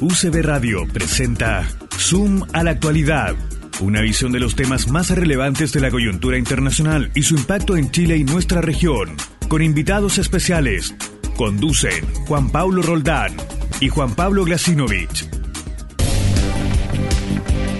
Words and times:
UCB 0.00 0.42
Radio 0.42 0.86
presenta 0.92 1.68
Zoom 1.98 2.44
a 2.52 2.62
la 2.62 2.70
actualidad, 2.70 3.34
una 3.80 4.00
visión 4.00 4.30
de 4.30 4.38
los 4.38 4.54
temas 4.54 4.88
más 4.88 5.10
relevantes 5.10 5.72
de 5.72 5.80
la 5.80 5.90
coyuntura 5.90 6.38
internacional 6.38 7.10
y 7.16 7.24
su 7.24 7.34
impacto 7.34 7.76
en 7.76 7.90
Chile 7.90 8.16
y 8.16 8.22
nuestra 8.22 8.60
región, 8.60 9.16
con 9.48 9.60
invitados 9.60 10.18
especiales. 10.18 10.94
Conducen 11.36 12.06
Juan 12.28 12.50
Pablo 12.50 12.82
Roldán 12.82 13.34
y 13.80 13.88
Juan 13.88 14.14
Pablo 14.14 14.44
Glasinovich. 14.44 15.28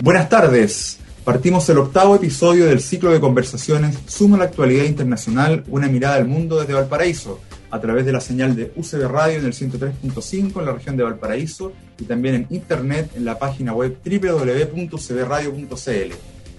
Buenas 0.02 0.28
tardes. 0.28 0.98
Partimos 1.22 1.68
el 1.68 1.78
octavo 1.78 2.16
episodio 2.16 2.66
del 2.66 2.80
ciclo 2.80 3.10
de 3.10 3.20
conversaciones 3.20 3.96
Zoom 4.08 4.34
a 4.34 4.38
la 4.38 4.44
actualidad 4.44 4.86
internacional, 4.86 5.62
una 5.68 5.86
mirada 5.86 6.16
al 6.16 6.26
mundo 6.26 6.58
desde 6.58 6.74
Valparaíso 6.74 7.40
a 7.70 7.80
través 7.80 8.06
de 8.06 8.12
la 8.12 8.20
señal 8.20 8.56
de 8.56 8.72
UCB 8.76 9.08
Radio 9.08 9.38
en 9.38 9.44
el 9.46 9.52
103.5 9.52 10.58
en 10.58 10.64
la 10.64 10.72
región 10.72 10.96
de 10.96 11.04
Valparaíso 11.04 11.72
y 11.98 12.04
también 12.04 12.34
en 12.34 12.46
internet 12.50 13.10
en 13.14 13.24
la 13.24 13.38
página 13.38 13.72
web 13.72 13.98
www.cbradio.cl. 14.04 15.78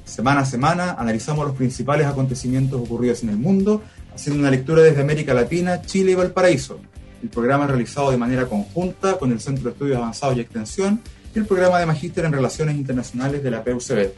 Semana 0.05 0.41
a 0.41 0.45
semana 0.45 0.95
analizamos 0.97 1.45
los 1.45 1.55
principales 1.55 2.07
acontecimientos 2.07 2.81
ocurridos 2.81 3.23
en 3.23 3.29
el 3.29 3.37
mundo, 3.37 3.83
haciendo 4.13 4.39
una 4.39 4.51
lectura 4.51 4.81
desde 4.81 5.01
América 5.01 5.33
Latina, 5.33 5.81
Chile 5.81 6.11
y 6.11 6.15
Valparaíso. 6.15 6.79
El 7.21 7.29
programa 7.29 7.65
es 7.65 7.71
realizado 7.71 8.11
de 8.11 8.17
manera 8.17 8.47
conjunta 8.47 9.17
con 9.17 9.31
el 9.31 9.39
Centro 9.39 9.65
de 9.65 9.71
Estudios 9.71 9.97
Avanzados 9.97 10.37
y 10.37 10.39
Extensión 10.39 11.01
y 11.35 11.39
el 11.39 11.45
programa 11.45 11.79
de 11.79 11.85
Magíster 11.85 12.25
en 12.25 12.31
Relaciones 12.31 12.75
Internacionales 12.75 13.43
de 13.43 13.51
la 13.51 13.63
PUCB. 13.63 14.11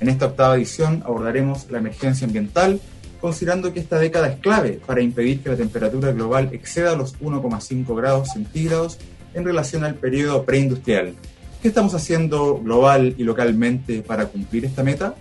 En 0.00 0.08
esta 0.08 0.26
octava 0.26 0.56
edición 0.56 1.02
abordaremos 1.04 1.70
la 1.70 1.78
emergencia 1.78 2.26
ambiental, 2.26 2.80
considerando 3.20 3.72
que 3.72 3.80
esta 3.80 3.98
década 3.98 4.28
es 4.28 4.40
clave 4.40 4.80
para 4.84 5.00
impedir 5.00 5.40
que 5.42 5.48
la 5.48 5.56
temperatura 5.56 6.12
global 6.12 6.50
exceda 6.52 6.96
los 6.96 7.18
1,5 7.18 7.96
grados 7.96 8.30
centígrados 8.32 8.98
en 9.34 9.44
relación 9.44 9.84
al 9.84 9.94
periodo 9.94 10.44
preindustrial. 10.44 11.14
¿Qué 11.62 11.68
estamos 11.68 11.94
haciendo 11.94 12.58
global 12.58 13.14
y 13.18 13.24
localmente 13.24 14.02
para 14.02 14.26
cumplir 14.26 14.64
esta 14.64 14.82
meta? 14.82 15.14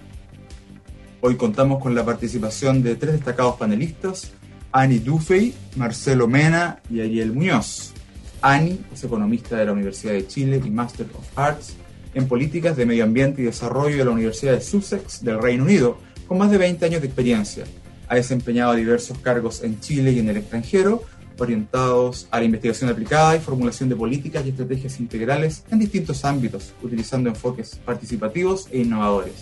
Hoy 1.22 1.38
contamos 1.38 1.81
con 1.81 1.95
la 1.95 2.05
participación 2.05 2.83
de 2.83 2.95
tres 2.95 3.14
destacados 3.14 3.55
panelistas, 3.55 4.31
Annie 4.72 5.00
Dufey, 5.00 5.55
Marcelo 5.75 6.27
Mena 6.27 6.81
y 6.89 7.02
Ariel 7.02 7.33
Muñoz. 7.33 7.94
Annie 8.42 8.80
es 8.94 9.03
economista 9.03 9.55
de 9.58 9.66
la 9.66 9.72
Universidad 9.72 10.14
de 10.14 10.27
Chile 10.27 10.61
y 10.64 10.70
Master 10.70 11.08
of 11.17 11.25
Arts 11.36 11.75
en 12.14 12.27
Políticas 12.27 12.77
de 12.77 12.86
Medio 12.86 13.03
Ambiente 13.03 13.42
y 13.42 13.45
Desarrollo 13.45 13.98
de 13.98 14.05
la 14.05 14.11
Universidad 14.11 14.53
de 14.53 14.61
Sussex 14.61 15.23
del 15.23 15.42
Reino 15.42 15.64
Unido, 15.64 15.98
con 16.27 16.38
más 16.38 16.52
de 16.52 16.58
20 16.58 16.86
años 16.86 17.02
de 17.02 17.08
experiencia. 17.08 17.66
Ha 18.08 18.16
desempeñado 18.16 18.73
diversos 18.73 19.17
cargos 19.20 19.64
en 19.64 19.80
Chile 19.80 20.11
y 20.11 20.20
en 20.20 20.30
el 20.30 20.38
extranjero, 20.38 21.03
orientados 21.38 22.28
a 22.31 22.39
la 22.39 22.45
investigación 22.45 22.89
aplicada 22.89 23.36
y 23.36 23.39
formulación 23.39 23.89
de 23.89 23.95
políticas 23.95 24.45
y 24.45 24.50
estrategias 24.50 25.00
integrales 25.00 25.64
en 25.72 25.80
distintos 25.80 26.23
ámbitos, 26.23 26.73
utilizando 26.81 27.30
enfoques 27.30 27.76
participativos 27.83 28.67
e 28.72 28.80
innovadores. 28.80 29.33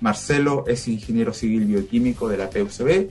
Marcelo 0.00 0.64
es 0.66 0.88
ingeniero 0.88 1.32
civil 1.32 1.66
bioquímico 1.66 2.28
de 2.28 2.38
la 2.38 2.48
PUCB, 2.50 3.10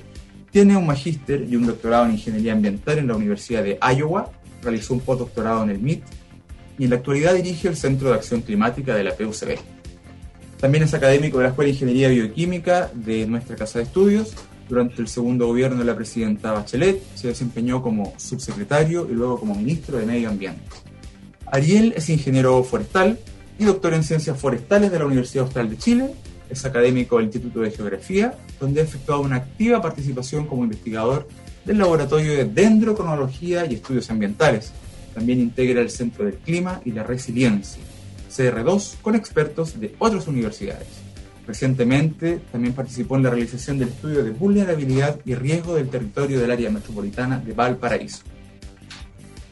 tiene 0.52 0.76
un 0.76 0.88
magíster 0.88 1.46
y 1.48 1.56
un 1.56 1.68
doctorado 1.68 2.06
en 2.06 2.14
ingeniería 2.14 2.54
ambiental 2.54 2.98
en 2.98 3.08
la 3.08 3.16
Universidad 3.16 3.64
de 3.64 3.78
Iowa, 3.96 4.32
realizó 4.64 4.96
un 4.96 5.00
postdoctorado 5.02 5.64
en 5.64 5.70
el 5.70 5.80
MIT 5.80 6.04
y 6.80 6.86
en 6.86 6.90
la 6.90 6.96
actualidad 6.98 7.36
dirige 7.36 7.68
el 7.68 7.78
Centro 7.78 8.10
de 8.10 8.16
Acción 8.16 8.42
Climática 8.42 8.96
de 8.96 9.04
la 9.04 9.16
PUCB. 9.16 9.58
También 10.60 10.84
es 10.84 10.94
académico 10.94 11.38
de 11.38 11.44
la 11.44 11.50
Escuela 11.50 11.68
de 11.68 11.74
Ingeniería 11.74 12.10
Bioquímica 12.10 12.90
de 12.94 13.28
nuestra 13.28 13.56
Casa 13.56 13.80
de 13.80 13.86
Estudios 13.86 14.34
durante 14.70 15.02
el 15.02 15.08
segundo 15.08 15.48
gobierno 15.48 15.80
de 15.80 15.86
la 15.86 15.96
presidenta 15.96 16.52
Bachelet 16.52 17.02
se 17.16 17.28
desempeñó 17.28 17.82
como 17.82 18.14
subsecretario 18.18 19.08
y 19.10 19.14
luego 19.14 19.40
como 19.40 19.56
ministro 19.56 19.98
de 19.98 20.06
Medio 20.06 20.30
Ambiente. 20.30 20.64
Ariel 21.48 21.94
es 21.98 22.10
ingeniero 22.10 22.64
forestal 22.64 23.18
y 23.58 23.66
doctor 23.66 23.96
en 23.96 24.04
ciencias 24.04 24.40
forestales 24.40 24.92
de 24.92 25.00
la 25.00 25.06
Universidad 25.06 25.46
Austral 25.46 25.70
de 25.70 25.78
Chile. 25.78 26.12
Es 26.50 26.64
académico 26.66 27.18
del 27.18 27.26
Instituto 27.26 27.62
de 27.62 27.72
Geografía, 27.72 28.38
donde 28.60 28.82
ha 28.82 28.84
efectuado 28.84 29.22
una 29.22 29.38
activa 29.38 29.82
participación 29.82 30.46
como 30.46 30.64
investigador 30.64 31.28
del 31.66 31.80
Laboratorio 31.80 32.34
de 32.34 32.46
Dendrocronología 32.46 33.66
y 33.66 33.76
Estudios 33.76 34.10
Ambientales. 34.12 34.72
También 35.16 35.40
integra 35.40 35.82
el 35.82 35.90
Centro 35.90 36.26
del 36.26 36.36
Clima 36.36 36.82
y 36.86 36.92
la 36.92 37.04
Resiliencia, 37.04 37.82
CR2, 38.32 39.02
con 39.02 39.16
expertos 39.16 39.80
de 39.80 39.96
otras 39.98 40.28
universidades. 40.28 40.88
Recientemente 41.50 42.42
también 42.52 42.76
participó 42.76 43.16
en 43.16 43.24
la 43.24 43.32
realización 43.32 43.80
del 43.80 43.90
estudio 43.90 44.24
de 44.24 44.30
vulnerabilidad 44.30 45.20
y 45.26 45.34
riesgo 45.34 45.74
del 45.74 45.90
territorio 45.90 46.40
del 46.40 46.52
área 46.52 46.70
metropolitana 46.70 47.40
de 47.40 47.54
Valparaíso. 47.54 48.20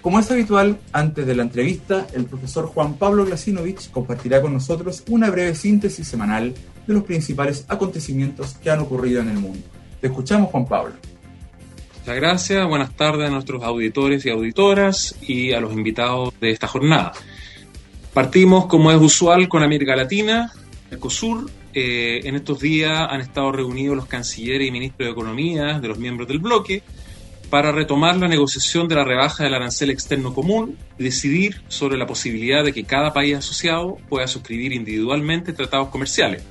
Como 0.03 0.19
es 0.19 0.29
habitual, 0.29 0.77
antes 0.91 1.25
de 1.25 1.33
la 1.33 1.41
entrevista, 1.41 2.05
el 2.13 2.25
profesor 2.25 2.67
Juan 2.67 2.97
Pablo 2.97 3.25
Glasinovich 3.25 3.89
compartirá 3.89 4.43
con 4.43 4.53
nosotros 4.53 5.03
una 5.09 5.31
breve 5.31 5.55
síntesis 5.55 6.07
semanal 6.07 6.53
de 6.85 6.93
los 6.93 7.01
principales 7.01 7.65
acontecimientos 7.67 8.53
que 8.61 8.69
han 8.69 8.81
ocurrido 8.81 9.21
en 9.21 9.29
el 9.29 9.39
mundo. 9.39 9.65
Te 9.99 10.05
escuchamos, 10.05 10.51
Juan 10.51 10.67
Pablo. 10.67 10.93
Muchas 12.01 12.15
gracias, 12.15 12.67
buenas 12.67 12.95
tardes 12.95 13.27
a 13.27 13.31
nuestros 13.31 13.63
auditores 13.63 14.23
y 14.23 14.29
auditoras 14.29 15.15
y 15.19 15.51
a 15.53 15.59
los 15.59 15.73
invitados 15.73 16.31
de 16.39 16.51
esta 16.51 16.67
jornada. 16.67 17.13
Partimos, 18.13 18.67
como 18.67 18.91
es 18.91 19.01
usual, 19.01 19.49
con 19.49 19.63
América 19.63 19.95
Latina, 19.95 20.53
Ecosur, 20.91 21.49
eh, 21.79 22.27
en 22.27 22.35
estos 22.35 22.59
días 22.59 23.07
han 23.07 23.21
estado 23.21 23.51
reunidos 23.51 23.95
los 23.95 24.07
cancilleres 24.07 24.67
y 24.67 24.71
ministros 24.71 25.05
de 25.05 25.11
Economía 25.11 25.79
de 25.79 25.87
los 25.87 25.99
miembros 25.99 26.27
del 26.27 26.39
bloque 26.39 26.81
para 27.51 27.71
retomar 27.71 28.17
la 28.17 28.27
negociación 28.27 28.87
de 28.87 28.95
la 28.95 29.03
rebaja 29.03 29.43
del 29.43 29.53
arancel 29.53 29.91
externo 29.91 30.33
común 30.33 30.75
y 30.97 31.03
decidir 31.03 31.61
sobre 31.67 31.95
la 31.95 32.07
posibilidad 32.07 32.63
de 32.63 32.73
que 32.73 32.83
cada 32.83 33.13
país 33.13 33.35
asociado 33.37 33.99
pueda 34.09 34.25
suscribir 34.25 34.73
individualmente 34.73 35.53
tratados 35.53 35.89
comerciales, 35.89 36.41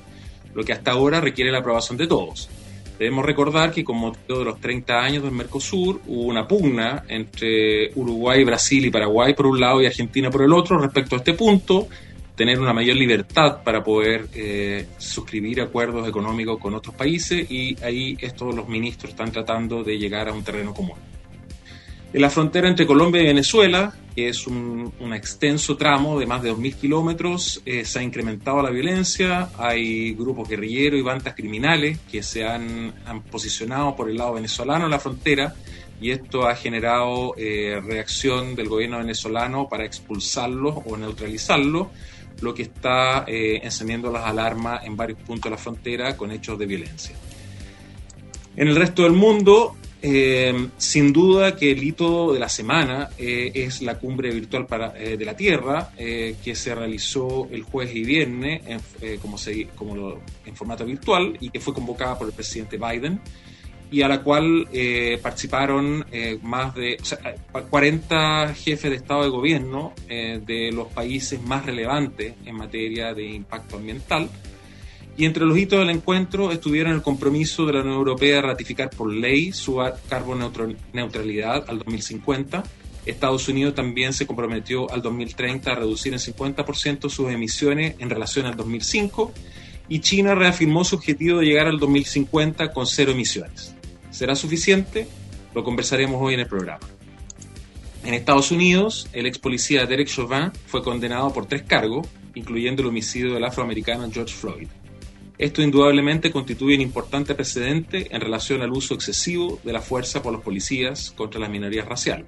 lo 0.54 0.62
que 0.62 0.72
hasta 0.72 0.92
ahora 0.92 1.20
requiere 1.20 1.50
la 1.50 1.58
aprobación 1.58 1.98
de 1.98 2.06
todos. 2.06 2.48
Debemos 2.96 3.26
recordar 3.26 3.72
que 3.72 3.82
con 3.82 3.96
motivo 3.96 4.38
de 4.38 4.44
los 4.44 4.60
30 4.60 4.94
años 4.96 5.24
del 5.24 5.32
Mercosur 5.32 6.02
hubo 6.06 6.22
una 6.22 6.46
pugna 6.46 7.02
entre 7.08 7.90
Uruguay, 7.96 8.44
Brasil 8.44 8.86
y 8.86 8.90
Paraguay 8.92 9.34
por 9.34 9.46
un 9.46 9.58
lado 9.58 9.82
y 9.82 9.86
Argentina 9.86 10.30
por 10.30 10.42
el 10.42 10.52
otro 10.52 10.78
respecto 10.78 11.16
a 11.16 11.18
este 11.18 11.32
punto, 11.32 11.88
tener 12.36 12.60
una 12.60 12.72
mayor 12.72 12.96
libertad 12.96 13.62
para 13.64 13.82
poder 13.82 14.28
eh, 14.34 14.86
suscribir 14.98 15.62
acuerdos 15.62 16.06
económicos 16.06 16.58
con 16.58 16.74
otros 16.74 16.94
países 16.94 17.50
y 17.50 17.82
ahí 17.82 18.16
estos 18.20 18.54
los 18.54 18.68
ministros 18.68 19.12
están 19.12 19.32
tratando 19.32 19.82
de 19.82 19.98
llegar 19.98 20.28
a 20.28 20.32
un 20.32 20.44
terreno 20.44 20.74
común. 20.74 20.96
En 22.12 22.22
la 22.22 22.30
frontera 22.30 22.68
entre 22.68 22.86
Colombia 22.86 23.22
y 23.22 23.26
Venezuela, 23.26 23.92
que 24.14 24.28
es 24.28 24.46
un, 24.46 24.92
extenso 25.12 25.76
tramo 25.76 26.18
de 26.18 26.26
más 26.26 26.42
de 26.42 26.52
2.000 26.52 26.74
kilómetros, 26.76 27.62
eh, 27.66 27.84
se 27.84 27.98
ha 27.98 28.02
incrementado 28.02 28.62
la 28.62 28.70
violencia, 28.70 29.50
hay 29.58 30.14
grupos 30.14 30.48
guerrilleros 30.48 31.00
y 31.00 31.02
bandas 31.02 31.34
criminales 31.34 31.98
que 32.10 32.22
se 32.22 32.46
han, 32.46 32.94
posicionado 33.30 33.96
por 33.96 34.08
el 34.08 34.16
lado 34.16 34.34
venezolano 34.34 34.84
en 34.84 34.90
la 34.90 34.98
frontera 34.98 35.54
y 36.00 36.10
esto 36.10 36.46
ha 36.46 36.54
generado 36.54 37.34
eh, 37.38 37.80
reacción 37.84 38.54
del 38.54 38.68
gobierno 38.68 38.98
venezolano 38.98 39.68
para 39.68 39.84
expulsarlos 39.84 40.76
o 40.84 40.96
neutralizarlos 40.96 41.88
lo 42.40 42.54
que 42.54 42.62
está 42.62 43.24
eh, 43.26 43.60
encendiendo 43.62 44.10
las 44.10 44.24
alarmas 44.24 44.84
en 44.84 44.96
varios 44.96 45.18
puntos 45.20 45.44
de 45.44 45.50
la 45.50 45.58
frontera 45.58 46.16
con 46.16 46.30
hechos 46.30 46.58
de 46.58 46.66
violencia. 46.66 47.16
En 48.56 48.68
el 48.68 48.76
resto 48.76 49.02
del 49.02 49.12
mundo, 49.12 49.76
eh, 50.02 50.68
sin 50.76 51.12
duda 51.12 51.56
que 51.56 51.72
el 51.72 51.82
hito 51.82 52.32
de 52.32 52.38
la 52.38 52.48
semana 52.48 53.10
eh, 53.18 53.50
es 53.54 53.82
la 53.82 53.98
cumbre 53.98 54.30
virtual 54.30 54.66
para, 54.66 54.90
de 54.90 55.24
la 55.24 55.36
Tierra, 55.36 55.90
que 55.96 56.54
se 56.54 56.74
realizó 56.74 57.48
el 57.50 57.62
jueves 57.62 57.94
y 57.94 58.04
viernes 58.04 58.62
como, 59.20 59.36
se, 59.36 59.68
como 59.74 60.20
en 60.44 60.56
formato 60.56 60.84
virtual 60.84 61.36
y 61.40 61.50
que 61.50 61.60
fue 61.60 61.74
convocada 61.74 62.18
por 62.18 62.28
el 62.28 62.32
presidente 62.32 62.78
Biden 62.78 63.20
y 63.90 64.02
a 64.02 64.08
la 64.08 64.22
cual 64.22 64.66
eh, 64.72 65.18
participaron 65.22 66.04
eh, 66.10 66.38
más 66.42 66.74
de 66.74 66.98
40 67.70 68.54
jefes 68.54 68.90
de 68.90 68.96
Estado 68.96 69.22
de 69.22 69.28
Gobierno 69.28 69.92
eh, 70.08 70.40
de 70.44 70.72
los 70.72 70.88
países 70.88 71.40
más 71.42 71.64
relevantes 71.64 72.34
en 72.44 72.56
materia 72.56 73.14
de 73.14 73.24
impacto 73.26 73.76
ambiental. 73.76 74.28
Y 75.16 75.24
entre 75.24 75.46
los 75.46 75.56
hitos 75.56 75.78
del 75.78 75.90
encuentro 75.90 76.52
estuvieron 76.52 76.92
el 76.92 77.00
compromiso 77.00 77.64
de 77.64 77.72
la 77.74 77.80
Unión 77.80 77.96
Europea 77.96 78.36
de 78.36 78.42
ratificar 78.42 78.90
por 78.90 79.10
ley 79.10 79.52
su 79.52 79.80
neutralidad 80.92 81.64
al 81.68 81.78
2050. 81.78 82.62
Estados 83.06 83.48
Unidos 83.48 83.74
también 83.74 84.12
se 84.12 84.26
comprometió 84.26 84.90
al 84.90 85.00
2030 85.00 85.70
a 85.70 85.74
reducir 85.76 86.12
en 86.12 86.18
50% 86.18 87.08
sus 87.08 87.30
emisiones 87.30 87.94
en 87.98 88.10
relación 88.10 88.46
al 88.46 88.56
2005 88.56 89.32
y 89.88 90.00
China 90.00 90.34
reafirmó 90.34 90.84
su 90.84 90.96
objetivo 90.96 91.38
de 91.38 91.46
llegar 91.46 91.68
al 91.68 91.78
2050 91.78 92.72
con 92.72 92.86
cero 92.86 93.12
emisiones. 93.12 93.75
¿Será 94.16 94.34
suficiente? 94.34 95.06
Lo 95.54 95.62
conversaremos 95.62 96.22
hoy 96.22 96.32
en 96.32 96.40
el 96.40 96.46
programa. 96.46 96.80
En 98.02 98.14
Estados 98.14 98.50
Unidos, 98.50 99.10
el 99.12 99.26
ex 99.26 99.38
policía 99.38 99.84
Derek 99.84 100.08
Chauvin 100.08 100.52
fue 100.68 100.82
condenado 100.82 101.30
por 101.34 101.44
tres 101.44 101.64
cargos, 101.64 102.08
incluyendo 102.34 102.80
el 102.80 102.88
homicidio 102.88 103.34
del 103.34 103.44
afroamericano 103.44 104.10
George 104.10 104.32
Floyd. 104.34 104.68
Esto 105.36 105.60
indudablemente 105.60 106.32
constituye 106.32 106.76
un 106.76 106.80
importante 106.80 107.34
precedente 107.34 108.06
en 108.10 108.22
relación 108.22 108.62
al 108.62 108.72
uso 108.72 108.94
excesivo 108.94 109.60
de 109.62 109.74
la 109.74 109.82
fuerza 109.82 110.22
por 110.22 110.32
los 110.32 110.40
policías 110.40 111.10
contra 111.14 111.38
las 111.38 111.50
minorías 111.50 111.86
raciales. 111.86 112.24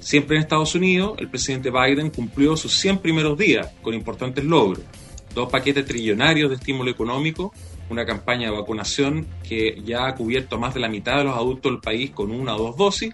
Siempre 0.00 0.36
en 0.36 0.42
Estados 0.42 0.74
Unidos, 0.74 1.14
el 1.16 1.30
presidente 1.30 1.70
Biden 1.70 2.10
cumplió 2.10 2.58
sus 2.58 2.78
100 2.78 2.98
primeros 2.98 3.38
días 3.38 3.70
con 3.80 3.94
importantes 3.94 4.44
logros. 4.44 4.84
Dos 5.34 5.50
paquetes 5.50 5.86
trillonarios 5.86 6.50
de 6.50 6.56
estímulo 6.56 6.90
económico, 6.90 7.54
una 7.90 8.04
campaña 8.04 8.50
de 8.50 8.56
vacunación 8.56 9.26
que 9.46 9.80
ya 9.84 10.06
ha 10.06 10.14
cubierto 10.14 10.58
más 10.58 10.74
de 10.74 10.80
la 10.80 10.88
mitad 10.88 11.18
de 11.18 11.24
los 11.24 11.36
adultos 11.36 11.72
del 11.72 11.80
país 11.80 12.10
con 12.10 12.30
una 12.30 12.56
o 12.56 12.58
dos 12.58 12.76
dosis, 12.76 13.12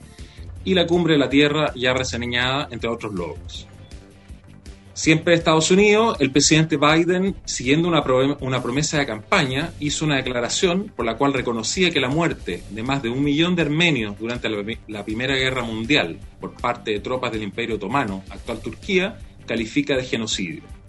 y 0.64 0.74
la 0.74 0.86
cumbre 0.86 1.14
de 1.14 1.18
la 1.18 1.28
Tierra 1.28 1.72
ya 1.74 1.94
reseñada, 1.94 2.68
entre 2.70 2.90
otros 2.90 3.14
logros. 3.14 3.66
Siempre 4.92 5.32
en 5.32 5.38
Estados 5.38 5.70
Unidos, 5.70 6.18
el 6.20 6.30
presidente 6.30 6.76
Biden, 6.76 7.34
siguiendo 7.46 7.88
una, 7.88 8.02
una, 8.40 8.62
promesa 8.62 8.98
de 8.98 9.06
campaña, 9.06 9.72
hizo 9.80 10.04
una 10.04 10.16
declaración 10.16 10.92
por 10.94 11.06
la 11.06 11.16
cual 11.16 11.32
reconocía 11.32 11.90
que 11.90 12.00
la 12.00 12.10
muerte 12.10 12.62
de 12.68 12.82
más 12.82 13.02
de 13.02 13.08
un 13.08 13.24
millón 13.24 13.56
de 13.56 13.62
armenios 13.62 14.18
durante 14.18 14.50
la, 14.50 14.62
la 14.88 15.04
Primera 15.04 15.34
Guerra 15.36 15.62
Mundial 15.62 16.18
por 16.38 16.52
parte 16.52 16.90
de 16.90 17.00
tropas 17.00 17.32
del 17.32 17.44
Imperio 17.44 17.76
Otomano, 17.76 18.22
actual 18.28 18.60
Turquía, 18.60 19.18
califica 19.46 19.96
de 19.96 20.04
genocidio. 20.04 20.79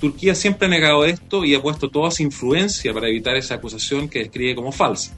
Turquía 0.00 0.34
siempre 0.34 0.66
ha 0.66 0.70
negado 0.70 1.04
esto 1.04 1.44
y 1.44 1.54
ha 1.54 1.62
puesto 1.62 1.88
toda 1.88 2.10
su 2.10 2.22
influencia 2.22 2.92
para 2.92 3.08
evitar 3.08 3.36
esa 3.36 3.54
acusación 3.54 4.08
que 4.08 4.20
describe 4.20 4.54
como 4.54 4.72
falsa. 4.72 5.16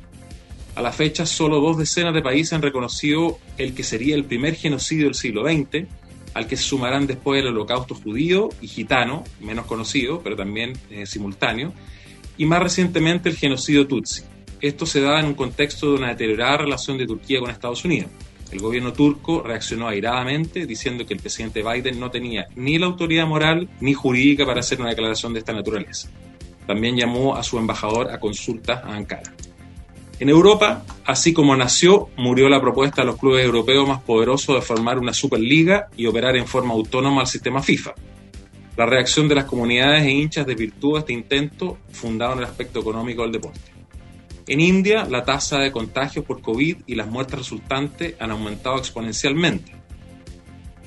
A 0.77 0.83
la 0.83 0.93
fecha, 0.93 1.27
solo 1.27 1.61
dos 1.61 1.77
decenas 1.77 2.15
de 2.15 2.23
países 2.23 2.53
han 2.53 2.63
reconocido 2.63 3.39
el 3.57 3.75
que 3.75 3.83
sería 3.83 4.15
el 4.15 4.25
primer 4.25 4.55
genocidio 4.55 5.07
del 5.07 5.15
siglo 5.15 5.43
XX, 5.45 5.89
al 6.35 6.47
que 6.47 6.57
se 6.57 6.63
sumarán 6.63 7.09
después 7.09 7.43
el 7.43 7.49
holocausto 7.49 7.97
judío 7.97 8.51
y 8.61 8.69
gitano, 8.69 9.25
menos 9.41 9.67
conocido, 9.67 10.21
pero 10.23 10.37
también 10.37 10.75
eh, 10.91 11.05
simultáneo, 11.07 11.73
y 12.37 12.47
más 12.47 12.63
recientemente 12.63 13.29
el 13.29 13.37
genocidio 13.37 13.89
tutsi. 13.89 14.23
Esto 14.61 14.87
se 14.87 15.01
da 15.01 15.19
en 15.19 15.27
un 15.27 15.35
contexto 15.35 15.91
de 15.91 15.99
una 15.99 16.09
deteriorada 16.11 16.59
relación 16.59 16.97
de 16.97 17.07
Turquía 17.07 17.41
con 17.41 17.51
Estados 17.51 17.85
Unidos. 17.85 18.11
El 18.50 18.61
gobierno 18.61 18.93
turco 18.93 19.43
reaccionó 19.43 19.89
airadamente 19.89 20.67
diciendo 20.67 21.05
que 21.05 21.15
el 21.15 21.21
presidente 21.21 21.62
Biden 21.62 22.00
no 22.00 22.11
tenía 22.11 22.47
ni 22.56 22.79
la 22.79 22.87
autoridad 22.87 23.27
moral 23.27 23.69
ni 23.81 23.93
jurídica 23.93 24.47
para 24.47 24.61
hacer 24.61 24.81
una 24.81 24.91
declaración 24.91 25.35
de 25.35 25.41
esta 25.41 25.53
naturaleza. 25.53 26.09
También 26.67 26.97
llamó 26.97 27.37
a 27.37 27.43
su 27.43 27.59
embajador 27.59 28.11
a 28.11 28.19
consultas 28.19 28.83
a 28.85 28.95
Ankara. 28.95 29.35
En 30.21 30.29
Europa, 30.29 30.85
así 31.05 31.33
como 31.33 31.55
nació, 31.56 32.09
murió 32.17 32.49
la 32.49 32.61
propuesta 32.61 33.03
de 33.03 33.06
los 33.06 33.19
clubes 33.19 33.45
europeos 33.45 33.87
más 33.87 34.03
poderosos 34.03 34.56
de 34.56 34.62
formar 34.62 34.99
una 34.99 35.12
Superliga 35.12 35.89
y 35.97 36.06
operar 36.06 36.37
en 36.37 36.47
forma 36.47 36.75
autónoma 36.75 37.21
al 37.21 37.27
sistema 37.29 37.62
FIFA. 37.62 37.94
La 38.77 38.87
reacción 38.87 39.29
de 39.29 39.37
las 39.37 39.44
comunidades 39.44 40.03
e 40.05 40.11
hinchas 40.11 40.47
desvirtuó 40.47 40.99
este 40.99 41.12
intento 41.12 41.79
fundado 41.93 42.33
en 42.33 42.39
el 42.39 42.44
aspecto 42.47 42.81
económico 42.81 43.23
del 43.23 43.33
deporte. 43.33 43.78
En 44.49 44.61
India, 44.61 45.05
la 45.05 45.25
tasa 45.25 45.59
de 45.59 45.71
contagios 45.71 46.25
por 46.25 46.41
COVID 46.41 46.79
y 46.87 46.95
las 46.95 47.06
muertes 47.06 47.39
resultantes 47.39 48.15
han 48.19 48.31
aumentado 48.31 48.79
exponencialmente. 48.79 49.73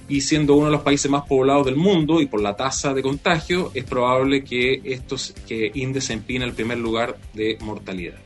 Y 0.10 0.22
siendo 0.22 0.56
uno 0.56 0.66
de 0.66 0.72
los 0.72 0.82
países 0.82 1.12
más 1.12 1.28
poblados 1.28 1.68
del 1.68 1.76
mundo 1.76 2.22
y 2.22 2.26
por 2.26 2.42
la 2.42 2.56
tasa 2.56 2.92
de 2.96 3.04
contagio, 3.04 3.72
es 3.76 3.84
probable 3.84 4.44
que, 4.44 4.82
estos, 4.84 5.36
que 5.48 5.72
India 5.76 6.02
se 6.02 6.14
empine 6.14 6.44
el 6.44 6.54
primer 6.54 6.80
lugar 6.80 7.18
de 7.36 7.60
mortalidad. 7.62 8.18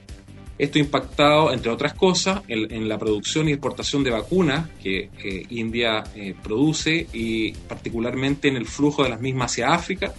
Esto 0.57 0.79
ha 0.79 0.81
impactado, 0.81 1.51
entre 1.51 1.69
otras 1.69 1.93
cosas, 1.95 2.41
en, 2.47 2.87
la 2.87 2.97
producción 2.97 3.49
y 3.49 3.51
exportación 3.51 4.05
de 4.05 4.11
vacunas 4.11 4.69
que 4.81 5.09
India 5.49 6.01
eh, 6.15 6.33
produce 6.41 7.07
y 7.11 7.51
particularmente 7.51 8.47
en 8.47 8.55
el 8.55 8.65
flujo 8.65 9.03
de 9.03 9.09
las 9.09 9.19
mismas 9.19 9.51
hacia 9.51 9.73
África, 9.73 10.13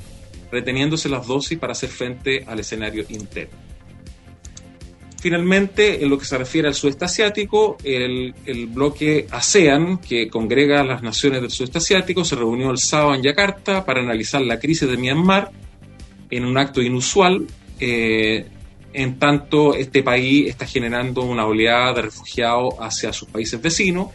reteniéndose 0.53 1.09
las 1.09 1.27
dosis 1.27 1.59
para 1.59 1.73
hacer 1.73 1.89
frente 1.89 2.45
al 2.47 2.61
escenario 2.61 3.07
interno. 3.09 3.66
Finalmente, 5.27 6.05
en 6.05 6.09
lo 6.09 6.19
que 6.19 6.25
se 6.25 6.39
refiere 6.39 6.69
al 6.69 6.75
sudeste 6.75 7.05
asiático, 7.05 7.79
el, 7.83 8.33
bloque 8.69 9.27
ASEAN, 9.29 9.99
que 9.99 10.29
congrega 10.29 10.83
a 10.83 10.85
las 10.85 11.03
naciones 11.03 11.41
del 11.41 11.51
sudeste 11.51 11.79
asiático, 11.79 12.25
se 12.25 12.37
reunió 12.37 12.71
el 12.71 12.79
sábado 12.79 13.17
en 13.17 13.25
Yakarta 13.25 13.85
para 13.85 14.01
analizar 14.01 14.41
la 14.43 14.61
crisis 14.61 14.89
de 14.89 14.97
Myanmar 14.97 15.51
en 16.31 16.45
un 16.45 16.57
acto 16.57 16.81
inusual. 16.81 17.45
Eh, 17.81 18.47
en 18.93 19.19
tanto 19.19 19.75
este 19.75 20.05
país 20.05 20.49
está 20.49 20.65
generando 20.65 21.23
una 21.23 21.45
oleada 21.45 21.95
de 21.95 22.03
refugiados 22.03 22.75
hacia 22.79 23.13
sus 23.13 23.29
países 23.29 23.61
vecinos 23.61 24.11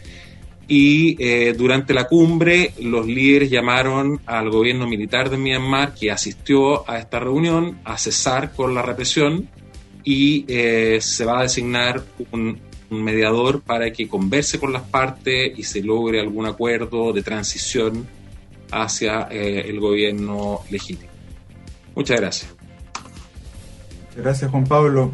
y 0.69 1.17
eh, 1.19 1.53
durante 1.57 1.93
la 1.93 2.05
cumbre 2.05 2.71
los 2.79 3.05
líderes 3.05 3.49
llamaron 3.49 4.21
al 4.25 4.49
gobierno 4.49 4.87
militar 4.87 5.29
de 5.29 5.35
Myanmar 5.35 5.93
que 5.93 6.09
asistió 6.09 6.89
a 6.89 6.99
esta 6.99 7.19
reunión 7.19 7.79
a 7.83 7.97
cesar 7.97 8.53
con 8.53 8.73
la 8.73 8.81
represión 8.81 9.49
y 10.03 10.45
eh, 10.47 10.99
se 11.01 11.25
va 11.25 11.39
a 11.39 11.43
designar 11.43 12.03
un, 12.31 12.59
mediador 12.89 13.61
para 13.61 13.89
que 13.93 14.09
converse 14.09 14.59
con 14.59 14.73
las 14.73 14.81
partes 14.81 15.57
y 15.57 15.63
se 15.63 15.81
logre 15.81 16.19
algún 16.19 16.45
acuerdo 16.45 17.13
de 17.13 17.23
transición 17.23 18.05
hacia 18.69 19.29
eh, 19.31 19.61
el 19.69 19.79
gobierno 19.79 20.59
legítimo. 20.69 21.09
Muchas 21.95 22.19
gracias. 22.19 22.53
Gracias 24.13 24.51
Juan 24.51 24.65
Pablo. 24.65 25.11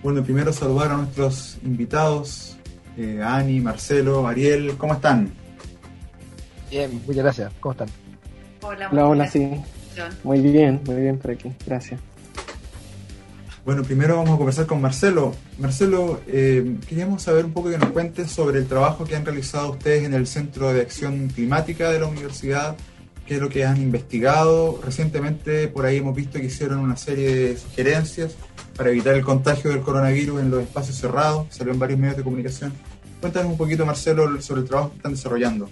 Bueno, 0.00 0.22
primero 0.22 0.52
saludar 0.52 0.92
a 0.92 0.96
nuestros 0.96 1.58
invitados, 1.64 2.56
eh, 2.96 3.20
Ani, 3.20 3.58
Marcelo, 3.58 4.28
Ariel, 4.28 4.76
¿cómo 4.78 4.94
están? 4.94 5.32
Bien, 6.70 7.02
muchas 7.04 7.24
gracias. 7.24 7.52
¿Cómo 7.58 7.72
están? 7.72 7.88
Hola, 8.62 8.88
hola, 8.92 9.06
hola 9.08 9.26
sí. 9.26 9.60
Muy 10.22 10.40
bien, 10.40 10.80
muy 10.86 10.96
bien 10.96 11.18
por 11.18 11.32
aquí. 11.32 11.52
Gracias. 11.66 12.00
Bueno, 13.68 13.82
primero 13.82 14.16
vamos 14.16 14.30
a 14.30 14.36
conversar 14.38 14.64
con 14.64 14.80
Marcelo. 14.80 15.34
Marcelo, 15.58 16.22
eh, 16.26 16.78
queríamos 16.88 17.22
saber 17.22 17.44
un 17.44 17.52
poco 17.52 17.68
que 17.68 17.76
nos 17.76 17.90
cuentes 17.90 18.30
sobre 18.30 18.60
el 18.60 18.66
trabajo 18.66 19.04
que 19.04 19.14
han 19.14 19.26
realizado 19.26 19.72
ustedes 19.72 20.04
en 20.04 20.14
el 20.14 20.26
Centro 20.26 20.72
de 20.72 20.80
Acción 20.80 21.28
Climática 21.28 21.90
de 21.90 22.00
la 22.00 22.06
Universidad 22.06 22.78
qué 23.26 23.34
es 23.34 23.40
lo 23.42 23.50
que 23.50 23.66
han 23.66 23.76
investigado. 23.76 24.80
Recientemente 24.82 25.68
por 25.68 25.84
ahí 25.84 25.98
hemos 25.98 26.16
visto 26.16 26.38
que 26.38 26.46
hicieron 26.46 26.78
una 26.78 26.96
serie 26.96 27.34
de 27.34 27.58
sugerencias 27.58 28.36
para 28.74 28.88
evitar 28.88 29.14
el 29.14 29.22
contagio 29.22 29.70
del 29.70 29.82
coronavirus 29.82 30.40
en 30.40 30.50
los 30.50 30.62
espacios 30.62 30.96
cerrados, 30.96 31.48
salió 31.50 31.74
en 31.74 31.78
varios 31.78 32.00
medios 32.00 32.16
de 32.16 32.22
comunicación. 32.22 32.72
Cuéntanos 33.20 33.52
un 33.52 33.58
poquito, 33.58 33.84
Marcelo, 33.84 34.40
sobre 34.40 34.62
el 34.62 34.66
trabajo 34.66 34.92
que 34.92 34.96
están 34.96 35.12
desarrollando. 35.12 35.68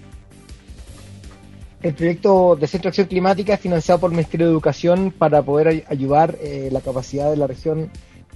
El 1.82 1.94
proyecto 1.94 2.56
de 2.56 2.66
Centro 2.66 2.88
de 2.88 2.90
Acción 2.90 3.06
Climática 3.06 3.54
es 3.54 3.60
financiado 3.60 4.00
por 4.00 4.10
el 4.10 4.16
Ministerio 4.16 4.46
de 4.46 4.52
Educación 4.52 5.12
para 5.16 5.42
poder 5.42 5.84
ayudar 5.88 6.36
eh, 6.40 6.68
la 6.72 6.80
capacidad 6.80 7.30
de 7.30 7.36
la 7.36 7.46
región 7.46 7.90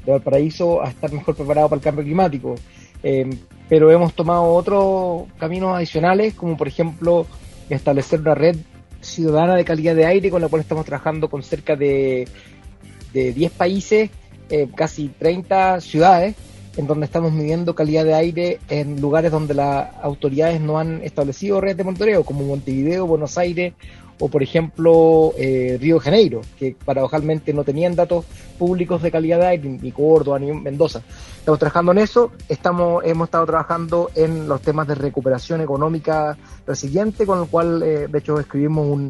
de 0.04 0.12
Valparaíso 0.12 0.82
a 0.82 0.88
estar 0.88 1.10
mejor 1.12 1.34
preparado 1.34 1.68
para 1.68 1.78
el 1.78 1.84
cambio 1.84 2.04
climático. 2.04 2.54
Eh, 3.02 3.30
pero 3.68 3.90
hemos 3.90 4.12
tomado 4.14 4.44
otros 4.44 5.24
caminos 5.38 5.76
adicionales, 5.76 6.34
como 6.34 6.56
por 6.56 6.68
ejemplo 6.68 7.26
establecer 7.70 8.20
una 8.20 8.34
red 8.34 8.56
ciudadana 9.00 9.56
de 9.56 9.64
calidad 9.64 9.94
de 9.94 10.04
aire 10.04 10.30
con 10.30 10.42
la 10.42 10.48
cual 10.48 10.60
estamos 10.60 10.84
trabajando 10.84 11.30
con 11.30 11.42
cerca 11.42 11.76
de, 11.76 12.28
de 13.12 13.32
10 13.32 13.52
países, 13.52 14.10
eh, 14.50 14.68
casi 14.74 15.08
30 15.08 15.80
ciudades, 15.80 16.34
en 16.76 16.86
donde 16.86 17.06
estamos 17.06 17.32
midiendo 17.32 17.74
calidad 17.74 18.04
de 18.04 18.14
aire 18.14 18.60
en 18.68 19.00
lugares 19.00 19.32
donde 19.32 19.54
las 19.54 19.88
autoridades 20.02 20.60
no 20.60 20.78
han 20.78 21.02
establecido 21.02 21.60
redes 21.60 21.76
de 21.76 21.84
monitoreo, 21.84 22.24
como 22.24 22.44
Montevideo, 22.44 23.06
Buenos 23.06 23.36
Aires 23.38 23.74
o, 24.20 24.28
por 24.28 24.42
ejemplo, 24.42 25.32
eh, 25.38 25.78
Río 25.80 25.94
de 25.94 26.00
Janeiro, 26.00 26.40
que 26.58 26.76
paradojalmente 26.84 27.54
no 27.54 27.64
tenían 27.64 27.96
datos 27.96 28.26
públicos 28.58 29.00
de 29.02 29.10
calidad 29.10 29.38
de 29.38 29.46
aire, 29.46 29.68
ni 29.80 29.92
Córdoba, 29.92 30.38
ni 30.38 30.52
Mendoza. 30.52 31.02
Estamos 31.38 31.58
trabajando 31.58 31.92
en 31.92 31.98
eso, 31.98 32.30
estamos, 32.48 33.02
hemos 33.04 33.28
estado 33.28 33.46
trabajando 33.46 34.10
en 34.14 34.46
los 34.46 34.60
temas 34.60 34.86
de 34.86 34.94
recuperación 34.94 35.62
económica 35.62 36.36
resiliente, 36.66 37.24
con 37.24 37.40
el 37.40 37.48
cual, 37.48 37.82
eh, 37.82 38.08
de 38.08 38.18
hecho, 38.18 38.38
escribimos 38.38 38.86
un, 38.86 39.08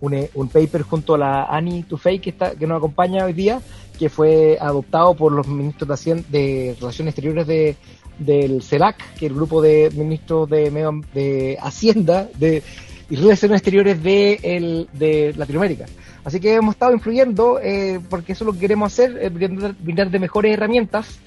un, 0.00 0.26
un, 0.34 0.48
paper 0.48 0.82
junto 0.82 1.14
a 1.14 1.18
la 1.18 1.44
Annie 1.44 1.84
Tufey, 1.84 2.18
que, 2.18 2.30
está, 2.30 2.54
que 2.54 2.66
nos 2.66 2.78
acompaña 2.78 3.24
hoy 3.24 3.32
día, 3.32 3.60
que 3.98 4.08
fue 4.08 4.58
adoptado 4.60 5.14
por 5.14 5.32
los 5.32 5.46
ministros 5.48 6.04
de, 6.04 6.24
de 6.28 6.76
Relaciones 6.78 7.12
Exteriores 7.12 7.46
de, 7.46 7.76
del 8.18 8.62
CELAC, 8.62 8.96
que 9.14 9.26
es 9.26 9.30
el 9.30 9.36
grupo 9.36 9.62
de 9.62 9.90
ministros 9.94 10.48
de, 10.48 10.70
de 11.14 11.58
Hacienda 11.60 12.28
de, 12.38 12.62
y 13.08 13.16
Relaciones 13.16 13.60
Exteriores 13.60 14.02
de, 14.02 14.40
el, 14.42 14.88
de 14.92 15.34
Latinoamérica. 15.36 15.86
Así 16.24 16.40
que 16.40 16.54
hemos 16.54 16.74
estado 16.74 16.92
influyendo, 16.92 17.60
eh, 17.62 18.00
porque 18.10 18.32
eso 18.32 18.44
es 18.44 18.46
lo 18.46 18.52
que 18.52 18.58
queremos 18.58 18.92
hacer, 18.92 19.16
eh, 19.20 19.28
brindar, 19.28 20.10
de 20.10 20.18
mejores 20.18 20.52
herramientas 20.52 21.20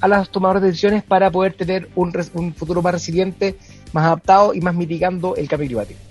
a 0.00 0.08
los 0.08 0.30
tomadores 0.30 0.62
de 0.62 0.68
decisiones 0.68 1.02
para 1.02 1.30
poder 1.30 1.54
tener 1.54 1.88
un, 1.94 2.12
un 2.34 2.54
futuro 2.54 2.82
más 2.82 2.94
resiliente, 2.94 3.56
más 3.92 4.06
adaptado 4.06 4.54
y 4.54 4.60
más 4.60 4.74
mitigando 4.74 5.36
el 5.36 5.48
cambio 5.48 5.68
climático. 5.68 6.05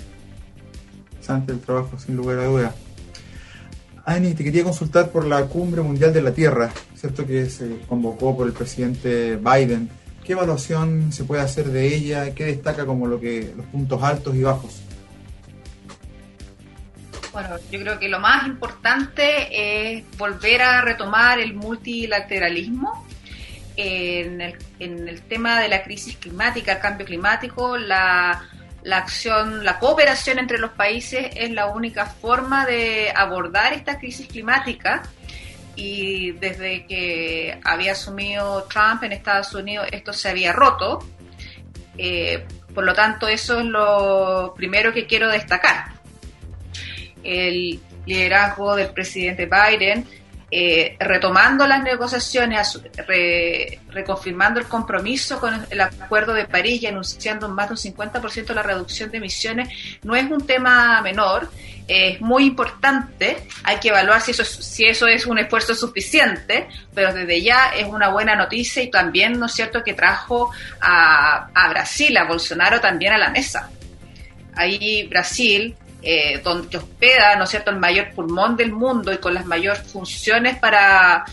Interesante 1.26 1.54
el 1.54 1.60
trabajo, 1.60 1.98
sin 1.98 2.16
lugar 2.16 2.38
a 2.38 2.46
dudas. 2.46 2.76
Ani, 4.06 4.36
te 4.36 4.44
quería 4.44 4.64
consultar 4.64 5.10
por 5.10 5.26
la 5.26 5.46
Cumbre 5.46 5.82
Mundial 5.82 6.14
de 6.14 6.22
la 6.22 6.32
Tierra, 6.32 6.72
¿cierto? 6.94 7.26
Que 7.26 7.50
se 7.50 7.80
convocó 7.90 8.38
por 8.38 8.46
el 8.46 8.54
presidente 8.54 9.36
Biden. 9.38 9.90
¿Qué 10.24 10.34
evaluación 10.34 11.12
se 11.12 11.24
puede 11.24 11.42
hacer 11.42 11.66
de 11.70 11.96
ella? 11.96 12.36
¿Qué 12.36 12.46
destaca 12.46 12.86
como 12.86 13.08
lo 13.08 13.20
que, 13.20 13.52
los 13.58 13.66
puntos 13.66 14.04
altos 14.04 14.36
y 14.36 14.44
bajos? 14.44 14.82
Bueno, 17.34 17.56
yo 17.72 17.80
creo 17.80 17.98
que 17.98 18.08
lo 18.08 18.20
más 18.20 18.46
importante 18.46 19.96
es 19.96 20.04
volver 20.20 20.62
a 20.62 20.82
retomar 20.82 21.40
el 21.40 21.56
multilateralismo. 21.56 23.04
En 23.78 24.42
el, 24.42 24.56
en 24.80 25.10
el 25.10 25.22
tema 25.24 25.60
de 25.60 25.70
la 25.70 25.82
crisis 25.82 26.18
climática, 26.18 26.74
el 26.74 26.80
cambio 26.80 27.06
climático, 27.06 27.78
la 27.78 28.44
la 28.86 28.98
acción, 28.98 29.66
la 29.66 29.80
cooperación 29.80 30.38
entre 30.38 30.60
los 30.60 30.72
países 30.72 31.30
es 31.36 31.50
la 31.50 31.66
única 31.66 32.06
forma 32.06 32.68
de 32.68 33.12
abordar 33.16 33.74
esta 33.74 33.98
crisis 33.98 34.28
climática 34.28 35.02
y 35.76 36.34
desde 36.34 36.86
que 36.86 37.60
había 37.64 37.94
asumido 37.94 38.68
Trump 38.72 39.02
en 39.02 39.12
Estados 39.12 39.56
Unidos 39.56 39.88
esto 39.92 40.14
se 40.14 40.30
había 40.30 40.54
roto. 40.54 41.04
Eh, 41.98 42.46
por 42.76 42.84
lo 42.84 42.94
tanto, 42.94 43.28
eso 43.28 43.60
es 43.60 43.66
lo 43.66 44.54
primero 44.56 44.94
que 44.94 45.08
quiero 45.08 45.32
destacar. 45.32 45.86
El 47.24 47.80
liderazgo 48.06 48.76
del 48.76 48.90
presidente 48.90 49.48
Biden 49.48 50.06
eh, 50.52 50.96
retomando 51.00 51.66
las 51.66 51.82
negociaciones, 51.84 52.80
reconfirmando 53.90 54.60
el 54.60 54.68
compromiso 54.68 55.40
con 55.40 55.66
el 55.70 55.82
Acuerdo 55.82 56.34
de 56.34 56.46
París 56.46 56.84
y 56.84 56.88
anunciando 56.88 57.50
más 57.50 57.68
de 57.68 57.74
un 57.74 57.96
50% 57.96 58.54
la 58.54 58.62
reducción 58.62 59.10
de 59.10 59.18
emisiones, 59.18 59.70
no 60.04 60.16
es 60.16 60.30
un 60.30 60.46
tema 60.46 61.02
menor, 61.02 61.50
es 61.88 62.22
muy 62.22 62.46
importante, 62.46 63.48
hay 63.64 63.78
que 63.78 63.90
evaluar 63.90 64.22
si 64.22 64.32
eso, 64.32 65.08
es, 65.08 65.26
un 65.26 65.38
esfuerzo 65.40 65.76
suficiente, 65.76 66.68
pero 66.94 67.14
desde 67.14 67.42
ya 67.42 67.72
es 67.76 67.88
una 67.88 68.10
buena 68.10 68.36
noticia 68.36 68.82
y 68.84 68.90
también, 68.90 69.40
¿no 69.40 69.48
es 69.48 69.54
cierto?, 69.54 69.84
que 69.84 69.94
trajo 69.94 70.52
a, 70.80 71.50
a 71.54 71.70
Brasil, 71.70 72.16
a 72.18 72.26
Bolsonaro 72.26 72.80
también 72.80 73.14
a 73.14 73.18
la 73.18 73.30
mesa. 73.30 73.70
Ahí 74.56 75.08
Brasil 75.08 75.76
eh, 76.08 76.40
donde 76.44 76.78
hospeda, 76.78 77.36
¿no 77.36 77.46
es 77.46 77.50
cierto?, 77.50 77.72
el 77.72 77.78
mayor 77.78 78.12
pulmón 78.12 78.56
del 78.56 78.72
mundo 78.72 79.12
y 79.12 79.18
con 79.18 79.34
las 79.34 79.44
mayores 79.48 79.82
funciones 79.92 80.56
para, 80.60 81.26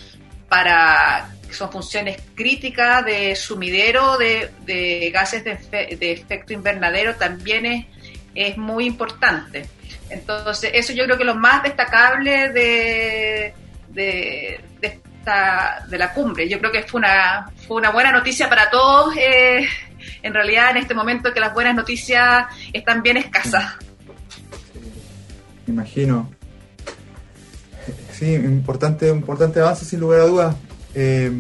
para 0.49 1.29
son 1.51 1.71
funciones 1.71 2.23
críticas 2.35 3.05
de 3.05 3.37
sumidero 3.37 4.17
de, 4.17 5.11
gases 5.13 5.45
de, 5.45 5.97
efecto 6.01 6.55
invernadero, 6.55 7.17
también 7.17 7.67
es, 7.67 7.87
es 8.35 8.57
muy 8.57 8.87
importante. 8.87 9.69
Entonces, 10.09 10.71
eso 10.73 10.95
yo 10.95 11.05
creo 11.05 11.19
que 11.19 11.25
lo 11.25 11.35
más 11.35 11.63
destacable 11.63 12.49
de, 12.49 13.55
de, 13.89 14.61
esta, 14.81 15.85
de 15.87 15.99
la 15.99 16.15
cumbre. 16.15 16.49
Yo 16.49 16.59
creo 16.61 16.73
que 16.73 16.83
fue 16.85 17.01
una, 17.01 17.51
fue 17.69 17.77
una 17.77 17.91
buena 17.91 18.11
noticia 18.11 18.49
para 18.49 18.71
todos. 18.71 19.15
Eh, 19.19 19.69
en 20.23 20.33
realidad, 20.33 20.71
en 20.71 20.79
este 20.79 20.95
momento 20.95 21.33
que 21.35 21.41
las 21.41 21.53
buenas 21.53 21.75
noticias 21.75 22.47
están 22.73 23.03
bien 23.03 23.19
escasas 23.19 23.77
imagino. 25.73 26.29
Sí, 28.13 28.35
importante, 28.35 29.09
importante 29.09 29.61
avance 29.61 29.85
sin 29.85 30.01
lugar 30.01 30.21
a 30.21 30.27
dudas. 30.27 30.57
Eh, 30.95 31.31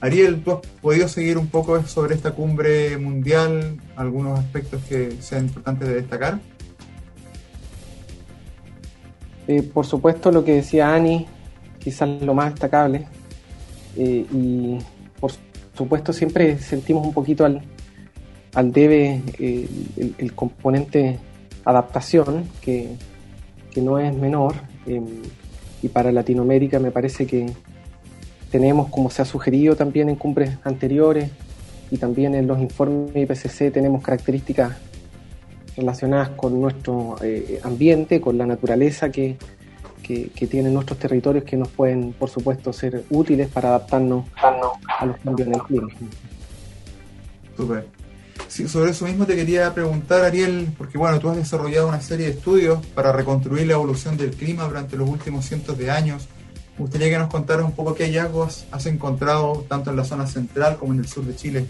Ariel, 0.00 0.42
¿tú 0.42 0.52
has 0.52 0.58
podido 0.80 1.08
seguir 1.08 1.36
un 1.38 1.48
poco 1.48 1.82
sobre 1.86 2.14
esta 2.14 2.32
cumbre 2.32 2.96
mundial? 2.96 3.76
¿Algunos 3.96 4.38
aspectos 4.38 4.82
que 4.88 5.12
sean 5.20 5.44
importantes 5.46 5.86
de 5.86 5.94
destacar? 5.94 6.40
Eh, 9.46 9.62
por 9.62 9.84
supuesto, 9.86 10.32
lo 10.32 10.42
que 10.44 10.54
decía 10.54 10.94
Ani, 10.94 11.26
quizás 11.78 12.08
lo 12.22 12.34
más 12.34 12.52
destacable. 12.52 13.06
Eh, 13.96 14.26
y 14.32 14.78
por 15.20 15.32
supuesto, 15.74 16.12
siempre 16.12 16.58
sentimos 16.58 17.06
un 17.06 17.12
poquito 17.12 17.44
al, 17.44 17.62
al 18.54 18.72
debe 18.72 19.22
el, 19.38 20.14
el 20.16 20.34
componente 20.34 21.18
adaptación 21.64 22.48
que, 22.62 22.96
que 23.70 23.80
no 23.80 23.98
es 23.98 24.14
menor. 24.14 24.54
Em, 24.86 25.06
y 25.82 25.88
para 25.88 26.12
Latinoamérica 26.12 26.78
me 26.78 26.90
parece 26.90 27.26
que 27.26 27.50
tenemos, 28.50 28.88
como 28.90 29.10
se 29.10 29.22
ha 29.22 29.24
sugerido 29.24 29.76
también 29.76 30.08
en 30.08 30.16
cumbres 30.16 30.58
anteriores 30.64 31.30
y 31.90 31.96
también 31.96 32.34
en 32.34 32.46
los 32.46 32.58
informes 32.60 33.14
IPCC, 33.14 33.72
tenemos 33.72 34.02
características 34.02 34.76
relacionadas 35.76 36.30
con 36.30 36.60
nuestro 36.60 37.16
eh, 37.22 37.60
ambiente, 37.62 38.20
con 38.20 38.36
la 38.36 38.46
naturaleza 38.46 39.10
que, 39.10 39.36
que, 40.02 40.46
tienen 40.48 40.74
nuestros 40.74 40.98
territorios 40.98 41.44
que 41.44 41.56
nos 41.56 41.68
pueden, 41.68 42.12
por 42.12 42.28
supuesto, 42.28 42.72
ser 42.72 43.04
útiles 43.10 43.48
para 43.48 43.68
adaptarnos 43.68 44.24
a 44.36 45.06
los 45.06 45.16
cambios 45.18 45.46
en 45.46 45.54
el 45.54 45.62
clima. 45.62 45.88
Super 47.56 47.99
sobre 48.50 48.90
eso 48.90 49.04
mismo 49.04 49.26
te 49.26 49.36
quería 49.36 49.72
preguntar, 49.72 50.24
Ariel, 50.24 50.68
porque 50.76 50.98
bueno, 50.98 51.20
tú 51.20 51.28
has 51.30 51.36
desarrollado 51.36 51.88
una 51.88 52.00
serie 52.00 52.26
de 52.26 52.32
estudios 52.32 52.84
para 52.94 53.12
reconstruir 53.12 53.66
la 53.66 53.74
evolución 53.74 54.16
del 54.16 54.30
clima 54.32 54.64
durante 54.64 54.96
los 54.96 55.08
últimos 55.08 55.44
cientos 55.44 55.78
de 55.78 55.90
años. 55.90 56.28
Me 56.76 56.82
gustaría 56.82 57.10
que 57.10 57.18
nos 57.18 57.28
contaras 57.28 57.64
un 57.64 57.72
poco 57.72 57.94
qué 57.94 58.06
hallazgos 58.06 58.66
has 58.72 58.86
encontrado 58.86 59.64
tanto 59.68 59.90
en 59.90 59.96
la 59.96 60.04
zona 60.04 60.26
central 60.26 60.78
como 60.78 60.92
en 60.92 60.98
el 60.98 61.06
sur 61.06 61.24
de 61.24 61.36
Chile. 61.36 61.66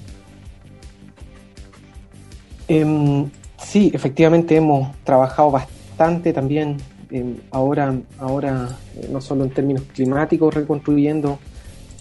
Em, 2.67 3.29
sí, 3.59 3.91
efectivamente 3.93 4.57
hemos 4.57 4.97
trabajado 5.05 5.51
bastante 5.51 6.33
también 6.33 6.79
em, 7.11 7.37
ahora, 7.51 7.95
ahora 8.19 8.79
eh, 8.97 9.09
no 9.13 9.21
solo 9.21 9.45
en 9.45 9.51
términos 9.51 9.83
climáticos, 9.93 10.55
reconstruyendo 10.55 11.39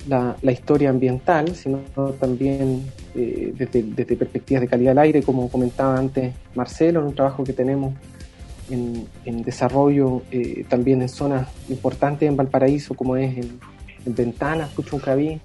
la, 0.07 0.51
historia 0.51 0.89
ambiental, 0.89 1.55
sino 1.55 1.79
también 2.19 2.83
eh, 3.15 3.53
desde, 3.55 3.83
perspectivas 4.15 4.61
de 4.61 4.67
calidad 4.67 4.91
del 4.91 4.99
aire, 4.99 5.23
como 5.23 5.49
comentaba 5.49 5.97
antes 5.97 6.33
Marcelo, 6.55 7.01
en 7.01 7.07
un 7.07 7.15
trabajo 7.15 7.43
que 7.43 7.53
tenemos 7.53 7.93
en, 8.69 9.43
desarrollo 9.43 10.21
eh, 10.31 10.63
también 10.69 11.01
en 11.01 11.09
zonas 11.09 11.47
importantes 11.69 12.29
en 12.29 12.37
Valparaíso, 12.37 12.93
como 12.93 13.17
es 13.17 13.37
en, 13.37 13.59
en 14.05 14.15
Ventanas, 14.15 14.69
Puchuncaví. 14.69 15.39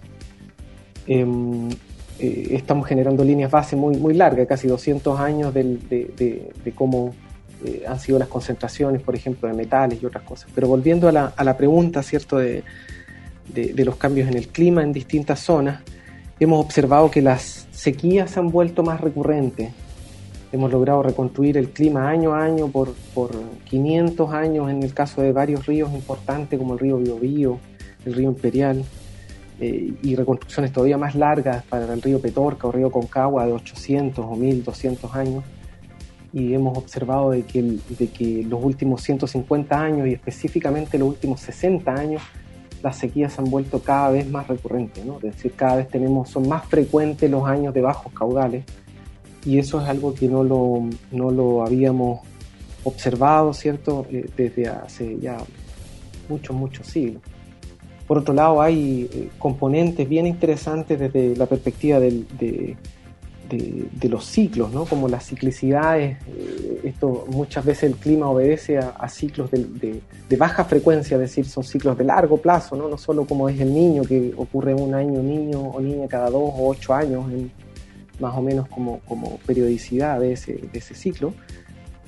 Em, 1.07 1.71
eh, 2.19 2.49
estamos 2.51 2.87
generando 2.87 3.25
líneas 3.25 3.51
base 3.51 3.77
muy, 3.77 3.97
muy 3.97 4.15
largas, 4.15 4.47
casi 4.47 4.69
200 4.69 5.19
años 5.19 5.53
de, 5.53 6.53
cómo 6.75 7.15
han 7.89 7.99
sido 7.99 8.19
las 8.19 8.29
concentraciones, 8.29 9.01
por 9.01 9.15
ejemplo, 9.15 9.49
de 9.49 9.55
metales 9.55 10.03
y 10.03 10.07
otras 10.07 10.23
cosas. 10.23 10.51
Pero 10.55 10.69
volviendo 10.69 11.09
a 11.09 11.13
la, 11.13 11.33
a 11.35 11.45
la 11.45 11.57
pregunta, 11.57 12.03
¿cierto?, 12.03 12.37
de, 12.37 12.63
de, 13.49 13.85
los 13.85 13.97
cambios 13.97 14.29
en 14.29 14.37
el 14.37 14.49
clima 14.49 14.83
en 14.83 14.93
distintas 14.93 15.41
zonas, 15.41 15.83
hemos 16.41 16.65
observado 16.65 17.11
que 17.11 17.23
las 17.23 17.69
sequías 17.71 18.31
se 18.31 18.41
han 18.41 18.51
vuelto 18.51 18.83
más 18.83 19.01
recurrentes. 19.01 19.73
Hemos 20.53 20.71
logrado 20.71 21.03
reconstruir 21.03 21.57
el 21.57 21.71
clima 21.71 22.09
año 22.09 22.33
a 22.33 22.45
año 22.45 22.69
por, 22.69 22.95
por 23.15 23.33
500 23.65 24.33
años 24.33 24.71
en 24.71 24.83
el 24.83 24.95
caso 24.95 25.21
de 25.21 25.33
varios 25.33 25.67
ríos 25.67 25.93
importantes 25.93 26.59
como 26.59 26.75
el 26.75 26.79
río 26.79 26.99
Biobío, 26.99 27.59
el 28.07 28.15
río 28.15 28.29
Imperial, 28.31 28.85
eh, 29.61 29.95
y 30.03 30.17
reconstrucciones 30.17 30.73
todavía 30.73 30.99
más 30.99 31.15
largas 31.15 31.63
para 31.65 31.93
el 31.93 32.03
río 32.03 32.21
Petorca 32.21 32.67
o 32.67 32.73
río 32.73 32.91
Concagua 32.91 33.47
de 33.47 33.53
800 33.53 34.25
o 34.25 34.35
1200 34.35 35.15
años. 35.15 35.45
Y 36.33 36.55
hemos 36.55 36.77
observado 36.77 37.31
de 37.31 37.43
que, 37.43 37.63
de 37.63 38.09
que 38.09 38.43
los 38.43 38.63
últimos 38.65 39.03
150 39.03 39.81
años 39.81 40.09
y 40.09 40.13
específicamente 40.13 40.99
los 40.99 41.09
últimos 41.09 41.41
60 41.41 41.95
años 41.95 42.23
las 42.85 42.99
sequías 42.99 43.33
se 43.33 43.41
han 43.41 43.51
vuelto 43.51 43.81
cada 43.81 44.11
vez 44.11 44.29
más 44.31 44.47
recurrentes, 44.47 45.03
¿no? 45.07 45.17
es 45.17 45.23
decir, 45.23 45.55
cada 45.57 45.77
vez 45.77 45.89
tenemos, 45.89 46.29
son 46.29 46.47
más 46.47 46.67
frecuentes 46.67 47.31
los 47.31 47.49
años 47.49 47.73
de 47.73 47.81
bajos 47.81 48.13
caudales 48.13 48.63
y 49.47 49.59
eso 49.59 49.81
es 49.81 49.89
algo 49.89 50.13
que 50.13 50.29
no 50.29 50.45
lo, 50.45 50.83
no 51.11 51.31
lo 51.31 51.65
habíamos 51.65 52.21
observado, 52.85 53.55
¿cierto?, 53.55 54.07
eh, 54.11 54.29
desde 54.37 54.69
hace 54.69 55.19
ya 55.19 55.39
muchos, 56.29 56.55
muchos 56.55 56.87
siglos. 56.87 57.23
Por 58.07 58.19
otro 58.19 58.35
lado, 58.35 58.61
hay 58.61 59.09
eh, 59.11 59.31
componentes 59.39 60.07
bien 60.07 60.27
interesantes 60.27 61.01
desde 61.01 61.35
la 61.37 61.47
perspectiva 61.47 61.99
del, 61.99 62.27
de, 62.39 62.77
de, 63.57 64.09
los 64.09 64.25
ciclos, 64.25 64.73
¿no? 64.73 64.85
como 64.85 65.09
las 65.09 65.27
ciclicidades. 65.27 66.19
Eh, 66.29 66.81
esto 66.85 67.27
muchas 67.31 67.65
veces 67.65 67.85
el 67.85 67.97
clima 67.97 68.29
obedece 68.29 68.79
a, 68.79 69.09
ciclos 69.09 69.51
de, 69.51 70.01
baja 70.37 70.65
frecuencia, 70.65 71.15
es 71.17 71.21
decir, 71.21 71.47
son 71.47 71.65
ciclos 71.65 71.97
de 71.97 72.05
largo 72.05 72.37
plazo, 72.37 72.77
¿no? 72.77 72.89
no 72.89 72.99
solo 72.99 73.25
como 73.25 73.49
es 73.49 73.61
el 73.61 73.73
niño, 73.73 74.03
que 74.03 74.33
ocurre 74.37 74.75
un 74.75 74.95
año 74.95 75.23
niño 75.23 75.61
o 75.61 75.81
niña 75.81 76.09
cada 76.09 76.31
dos 76.31 76.53
o 76.55 76.69
ocho 76.69 76.93
años, 76.95 77.25
más 78.21 78.37
o 78.37 78.43
menos 78.43 78.69
como, 78.69 79.01
como 79.01 79.39
periodicidad 79.47 80.21
de 80.21 80.33
ese, 80.33 80.61
ese 80.73 80.95
ciclo, 80.95 81.35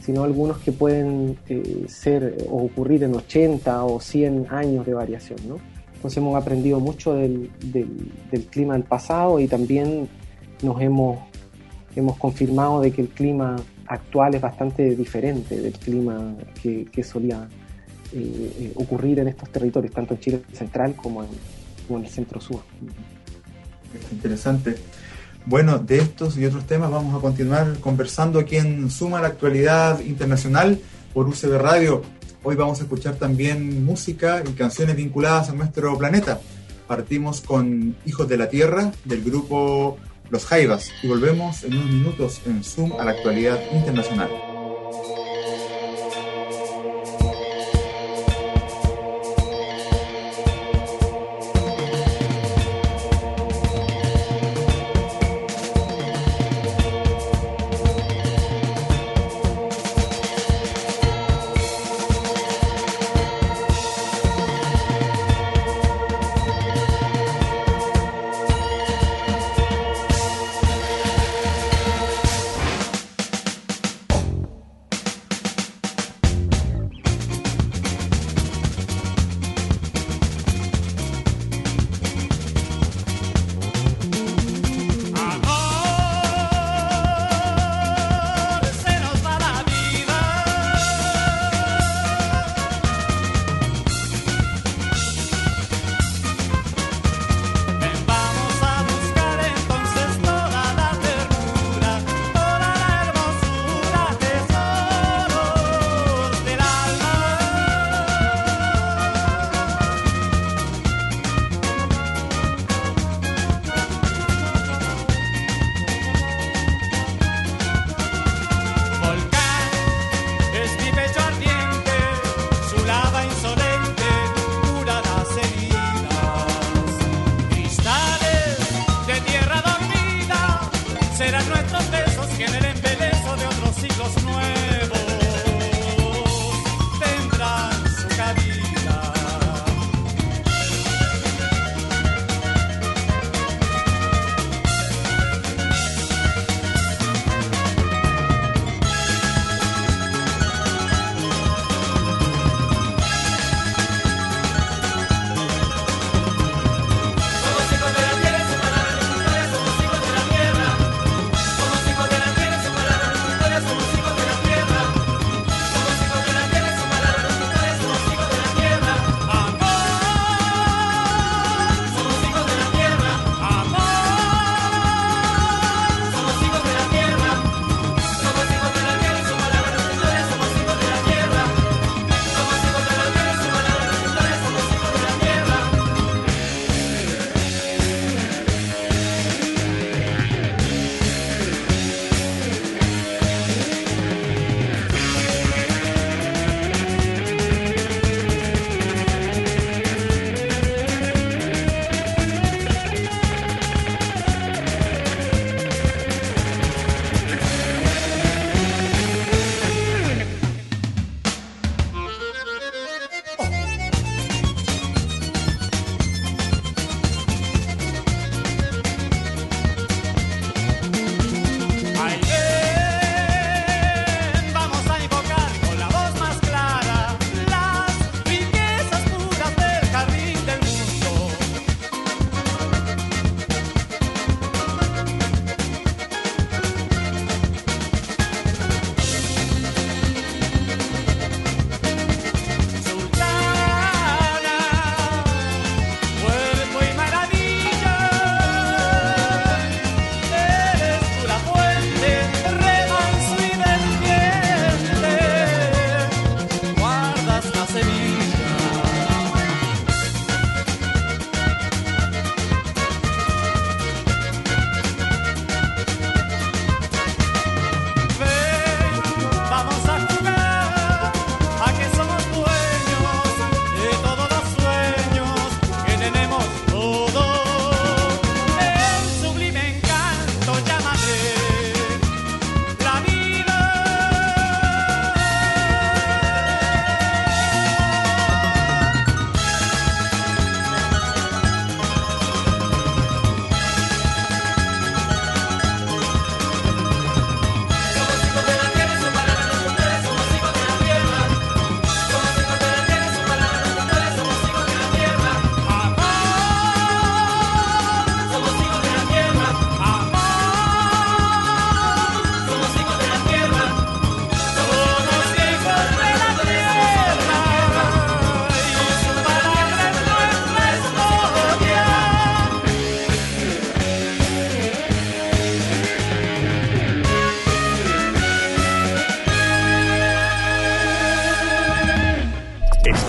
sino 0.00 0.22
algunos 0.22 0.58
que 0.58 0.72
pueden 0.72 1.36
eh, 1.48 1.86
ser 1.88 2.36
o 2.48 2.64
ocurrir 2.64 3.02
en 3.02 3.14
80 3.14 3.84
o 3.84 4.00
100 4.00 4.46
años 4.50 4.86
de 4.86 4.94
variación. 4.94 5.38
¿no? 5.48 5.58
Entonces 5.94 6.18
hemos 6.18 6.36
aprendido 6.36 6.78
mucho 6.78 7.14
del, 7.14 7.50
del, 7.60 8.12
del 8.30 8.44
clima 8.44 8.74
del 8.74 8.84
pasado 8.84 9.40
y 9.40 9.48
también 9.48 10.08
nos 10.62 10.80
hemos, 10.80 11.18
hemos 11.96 12.18
confirmado 12.18 12.80
de 12.80 12.92
que 12.92 13.02
el 13.02 13.08
clima 13.08 13.56
actual 13.86 14.34
es 14.34 14.40
bastante 14.40 14.94
diferente 14.94 15.60
del 15.60 15.72
clima 15.72 16.34
que, 16.62 17.02
solía 17.02 17.48
eh, 18.12 18.52
eh, 18.60 18.72
ocurrir 18.76 19.18
en 19.18 19.28
estos 19.28 19.48
territorios, 19.50 19.92
tanto 19.92 20.14
en 20.14 20.20
Chile 20.20 20.42
central 20.52 20.94
como 20.94 21.22
en, 21.24 21.28
en 21.88 22.04
el 22.04 22.08
centro 22.08 22.40
sur. 22.40 22.60
Interesante. 24.12 24.76
Bueno, 25.46 25.78
de 25.78 25.98
estos 25.98 26.36
y 26.36 26.44
otros 26.44 26.66
temas 26.66 26.90
vamos 26.90 27.14
a 27.14 27.20
continuar 27.20 27.78
conversando 27.78 28.40
aquí 28.40 28.56
en 28.56 28.90
Suma 28.90 29.20
la 29.20 29.28
actualidad 29.28 30.00
internacional 30.00 30.80
por 31.14 31.28
UCB 31.28 31.58
Radio. 31.58 32.02
Hoy 32.42 32.56
vamos 32.56 32.80
a 32.80 32.82
escuchar 32.82 33.14
también 33.14 33.84
música 33.84 34.42
y 34.46 34.52
canciones 34.52 34.96
vinculadas 34.96 35.48
a 35.48 35.52
nuestro 35.52 35.96
planeta. 35.96 36.40
Partimos 36.86 37.40
con 37.40 37.96
Hijos 38.04 38.28
de 38.28 38.36
la 38.36 38.48
Tierra 38.48 38.92
del 39.04 39.22
grupo 39.22 39.98
los 40.30 40.46
Jaivas, 40.46 40.90
y 41.02 41.08
volvemos 41.08 41.64
en 41.64 41.74
unos 41.74 41.90
minutos 41.90 42.40
en 42.46 42.64
Zoom 42.64 42.92
a 42.98 43.04
la 43.04 43.12
actualidad 43.12 43.60
internacional. 43.72 44.30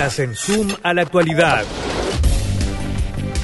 En 0.07 0.35
Zoom 0.35 0.69
a 0.83 0.93
la 0.93 1.01
actualidad. 1.01 1.65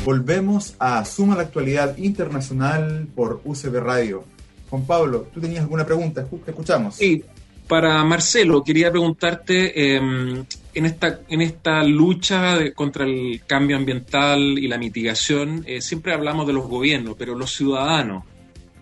Volvemos 0.05 0.75
a 0.79 1.03
Suma 1.03 1.35
la 1.35 1.41
Actualidad 1.41 1.97
Internacional 1.97 3.05
por 3.13 3.41
UCB 3.43 3.81
Radio. 3.81 4.23
Juan 4.69 4.85
Pablo, 4.85 5.27
¿tú 5.33 5.41
tenías 5.41 5.61
alguna 5.63 5.85
pregunta? 5.85 6.25
Te 6.25 6.51
escuchamos. 6.51 6.95
Sí, 6.95 7.21
para 7.67 8.01
Marcelo, 8.05 8.63
quería 8.63 8.89
preguntarte, 8.91 9.95
em, 9.95 10.45
en, 10.73 10.85
esta, 10.85 11.19
en 11.27 11.41
esta 11.41 11.83
lucha 11.83 12.71
contra 12.73 13.03
el 13.03 13.41
cambio 13.45 13.75
ambiental 13.75 14.39
y 14.57 14.69
la 14.69 14.77
mitigación, 14.77 15.65
eh, 15.67 15.81
siempre 15.81 16.13
hablamos 16.13 16.47
de 16.47 16.53
los 16.53 16.65
gobiernos, 16.67 17.15
pero 17.19 17.35
los 17.35 17.53
ciudadanos, 17.53 18.23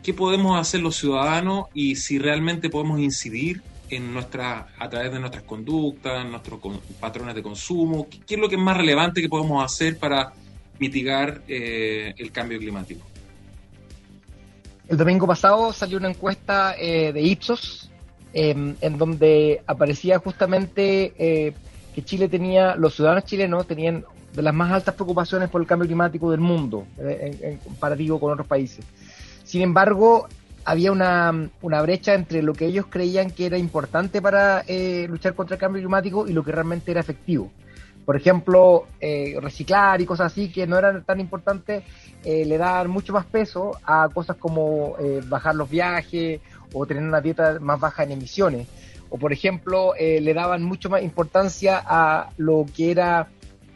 ¿qué 0.04 0.14
podemos 0.14 0.60
hacer 0.60 0.82
los 0.82 0.98
ciudadanos 0.98 1.66
y 1.74 1.96
si 1.96 2.20
realmente 2.20 2.70
podemos 2.70 3.00
incidir 3.00 3.64
en 3.92 4.14
nuestra, 4.14 4.68
a 4.78 4.90
través 4.90 5.12
de 5.12 5.20
nuestras 5.20 5.44
conductas, 5.44 6.26
nuestros 6.26 6.60
patrones 7.00 7.36
de 7.36 7.44
consumo? 7.44 8.08
¿Qué 8.10 8.36
es 8.36 8.40
lo 8.40 8.50
que 8.50 8.56
es 8.56 8.62
más 8.62 8.78
relevante 8.78 9.22
que 9.22 9.30
podemos 9.30 9.64
hacer 9.64 9.98
para 9.98 10.34
mitigar 10.80 11.42
eh, 11.48 12.14
el 12.18 12.32
cambio 12.32 12.58
climático? 12.60 13.06
El 14.88 14.98
domingo 14.98 15.28
pasado 15.28 15.72
salió 15.72 15.98
una 15.98 16.10
encuesta 16.10 16.76
eh, 16.78 17.14
de 17.14 17.22
Ipsos 17.22 17.90
em, 18.34 18.76
en 18.82 18.98
donde 18.98 19.62
aparecía 19.68 20.20
justamente 20.20 21.14
eh, 21.18 21.54
que 21.94 22.04
Chile 22.04 22.28
tenía, 22.28 22.76
los 22.76 22.96
ciudadanos 22.96 23.26
chilenos 23.26 23.68
tenían 23.68 24.04
de 24.34 24.42
las 24.42 24.54
más 24.54 24.72
altas 24.72 24.96
preocupaciones 24.96 25.50
por 25.50 25.62
el 25.62 25.68
cambio 25.68 25.88
climático 25.88 26.32
del 26.32 26.40
mundo, 26.40 26.88
en, 26.98 27.38
en 27.42 27.58
comparativo 27.58 28.20
con 28.20 28.32
otros 28.32 28.48
países. 28.48 28.86
Sin 29.44 29.62
embargo, 29.62 30.28
había 30.66 30.92
una, 30.92 31.50
una, 31.62 31.82
brecha 31.82 32.14
entre 32.14 32.42
lo 32.42 32.54
que 32.54 32.66
ellos 32.66 32.86
creían 32.90 33.32
que 33.32 33.46
era 33.46 33.58
importante 33.58 34.22
para 34.22 34.64
eh, 34.68 35.08
luchar 35.10 35.34
contra 35.34 35.56
el 35.56 35.60
cambio 35.60 35.82
climático 35.82 36.28
y 36.28 36.34
lo 36.34 36.44
que 36.44 36.52
realmente 36.52 36.92
era 36.92 37.00
efectivo. 37.00 37.52
Por 38.06 38.16
ejemplo, 38.16 38.88
eh, 39.00 39.38
reciclar 39.42 40.02
y 40.02 40.06
cosas 40.06 40.32
así 40.32 40.52
que 40.52 40.66
no 40.66 40.78
eran 40.78 41.04
tan 41.04 41.20
importantes, 41.20 41.84
eh, 42.24 42.46
le 42.46 42.58
dan 42.58 42.90
mucho 42.90 43.14
más 43.14 43.26
peso 43.26 43.78
a 43.84 44.10
cosas 44.14 44.38
como 44.38 44.96
bajar 45.28 45.56
los 45.56 45.70
viajes 45.70 46.42
o 46.74 46.86
tener 46.86 47.04
una 47.04 47.22
dieta 47.22 47.60
más 47.60 47.80
baja 47.80 48.04
en 48.04 48.12
emisiones. 48.12 48.68
O 49.10 49.18
por 49.18 49.34
ejemplo, 49.34 49.94
le 50.00 50.34
daban 50.34 50.64
mucho 50.64 50.90
más 50.90 51.04
importancia 51.04 51.82
a 51.86 52.30
lo 52.38 52.66
que 52.76 52.92
era 52.92 53.28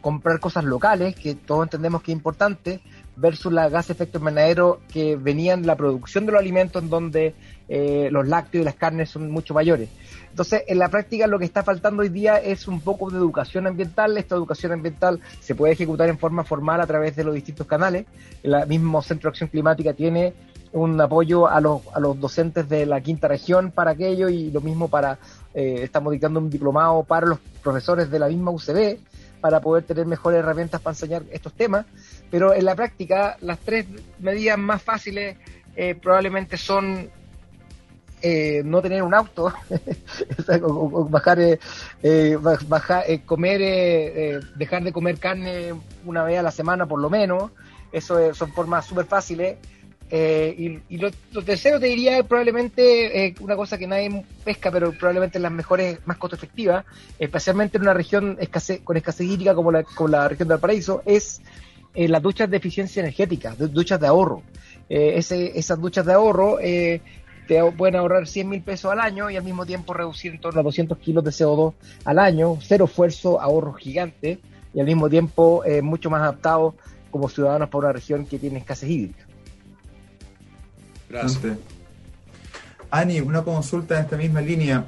comprar 0.06 0.38
cosas 0.38 0.62
locales, 0.62 1.16
que 1.16 1.34
todos 1.34 1.64
entendemos 1.64 2.00
que 2.00 2.12
es 2.12 2.16
importante, 2.16 2.80
versus 3.16 3.52
la 3.52 3.68
gas 3.68 3.90
efecto 3.90 4.18
invernadero 4.18 4.80
que 4.92 5.16
venían 5.16 5.62
de 5.62 5.68
la 5.68 5.76
producción 5.76 6.26
de 6.26 6.32
los 6.32 6.40
alimentos 6.40 6.82
en 6.82 6.90
donde 6.90 7.34
eh, 7.68 8.08
los 8.12 8.28
lácteos 8.28 8.62
y 8.62 8.64
las 8.64 8.74
carnes 8.74 9.10
son 9.10 9.30
mucho 9.30 9.54
mayores. 9.54 9.88
Entonces, 10.30 10.64
en 10.66 10.78
la 10.78 10.90
práctica 10.90 11.26
lo 11.26 11.38
que 11.38 11.46
está 11.46 11.62
faltando 11.62 12.02
hoy 12.02 12.10
día 12.10 12.36
es 12.36 12.68
un 12.68 12.80
poco 12.80 13.10
de 13.10 13.16
educación 13.16 13.66
ambiental. 13.66 14.16
Esta 14.18 14.34
educación 14.34 14.72
ambiental 14.72 15.20
se 15.40 15.54
puede 15.54 15.72
ejecutar 15.72 16.08
en 16.08 16.18
forma 16.18 16.44
formal 16.44 16.80
a 16.80 16.86
través 16.86 17.16
de 17.16 17.24
los 17.24 17.34
distintos 17.34 17.66
canales. 17.66 18.04
El 18.42 18.66
mismo 18.66 19.00
Centro 19.02 19.28
de 19.28 19.32
Acción 19.32 19.48
Climática 19.48 19.94
tiene 19.94 20.34
un 20.72 21.00
apoyo 21.00 21.46
a 21.46 21.60
los, 21.60 21.80
a 21.94 22.00
los 22.00 22.20
docentes 22.20 22.68
de 22.68 22.84
la 22.84 23.00
quinta 23.00 23.28
región 23.28 23.70
para 23.70 23.92
aquello 23.92 24.28
y 24.28 24.50
lo 24.50 24.60
mismo 24.60 24.88
para, 24.88 25.18
eh, 25.54 25.80
estamos 25.82 26.12
dictando 26.12 26.38
un 26.38 26.50
diplomado 26.50 27.02
para 27.02 27.26
los 27.26 27.38
profesores 27.62 28.10
de 28.10 28.18
la 28.18 28.28
misma 28.28 28.50
UCB 28.50 28.98
para 29.40 29.60
poder 29.60 29.84
tener 29.84 30.06
mejores 30.06 30.40
herramientas 30.40 30.80
para 30.80 30.92
enseñar 30.94 31.22
estos 31.30 31.52
temas 31.52 31.86
pero 32.30 32.54
en 32.54 32.64
la 32.64 32.74
práctica 32.74 33.36
las 33.40 33.58
tres 33.58 33.86
medidas 34.18 34.58
más 34.58 34.82
fáciles 34.82 35.36
eh, 35.76 35.94
probablemente 35.94 36.56
son 36.56 37.10
eh, 38.22 38.62
no 38.64 38.80
tener 38.80 39.02
un 39.02 39.12
auto, 39.14 39.52
bajar, 41.10 41.38
eh, 42.02 42.38
bajar 42.40 43.04
comer, 43.26 44.42
dejar 44.56 44.82
de 44.82 44.92
comer 44.92 45.18
carne 45.18 45.74
una 46.06 46.24
vez 46.24 46.38
a 46.38 46.42
la 46.42 46.50
semana 46.50 46.86
por 46.86 46.98
lo 46.98 47.10
menos, 47.10 47.50
eso 47.92 48.34
son 48.34 48.52
formas 48.52 48.86
súper 48.86 49.04
fáciles. 49.04 49.58
Y, 50.10 50.98
lo, 50.98 51.10
tercero 51.42 51.80
te 51.80 51.86
diría 51.86 52.22
probablemente 52.22 53.34
una 53.40 53.56
cosa 53.56 53.76
que 53.76 53.86
nadie 53.86 54.24
pesca, 54.44 54.70
pero 54.70 54.92
probablemente 54.92 55.38
las 55.38 55.52
mejores, 55.52 55.98
más 56.06 56.16
costo 56.16 56.36
efectivas, 56.36 56.84
especialmente 57.18 57.76
en 57.78 57.82
una 57.82 57.94
región 57.94 58.38
con 58.84 58.96
escasez 58.96 59.26
hídrica 59.26 59.54
como 59.54 59.72
la, 59.72 60.28
región 60.28 60.48
del 60.48 60.58
Paraíso, 60.58 61.02
es 61.04 61.40
eh, 61.96 62.08
las 62.08 62.22
duchas 62.22 62.50
de 62.50 62.58
eficiencia 62.58 63.00
energética, 63.00 63.54
duchas 63.58 63.98
de 63.98 64.06
ahorro. 64.06 64.42
Eh, 64.88 65.14
esas 65.16 65.80
duchas 65.80 66.04
de 66.04 66.12
ahorro 66.12 66.60
eh, 66.60 67.00
te 67.48 67.60
pueden 67.72 67.96
ahorrar 67.96 68.26
100 68.26 68.48
mil 68.48 68.60
pesos 68.60 68.92
al 68.92 69.00
año 69.00 69.30
y 69.30 69.36
al 69.36 69.42
mismo 69.42 69.64
tiempo 69.64 69.94
reducir 69.94 70.32
en 70.32 70.40
torno 70.40 70.60
a 70.60 70.62
200 70.62 70.98
kilos 70.98 71.24
de 71.24 71.30
CO2 71.30 71.72
al 72.04 72.18
año, 72.18 72.58
cero 72.60 72.84
esfuerzo, 72.84 73.40
ahorro 73.40 73.72
gigante 73.72 74.38
y 74.74 74.80
al 74.80 74.86
mismo 74.86 75.08
tiempo 75.08 75.64
mucho 75.82 76.10
más 76.10 76.20
adaptado 76.20 76.74
como 77.10 77.30
ciudadanos 77.30 77.70
para 77.70 77.86
una 77.86 77.92
región 77.94 78.26
que 78.26 78.38
tiene 78.38 78.58
escasez 78.58 78.90
hídrica. 78.90 79.25
Ani, 82.90 83.20
una 83.20 83.42
consulta 83.42 83.96
en 83.96 84.04
esta 84.04 84.16
misma 84.16 84.40
línea, 84.40 84.86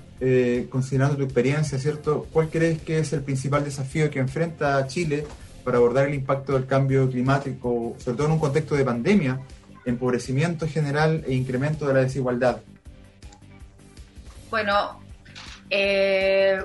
considerando 0.71 1.17
tu 1.17 1.25
experiencia, 1.25 1.79
¿cierto? 1.79 2.27
¿Cuál 2.33 2.49
crees 2.49 2.81
que 2.83 3.01
es 3.01 3.13
el 3.13 3.23
principal 3.23 3.65
desafío 3.65 4.11
que 4.11 4.19
enfrenta 4.19 4.87
Chile 4.87 5.27
para 5.65 5.79
abordar 5.79 6.07
el 6.07 6.15
impacto 6.15 6.53
del 6.55 6.67
cambio 6.67 7.11
climático, 7.11 7.97
sobre 7.99 8.17
todo 8.17 8.27
en 8.27 8.33
un 8.33 8.39
contexto 8.39 8.75
de 8.75 8.85
pandemia, 8.85 9.41
empobrecimiento 9.85 10.67
general 10.69 11.25
e 11.27 11.35
incremento 11.35 11.87
de 11.87 11.95
la 11.95 12.01
desigualdad? 12.01 12.61
Bueno, 14.51 15.01
eh, 15.71 16.63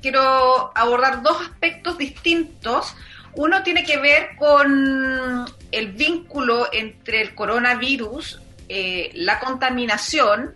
quiero 0.00 0.76
abordar 0.76 1.22
dos 1.22 1.40
aspectos 1.40 1.98
distintos. 1.98 2.94
Uno 3.34 3.62
tiene 3.62 3.84
que 3.84 3.98
ver 3.98 4.30
con 4.36 5.46
el 5.72 5.92
vínculo 5.92 6.68
entre 6.72 7.22
el 7.22 7.34
coronavirus, 7.34 8.40
eh, 8.68 9.10
la 9.14 9.40
contaminación 9.40 10.54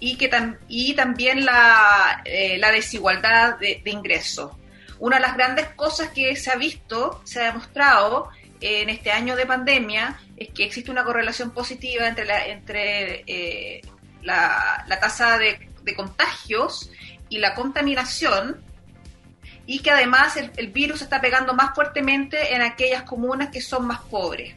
y, 0.00 0.16
que 0.16 0.30
y 0.68 0.94
también 0.94 1.44
la, 1.44 2.22
eh, 2.24 2.60
desigualdad 2.72 3.58
de, 3.58 3.80
de 3.84 3.90
ingresos. 3.90 4.52
Una 4.98 5.16
de 5.16 5.22
las 5.22 5.36
grandes 5.36 5.68
cosas 5.76 6.08
que 6.08 6.34
se 6.36 6.50
ha 6.50 6.56
visto, 6.56 7.20
se 7.24 7.40
ha 7.40 7.44
demostrado 7.52 8.30
en 8.60 8.88
este 8.88 9.10
año 9.10 9.36
de 9.36 9.46
pandemia, 9.46 10.18
es 10.36 10.48
que 10.50 10.64
existe 10.64 10.90
una 10.90 11.04
correlación 11.04 11.50
positiva 11.50 12.06
entre 12.08 12.24
la, 12.24 12.46
entre, 12.46 13.24
eh, 13.26 13.82
la, 14.22 14.84
tasa 15.00 15.38
de, 15.38 15.58
contagios 15.94 16.90
y 17.28 17.38
la 17.38 17.54
contaminación, 17.54 18.60
y 19.66 19.80
que 19.80 19.90
además 19.90 20.36
el, 20.36 20.68
virus 20.68 21.02
está 21.02 21.20
pegando 21.20 21.52
más 21.54 21.74
fuertemente 21.74 22.54
en 22.54 22.62
aquellas 22.62 23.02
comunas 23.02 23.50
que 23.50 23.60
son 23.60 23.86
más 23.86 24.00
pobres. 24.00 24.54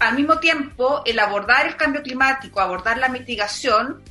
Al 0.00 0.16
mismo 0.16 0.40
tiempo, 0.40 1.02
el 1.06 1.20
abordar 1.20 1.66
el 1.66 1.76
cambio 1.76 2.02
climático, 2.02 2.60
abordar 2.60 2.98
la 2.98 3.08
mitigación, 3.08 4.02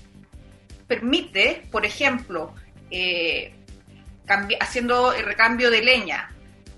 permite, 0.87 1.67
por 1.71 1.85
ejemplo, 1.85 2.55
eh, 2.89 3.53
haciendo 4.59 5.11
el 5.11 5.25
recambio 5.25 5.69
de 5.69 5.81
leña, 5.81 6.33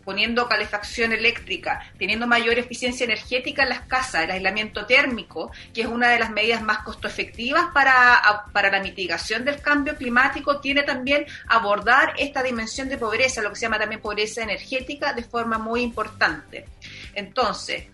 poniendo 0.06 0.48
calefacción 0.48 1.12
eléctrica, 1.12 1.82
teniendo 1.98 2.28
mayor 2.28 2.58
eficiencia 2.60 3.04
energética 3.04 3.64
en 3.64 3.70
las 3.70 3.82
casas, 3.82 4.24
el 4.24 4.32
aislamiento 4.32 4.86
térmico, 4.86 5.52
que 5.74 5.82
es 5.82 5.88
una 5.88 6.10
de 6.10 6.20
las 6.20 6.30
medidas 6.30 6.62
más 6.62 6.80
costo 6.80 7.08
efectivas 7.08 7.66
para, 7.74 8.46
para 8.54 8.72
la 8.72 8.82
mitigación 8.82 9.44
del 9.44 9.60
cambio 9.62 9.96
climático, 9.96 10.62
tiene 10.62 10.84
también 10.84 11.26
abordar 11.48 12.14
esta 12.18 12.44
dimensión 12.44 12.88
de 12.88 12.98
pobreza, 12.98 13.42
lo 13.42 13.50
que 13.50 13.56
se 13.56 13.64
llama 13.64 13.80
también 13.80 14.02
pobreza 14.02 14.44
energética, 14.44 15.14
de 15.14 15.24
forma 15.24 15.58
muy 15.58 15.82
importante. 15.82 16.68
Entonces, 17.16 17.86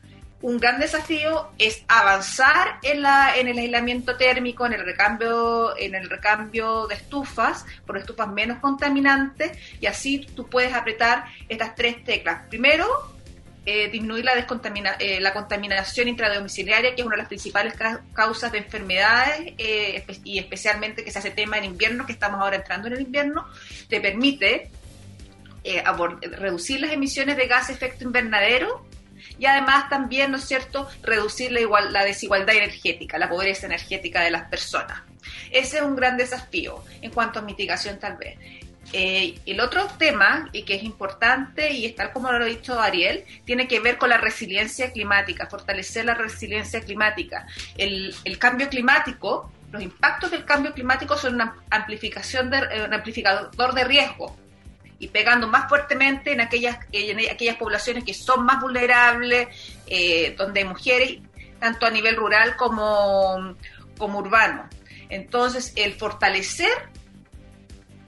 un 0.42 0.58
gran 0.58 0.80
desafío 0.80 1.52
es 1.58 1.84
avanzar 1.88 2.80
en, 2.82 3.02
la, 3.02 3.36
en 3.38 3.48
el 3.48 3.58
aislamiento 3.58 4.18
térmico, 4.18 4.66
en 4.66 4.74
el 4.74 4.86
recambio, 4.86 5.78
en 5.78 5.96
el 5.96 6.10
recambio 6.10 6.88
de 6.88 6.96
estufas, 6.96 7.66
por 7.86 7.98
estufas 7.98 8.28
menos 8.28 8.60
contaminantes, 8.60 9.52
y 9.80 9.86
así 9.86 10.20
tú 10.36 10.48
puedes 10.48 10.74
apretar 10.74 11.26
estas 11.48 11.76
tres 11.76 12.04
teclas. 12.04 12.48
Primero, 12.50 12.88
eh, 13.66 13.90
disminuir 13.90 14.26
la, 14.26 14.36
descontamina, 14.36 14.96
eh, 15.00 15.20
la 15.20 15.34
contaminación 15.34 16.08
intradomiciliaria, 16.08 16.96
que 16.96 17.02
es 17.02 17.06
una 17.06 17.16
de 17.16 17.22
las 17.22 17.28
principales 17.28 17.76
causas 18.14 18.52
de 18.52 18.58
enfermedades, 18.58 19.54
eh, 19.60 20.04
y 20.24 20.40
especialmente 20.40 21.04
que 21.04 21.12
se 21.12 21.20
hace 21.20 21.30
tema 21.30 21.60
en 21.60 21.66
invierno, 21.66 22.06
que 22.08 22.14
estamos 22.14 22.42
ahora 22.42 22.56
entrando 22.56 22.88
en 22.88 22.94
el 22.94 23.02
invierno, 23.02 23.48
te 23.88 24.02
permite 24.02 24.72
reducir 26.40 26.82
las 26.82 26.92
emisiones 26.92 27.38
de 27.38 27.46
gas 27.46 27.70
efecto 27.70 28.04
invernadero 28.04 28.84
y 29.40 29.46
además 29.46 29.90
también, 29.90 30.32
¿no 30.32 30.38
es 30.38 30.46
cierto?, 30.46 30.88
reducir 31.04 31.52
la, 31.52 31.62
igual, 31.62 31.94
la 31.94 32.04
desigualdad 32.04 32.56
energética, 32.56 33.18
la 33.18 33.30
pobreza 33.30 33.66
energética 33.66 34.22
de 34.22 34.32
las 34.32 34.50
personas. 34.50 35.02
Ese 35.52 35.78
es 35.78 35.84
un 35.84 35.96
gran 35.96 36.18
desafío 36.18 36.84
en 37.02 37.12
cuanto 37.12 37.40
a 37.40 37.42
mitigación 37.42 38.00
tal 38.00 38.18
vez. 38.18 38.38
Eh, 38.94 39.40
el 39.46 39.60
otro 39.62 39.88
tema, 39.98 40.50
y 40.52 40.64
que 40.64 40.76
es 40.76 40.84
importante, 40.84 41.72
y 41.72 41.90
tal 41.92 42.12
como 42.12 42.32
lo 42.32 42.44
ha 42.44 42.48
dicho 42.48 42.80
Ariel, 42.80 43.24
tiene 43.46 43.68
que 43.68 43.80
ver 43.80 43.98
con 43.98 44.10
la 44.10 44.18
resiliencia 44.18 44.92
climática, 44.92 45.48
fortalecer 45.48 46.06
la 46.06 46.14
resiliencia 46.14 46.82
climática. 46.82 47.48
El, 47.78 48.14
cambio 48.38 48.68
climático, 48.70 49.52
los 49.72 49.82
impactos 49.82 50.32
del 50.32 50.44
cambio 50.44 50.74
climático 50.74 51.18
son 51.18 51.36
una 51.36 51.56
amplificación 51.70 52.50
de, 52.50 52.58
eh, 52.58 52.86
un 52.86 52.94
amplificador 52.94 53.74
de 53.74 53.84
riesgo 53.86 54.36
y 55.02 55.08
pegando 55.08 55.48
más 55.48 55.68
fuertemente 55.68 56.32
en 56.32 56.42
aquellas, 56.42 56.78
en 56.92 57.20
aquellas 57.28 57.56
poblaciones 57.58 58.04
que 58.04 58.14
son 58.14 58.46
más 58.46 58.62
vulnerables, 58.62 59.48
eh, 59.88 60.36
donde 60.38 60.60
hay 60.60 60.68
mujeres, 60.68 61.18
tanto 61.60 61.88
a 61.88 61.90
nivel 61.90 62.16
rural 62.16 62.56
como, 62.56 63.58
como 63.98 64.20
urbano. 64.20 64.70
Entonces, 65.10 65.74
el 65.76 65.94
fortalecer 65.94 66.70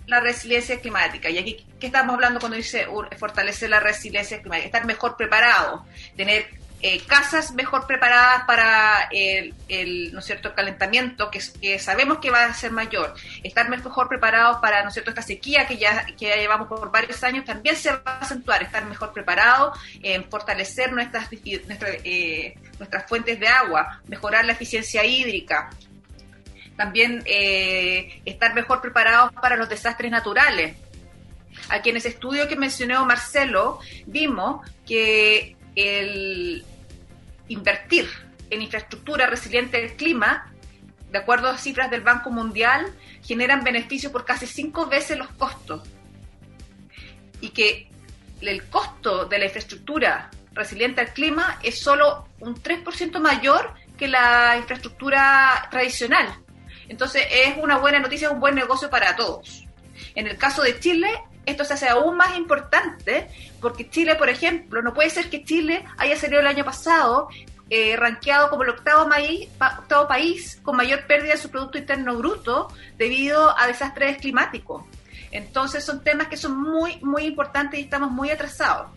la 0.06 0.20
resiliencia 0.20 0.80
climática. 0.80 1.32
Y 1.32 1.40
aquí, 1.40 1.66
¿qué 1.80 1.88
estamos 1.88 2.14
hablando 2.14 2.40
cuando 2.40 2.58
dice 2.58 2.86
fortalecer 3.18 3.72
la 3.72 3.80
resiliencia 3.80 4.40
climática? 4.40 4.68
Estar 4.68 4.86
mejor 4.86 5.18
preparado, 5.18 5.88
tener 6.16 6.46
eh, 6.86 7.00
casas 7.08 7.54
mejor 7.54 7.88
preparadas 7.88 8.44
para 8.44 9.08
el, 9.10 9.54
¿no 10.12 10.20
es 10.20 10.26
cierto? 10.26 10.54
calentamiento, 10.54 11.32
que, 11.32 11.40
sabemos 11.80 12.18
que 12.18 12.30
va 12.30 12.44
a 12.44 12.54
ser 12.54 12.72
mayor. 12.72 13.14
Estar 13.42 13.70
mejor 13.70 14.10
preparados 14.10 14.58
para 14.58 14.84
¿no 14.84 14.92
cierto? 14.92 15.12
esta 15.12 15.22
sequía 15.22 15.66
que 15.66 15.78
ya, 15.78 16.06
que 16.06 16.26
ya 16.26 16.36
llevamos 16.36 16.68
por 16.68 16.92
varios 16.92 17.24
años 17.24 17.46
también 17.46 17.78
se 17.78 17.90
va 17.90 18.02
a 18.04 18.20
acentuar. 18.20 18.62
Estar 18.64 18.84
mejor 18.86 19.14
preparados 19.14 19.80
en 20.02 20.30
fortalecer 20.30 20.92
nuestras, 20.92 21.30
nuestras, 21.32 21.96
eh, 22.04 22.56
nuestras 22.78 23.08
fuentes 23.08 23.40
de 23.40 23.48
agua, 23.48 24.02
mejorar 24.10 24.44
la 24.44 24.52
eficiencia 24.52 25.06
hídrica, 25.06 25.70
también 26.76 27.24
eh, 27.26 28.22
estar 28.26 28.54
mejor 28.54 28.82
preparados 28.82 29.32
para 29.32 29.56
los 29.56 29.70
desastres 29.70 30.12
naturales. 30.12 30.76
Aquí 31.70 31.92
en 31.92 31.96
ese 31.96 32.10
estudio 32.10 32.50
que 32.50 32.58
mencionó 32.58 33.06
Marcelo, 33.06 33.80
vimos 34.06 34.70
que 34.86 35.56
el 35.76 36.66
invertir 37.48 38.10
en 38.50 38.62
infraestructura 38.62 39.28
resiliente 39.28 39.78
del 39.82 39.96
clima, 39.96 40.52
de 41.12 41.18
acuerdo 41.18 41.50
a 41.50 41.58
cifras 41.58 41.92
del 41.92 42.02
Banco 42.02 42.32
Mundial, 42.32 42.94
generan 43.24 43.64
beneficios 43.64 44.12
por 44.12 44.26
casi 44.26 44.48
cinco 44.48 44.88
veces 44.88 45.18
los 45.18 45.28
costos. 45.30 45.82
Y 47.42 47.50
que 47.50 47.90
el 48.42 48.64
costo 48.66 49.26
de 49.26 49.40
la 49.40 49.46
infraestructura 49.46 50.30
resiliente 50.54 51.02
al 51.02 51.14
clima 51.14 51.60
es 51.64 51.80
solo 51.80 52.28
un 52.40 52.56
3% 52.56 53.20
mayor 53.20 53.74
que 53.98 54.08
la 54.08 54.58
infraestructura 54.58 55.68
tradicional. 55.72 56.28
Entonces 56.88 57.24
es 57.32 57.56
una 57.58 57.78
buena 57.78 58.00
noticia, 58.00 58.32
un 58.32 58.40
buen 58.40 58.56
negocio 58.56 58.90
para 58.90 59.16
todos. 59.16 59.66
En 60.16 60.28
el 60.28 60.38
caso 60.38 60.62
de 60.62 60.80
Chile, 60.80 61.10
esto 61.46 61.66
se 61.66 61.74
hace 61.74 61.90
aún 61.90 62.18
más 62.18 62.38
importante 62.38 63.28
porque 63.60 63.90
Chile, 63.90 64.16
por 64.16 64.30
ejemplo, 64.30 64.82
no 64.82 64.94
puede 64.94 65.10
ser 65.10 65.30
que 65.30 65.44
Chile 65.44 65.86
haya 65.98 66.16
salido 66.16 66.40
el 66.40 66.48
año 66.48 66.64
pasado 66.64 67.28
eh, 67.70 67.96
rankeado 67.96 68.50
como 68.50 68.64
el 68.64 68.70
octavo, 68.70 69.10
país 70.08 70.60
con 70.62 70.76
mayor 70.76 71.08
pérdida 71.08 71.34
de 71.34 71.40
su 71.40 71.50
Producto 71.50 71.78
Interno 71.78 72.16
Bruto 72.18 72.68
debido 72.98 73.58
a 73.58 73.68
desastres 73.68 74.18
climáticos. 74.18 74.84
Entonces 75.32 75.84
son 75.84 76.04
temas 76.04 76.28
que 76.28 76.38
son 76.38 76.62
muy, 76.62 77.00
muy 77.02 77.26
importantes 77.26 77.80
y 77.80 77.84
estamos 77.84 78.12
muy 78.12 78.30
atrasados. 78.30 78.92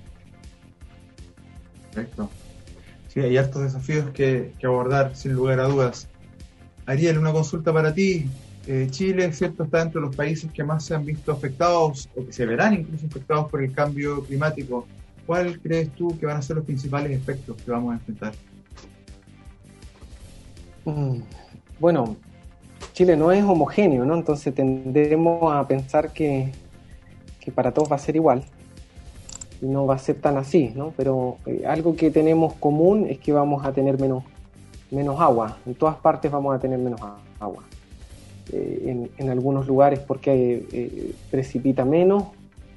Perfecto. 1.93 2.31
Sí, 3.09 3.21
hay 3.21 3.39
hartos 3.39 3.63
desafíos 3.63 4.11
que 4.11 4.53
abordar, 4.63 5.17
sin 5.17 5.33
lugar 5.33 5.61
a 5.61 5.65
dudas. 5.65 6.09
Ariel, 6.85 7.19
una 7.19 7.33
consulta 7.33 7.73
para 7.73 7.95
ti. 7.95 8.29
Eh, 8.67 8.89
Chile, 8.91 9.33
¿cierto?, 9.33 9.65
está 9.65 9.83
entre 9.83 10.01
los 10.01 10.15
países 10.15 10.51
que 10.51 10.65
más 10.65 10.85
se 10.85 10.95
han 10.95 11.05
visto 11.05 11.31
afectados 11.31 12.09
o 12.17 12.27
que 12.27 12.33
se 12.33 12.45
verán 12.47 12.75
incluso 12.75 13.07
afectados 13.07 13.49
por 13.51 13.63
el 13.63 13.73
cambio 13.73 14.25
climático. 14.25 14.87
¿Cuál 15.25 15.61
crees 15.61 15.91
tú 15.93 16.17
que 16.19 16.27
van 16.27 16.37
a 16.37 16.43
ser 16.43 16.57
los 16.57 16.65
principales 16.65 17.13
efectos 17.13 17.57
que 17.63 17.71
vamos 17.71 17.93
a 17.93 17.95
enfrentar? 17.95 18.33
Mm, 20.85 21.21
bueno, 21.79 22.17
Chile 22.93 23.17
no 23.17 23.31
es 23.31 23.45
homogéneo, 23.45 24.05
¿no? 24.05 24.15
Entonces 24.15 24.55
tendremos 24.55 25.53
a 25.55 25.67
pensar 25.67 26.13
que, 26.13 26.53
que 27.39 27.53
para 27.53 27.73
todos 27.73 27.91
va 27.91 27.97
a 27.97 28.01
ser 28.01 28.17
igual 28.17 28.45
y 29.61 29.67
no 29.67 29.87
va 29.87 29.95
a 29.95 29.99
ser 29.99 30.17
tan 30.17 30.37
así, 30.39 30.73
¿no? 30.75 30.93
Pero 30.97 31.39
eh, 31.47 31.65
algo 31.67 31.95
que 31.95 32.11
tenemos 32.11 32.55
común 32.55 33.07
es 33.09 33.19
que 33.19 33.33
vamos 33.33 33.65
a 33.65 33.73
tener 33.73 34.01
menos 34.01 34.25
menos 34.91 35.21
agua. 35.21 35.59
En 35.67 35.75
todas 35.75 35.97
partes 35.97 36.31
vamos 36.31 36.55
a 36.55 36.59
tener 36.59 36.79
menos 36.79 37.01
agua. 37.41 37.65
Eh, 38.53 39.09
en, 39.19 39.29
algunos 39.29 39.67
lugares 39.67 39.99
porque 39.99 40.65
eh, 40.73 41.13
precipita 41.33 41.85
menos 41.85 42.25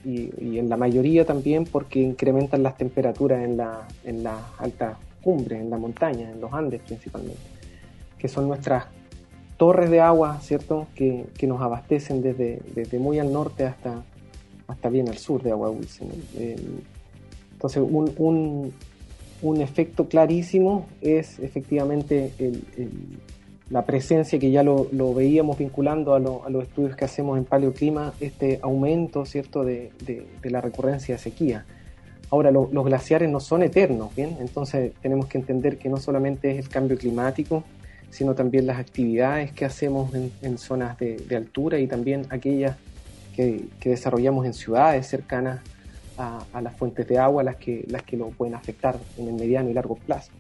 y, 0.03 0.57
en 0.57 0.67
la 0.67 0.77
mayoría 0.77 1.25
también 1.25 1.65
porque 1.65 1.99
incrementan 1.99 2.63
las 2.63 2.75
temperaturas 2.75 3.43
en 3.43 3.57
la, 3.57 3.87
en 4.03 4.23
las 4.23 4.41
altas 4.57 4.97
cumbres, 5.21 5.61
en 5.61 5.69
la 5.69 5.77
montaña, 5.77 6.31
en 6.31 6.41
los 6.41 6.51
Andes 6.53 6.81
principalmente, 6.81 7.39
que 8.17 8.27
son 8.27 8.47
nuestras 8.47 8.85
torres 9.57 9.91
de 9.91 9.99
agua, 9.99 10.39
¿cierto? 10.41 10.87
Que, 10.95 11.27
nos 11.43 11.61
abastecen 11.61 12.23
desde, 12.23 12.61
desde, 12.73 12.97
muy 12.97 13.19
al 13.19 13.31
norte 13.31 13.65
hasta, 13.65 14.03
hasta 14.67 14.89
bien 14.89 15.07
al 15.09 15.17
sur 15.17 15.43
de 15.43 15.51
agua 15.51 15.69
dulce. 15.69 16.03
entonces, 17.53 17.83
un, 17.85 18.73
un 19.41 19.61
efecto 19.61 20.07
clarísimo 20.07 20.87
es 21.01 21.39
efectivamente 21.39 22.31
la 23.69 23.85
presencia 23.85 24.39
que 24.39 24.51
ya 24.51 24.63
lo, 24.63 25.13
veíamos 25.13 25.57
vinculando 25.57 26.15
a, 26.15 26.19
los 26.19 26.63
estudios 26.63 26.95
que 26.95 27.05
hacemos 27.05 27.37
en 27.37 27.45
paleoclima, 27.45 28.13
este 28.19 28.59
aumento 28.61 29.25
cierto 29.25 29.63
de, 29.63 29.91
la 30.43 30.61
recurrencia 30.61 31.15
de 31.15 31.21
sequía. 31.21 31.65
Ahora, 32.31 32.51
los 32.51 32.85
glaciares 32.85 33.29
no 33.29 33.39
son 33.39 33.63
eternos, 33.63 34.15
¿bien? 34.15 34.37
Entonces 34.39 34.93
tenemos 35.01 35.27
que 35.27 35.37
entender 35.37 35.77
que 35.77 35.89
no 35.89 35.97
solamente 35.97 36.51
es 36.51 36.59
el 36.59 36.69
cambio 36.69 36.97
climático, 36.97 37.63
sino 38.11 38.33
también 38.33 38.65
las 38.65 38.79
actividades 38.79 39.51
que 39.51 39.65
hacemos 39.65 40.11
en, 40.13 40.57
zonas 40.57 40.97
de, 40.97 41.35
altura 41.35 41.79
y 41.79 41.87
también 41.87 42.25
aquellas 42.29 42.75
que, 43.35 43.65
desarrollamos 43.83 44.45
en 44.45 44.53
ciudades 44.53 45.07
cercanas 45.07 45.61
a, 46.17 46.61
las 46.61 46.75
fuentes 46.75 47.07
de 47.07 47.17
agua 47.17 47.43
las 47.43 47.55
que, 47.55 47.85
las 47.87 48.03
que 48.03 48.17
lo 48.17 48.29
pueden 48.29 48.55
afectar 48.55 48.97
en 49.17 49.27
el 49.27 49.35
mediano 49.35 49.69
y 49.69 49.73
largo 49.73 49.95
plazo. 49.95 50.31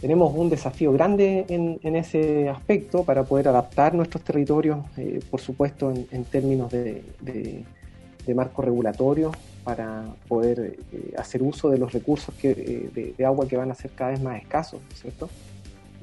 Tenemos 0.00 0.34
un 0.34 0.50
desafío 0.50 0.92
grande 0.92 1.46
en, 1.48 1.96
ese 1.96 2.48
aspecto 2.48 3.02
para 3.04 3.24
poder 3.24 3.48
adaptar 3.48 3.94
nuestros 3.94 4.22
territorios, 4.22 4.78
eh, 4.98 5.20
por 5.30 5.40
supuesto, 5.40 5.90
en, 5.90 6.24
términos 6.24 6.70
de, 6.70 7.64
marco 8.34 8.60
regulatorio, 8.60 9.32
para 9.64 10.04
poder 10.28 10.76
eh, 10.92 11.14
hacer 11.16 11.42
uso 11.42 11.70
de 11.70 11.78
los 11.78 11.92
recursos 11.92 12.34
eh, 12.42 13.14
de, 13.16 13.24
agua 13.24 13.48
que 13.48 13.56
van 13.56 13.70
a 13.70 13.74
ser 13.74 13.92
cada 13.92 14.10
vez 14.10 14.20
más 14.20 14.40
escasos, 14.42 14.80
¿cierto? 14.94 15.30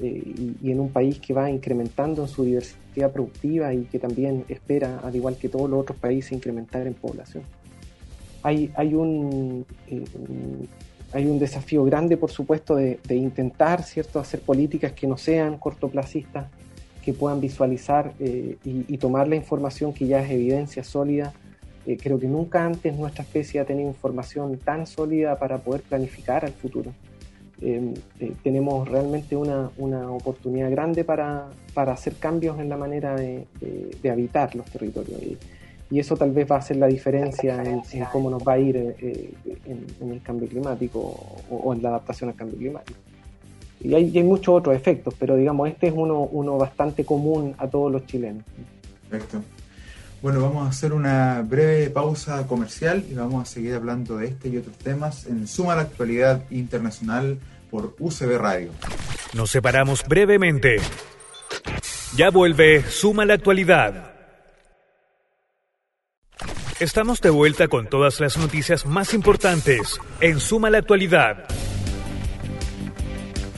y, 0.02 0.72
en 0.72 0.80
un 0.80 0.90
país 0.90 1.20
que 1.20 1.34
va 1.34 1.52
incrementando 1.52 2.24
en 2.24 2.28
su 2.28 2.44
diversidad 2.44 3.12
productiva 3.12 3.74
y 3.76 3.84
que 3.84 4.00
también 4.00 4.44
espera, 4.50 5.00
al 5.04 5.16
igual 5.16 5.38
que 5.38 5.50
todos 5.50 5.70
los 5.70 5.82
otros 5.82 6.00
países, 6.00 6.32
incrementar 6.32 6.88
en 6.88 6.96
población 6.96 7.44
hay, 8.44 8.94
un, 8.94 9.66
hay 11.14 11.28
un 11.28 11.38
desafío 11.38 11.84
grande, 11.86 12.18
por 12.18 12.32
supuesto, 12.32 12.76
de, 12.76 13.00
intentar 13.10 13.84
¿cierto? 13.84 14.20
hacer 14.20 14.42
políticas 14.42 14.94
que 14.94 15.08
no 15.08 15.18
sean 15.18 15.58
cortoplacistas, 15.58 16.48
que 17.04 17.14
puedan 17.14 17.40
visualizar 17.40 18.14
eh, 18.20 18.58
y, 18.64 18.98
tomar 18.98 19.28
la 19.28 19.36
información 19.36 19.94
que 19.94 20.08
ya 20.08 20.22
es 20.22 20.32
evidencia 20.32 20.84
sólida. 20.84 21.34
Eh, 21.86 21.98
creo 22.02 22.20
que 22.20 22.28
nunca 22.28 22.66
antes 22.66 22.96
nuestra 22.96 23.24
especie 23.24 23.60
ha 23.60 23.66
tenido 23.66 23.90
información 23.90 24.58
tan 24.58 24.88
sólida 24.88 25.38
para 25.38 25.60
poder 25.60 25.82
planificar 25.82 26.46
al 26.46 26.54
futuro. 26.54 26.92
tenemos 28.44 28.90
realmente 28.90 29.36
una, 29.36 29.70
una 29.78 30.12
oportunidad 30.12 30.70
grande 30.72 31.04
para, 31.04 31.50
para, 31.74 31.94
hacer 31.94 32.16
cambios 32.16 32.60
en 32.60 32.70
la 32.70 32.78
manera 32.78 33.16
de, 33.16 33.46
de, 34.02 34.10
habitar 34.10 34.56
los 34.56 34.66
territorios 34.66 35.22
eso 36.00 36.16
tal 36.16 36.32
vez 36.32 36.50
va 36.50 36.56
a 36.56 36.60
hacer 36.60 36.78
la 36.78 36.88
diferencia 36.88 37.62
en, 37.64 37.82
cómo 38.12 38.30
nos 38.30 38.44
va 38.44 38.54
a 38.54 38.60
ir 38.60 38.78
eh, 38.78 39.34
en, 39.66 40.12
el 40.12 40.22
cambio 40.22 40.48
climático 40.48 41.00
o, 41.50 41.74
en 41.74 41.82
la 41.82 41.90
adaptación 41.90 42.30
al 42.30 42.36
cambio 42.36 42.58
climático. 42.58 43.00
Y 43.80 43.94
hay, 43.94 44.18
hay, 44.18 44.24
muchos 44.24 44.56
otros 44.56 44.76
efectos, 44.76 45.14
pero 45.20 45.36
digamos, 45.36 45.70
este 45.70 45.88
es 45.88 45.94
uno, 45.96 46.22
uno 46.22 46.58
bastante 46.58 47.04
común 47.04 47.54
a 47.58 47.68
todos 47.68 47.92
los 47.92 48.06
chilenos. 48.06 48.44
Perfecto. 49.10 49.44
Bueno, 50.24 50.42
vamos 50.42 50.66
a 50.66 50.70
hacer 50.70 50.94
una 50.94 51.42
breve 51.42 51.90
pausa 51.90 52.48
comercial 52.48 53.04
y 53.12 53.14
vamos 53.14 53.44
a 53.44 53.46
seguir 53.46 53.74
hablando 53.74 54.16
de 54.18 54.28
este 54.28 54.48
y 54.48 54.56
otros 54.56 54.78
temas 54.78 55.26
en 55.26 55.48
Suma 55.48 55.76
la 55.76 55.82
Actualidad 55.82 56.44
Internacional 56.50 57.40
por 57.70 57.94
UCB 58.00 58.38
Radio. 58.38 58.72
Nos 59.34 59.52
separamos 59.52 60.06
brevemente. 60.08 60.78
Ya 62.16 62.30
vuelve 62.30 62.84
Suma 62.84 63.26
la 63.26 63.34
Actualidad. 63.34 64.13
Estamos 66.84 67.22
de 67.22 67.30
vuelta 67.30 67.70
con 67.70 67.88
todas 67.88 68.20
las 68.20 68.38
noticias 68.38 68.86
más 68.86 69.14
importantes 69.14 70.02
en 70.20 70.42
Suma 70.42 70.70
la 70.70 70.80
Actualidad. 70.80 71.46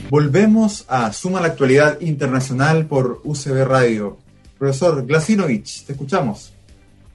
Volvemos 0.08 0.84
a 0.86 1.12
Suma 1.12 1.40
la 1.40 1.48
Actualidad 1.48 2.00
Internacional 2.02 2.86
por 2.86 3.20
UCB 3.24 3.64
Radio. 3.64 4.16
Profesor 4.56 5.04
Glasinovich, 5.04 5.84
te 5.84 5.94
escuchamos. 5.94 6.52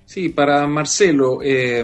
Sí, 0.06 0.28
para 0.28 0.68
Marcelo, 0.68 1.40
eh, 1.42 1.82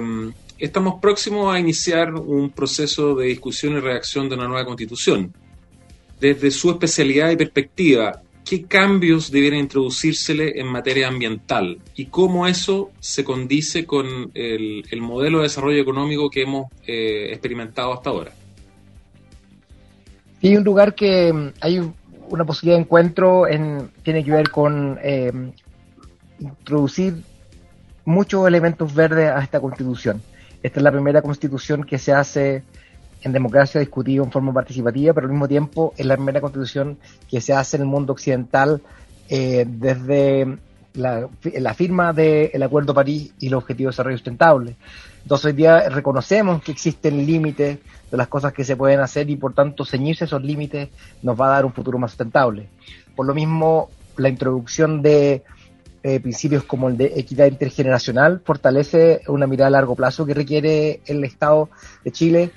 estamos 0.58 1.00
próximos 1.00 1.56
a 1.56 1.58
iniciar 1.58 2.13
un 2.13 2.50
proceso 2.50 3.16
de 3.16 3.28
discusión 3.28 3.78
y 3.78 3.80
redacción 3.80 4.28
de 4.28 4.36
una 4.36 4.50
nueva 4.50 4.66
constitución. 4.66 5.34
Desde 6.20 6.52
su 6.52 6.70
especialidad 6.72 7.32
y 7.32 7.38
perspectiva, 7.38 8.22
qué 8.48 8.64
cambios 8.64 9.30
debieran 9.30 9.60
introducírsele 9.60 10.60
en 10.60 10.68
materia 10.68 11.10
ambiental 11.10 11.80
y 11.96 12.06
cómo 12.06 12.48
eso 12.48 12.92
se 13.02 13.26
condice 13.26 13.86
con 13.86 14.32
el, 14.34 14.84
modelo 15.02 15.40
de 15.40 15.44
desarrollo 15.44 15.82
económico 15.82 16.30
que 16.30 16.44
hemos 16.44 16.72
eh, 16.86 17.28
experimentado 17.32 17.94
hasta 17.94 18.10
ahora. 18.10 18.32
Sí, 20.42 20.56
un 20.56 20.64
lugar 20.64 20.96
que 20.96 21.34
mm, 21.34 21.48
hay 21.60 21.92
una 22.30 22.46
posibilidad 22.46 22.78
de 22.78 22.84
encuentro 22.84 23.48
en, 23.48 23.90
tiene 24.04 24.24
que 24.24 24.32
ver 24.32 24.50
con 24.50 24.98
eh, 25.04 25.32
introducir 26.40 27.16
muchos 28.06 28.48
elementos 28.48 28.94
verdes 28.94 29.30
a 29.30 29.40
esta 29.40 29.60
constitución. 29.60 30.22
Esta 30.64 30.80
es 30.80 30.84
la 30.84 30.92
primera 30.92 31.22
constitución 31.22 31.84
que 31.84 31.98
se 31.98 32.14
hace 32.14 32.64
en 33.22 33.32
democracia 33.32 33.80
discutida 33.80 34.24
en 34.24 34.32
forma 34.32 34.54
participativa, 34.54 35.14
pero 35.14 35.26
al 35.28 35.32
mismo 35.32 35.48
tiempo 35.48 35.94
es 35.98 36.06
la 36.06 36.16
primera 36.16 36.42
constitución 36.42 36.98
que 37.30 37.42
se 37.42 37.54
hace 37.54 37.78
en 37.78 37.84
el 37.84 37.88
mundo 37.88 38.14
occidental 38.14 38.82
eh, 39.30 39.66
desde 39.68 40.58
la, 40.94 41.74
firma 41.76 42.14
del 42.14 42.62
Acuerdo 42.64 42.94
de 42.94 42.96
París 42.96 43.34
y 43.40 43.50
los 43.50 43.64
Objetivos 43.64 43.92
de 43.92 43.94
Desarrollo 43.94 44.18
Sustentable. 44.18 44.76
Entonces 45.24 45.46
hoy 45.46 45.54
día 45.54 45.90
reconocemos 45.90 46.62
que 46.64 46.72
existen 46.72 47.26
límites 47.26 47.80
de 48.10 48.18
las 48.18 48.28
cosas 48.28 48.54
que 48.54 48.64
se 48.64 48.76
pueden 48.76 49.00
hacer 49.00 49.30
y 49.30 49.36
por 49.36 49.54
tanto 49.54 49.86
ceñirse 49.86 50.26
esos 50.26 50.42
límites 50.42 50.90
nos 51.22 51.40
va 51.40 51.48
a 51.48 51.52
dar 51.52 51.66
un 51.66 51.74
futuro 51.74 52.00
más 52.00 52.12
sustentable. 52.12 52.70
Por 53.16 53.26
lo 53.26 53.34
mismo, 53.34 53.90
la 54.16 54.30
introducción 54.30 55.02
de 55.02 55.44
eh, 56.04 56.20
principios 56.20 56.64
como 56.64 56.88
el 56.88 56.98
de 56.98 57.14
equidad 57.18 57.48
intergeneracional 57.48 58.42
fortalece 58.46 59.22
una 59.28 59.48
mirada 59.48 59.68
a 59.68 59.72
largo 59.72 59.96
plazo 59.96 60.26
que 60.26 60.34
requiere 60.34 61.02
el 61.06 61.24
Estado 61.24 61.70
de 62.04 62.12
Chile, 62.12 62.52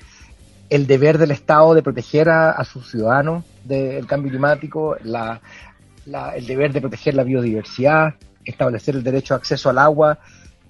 el 0.71 0.87
deber 0.87 1.17
del 1.17 1.31
Estado 1.31 1.73
de 1.73 1.83
proteger 1.83 2.29
a, 2.29 2.63
sus 2.63 2.89
ciudadanos 2.89 3.43
del 3.65 4.07
cambio 4.07 4.31
climático, 4.31 4.95
el 4.95 6.47
deber 6.47 6.71
de 6.71 6.79
proteger 6.79 7.13
la 7.13 7.25
biodiversidad, 7.25 8.15
establecer 8.45 8.95
el 8.95 9.03
derecho 9.03 9.33
a 9.33 9.37
acceso 9.37 9.69
al 9.69 9.77
agua 9.77 10.19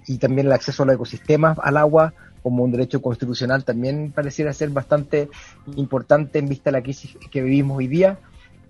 y 0.08 0.18
también 0.18 0.48
el 0.48 0.52
acceso 0.52 0.82
a 0.82 0.86
los 0.86 0.96
ecosistemas 0.96 1.56
al 1.62 1.76
agua 1.76 2.12
como 2.42 2.64
un 2.64 2.72
derecho 2.72 3.00
constitucional 3.00 3.64
también 3.64 4.10
pareciera 4.10 4.52
ser 4.52 4.70
bastante 4.70 5.28
importante 5.76 6.40
en 6.40 6.48
vista 6.48 6.70
de 6.70 6.78
la 6.78 6.82
crisis 6.82 7.16
que 7.30 7.40
vivimos 7.40 7.78
hoy 7.78 7.86
día. 7.86 8.18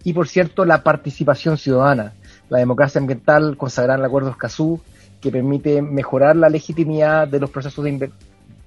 Y 0.05 0.13
por 0.13 0.29
cierto, 0.29 0.67
la 0.67 0.83
participación 0.83 1.57
ciudadana, 1.57 2.13
la 2.51 2.59
democracia 2.59 3.01
ambiental 3.01 3.57
consagrada 3.57 3.95
en 3.95 4.01
el 4.01 4.07
Acuerdo 4.07 4.29
Escazú, 4.29 4.83
que 5.19 5.31
permite 5.31 5.81
mejorar 5.81 6.37
la 6.37 6.51
legitimidad 6.51 7.27
de 7.27 7.41
los 7.41 7.49
procesos 7.49 7.83
de, 7.87 8.11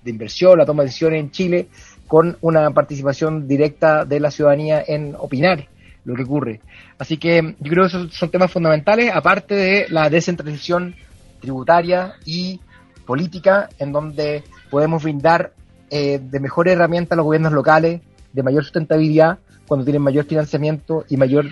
de 0.03 0.09
inversión, 0.09 0.57
la 0.57 0.65
toma 0.65 0.81
de 0.81 0.87
decisiones 0.87 1.19
en 1.19 1.29
Chile, 1.29 1.67
con 2.07 2.37
una 2.41 2.71
participación 2.71 3.47
directa 3.47 4.05
de 4.05 4.19
la 4.19 4.31
ciudadanía 4.31 4.83
en 4.85 5.15
opinar 5.17 5.67
lo 6.03 6.15
que 6.15 6.23
ocurre. 6.23 6.61
Así 6.99 7.17
que 7.17 7.55
yo 7.59 7.71
creo 7.71 7.83
que 7.83 7.87
esos 7.87 8.13
son 8.13 8.29
temas 8.29 8.51
fundamentales, 8.51 9.11
aparte 9.13 9.55
de 9.55 9.85
la 9.89 10.09
descentralización 10.09 10.95
tributaria 11.41 12.13
y 12.25 12.59
política, 13.05 13.69
en 13.79 13.91
donde 13.91 14.43
podemos 14.69 15.03
brindar 15.03 15.53
eh, 15.89 16.19
de 16.21 16.39
mejores 16.39 16.73
herramientas 16.73 17.13
a 17.13 17.15
los 17.17 17.25
gobiernos 17.25 17.53
locales, 17.53 18.01
de 18.33 18.43
mayor 18.43 18.63
sustentabilidad, 18.63 19.39
cuando 19.67 19.83
tienen 19.83 20.01
mayor 20.01 20.25
financiamiento 20.25 21.05
y 21.09 21.17
mayor 21.17 21.45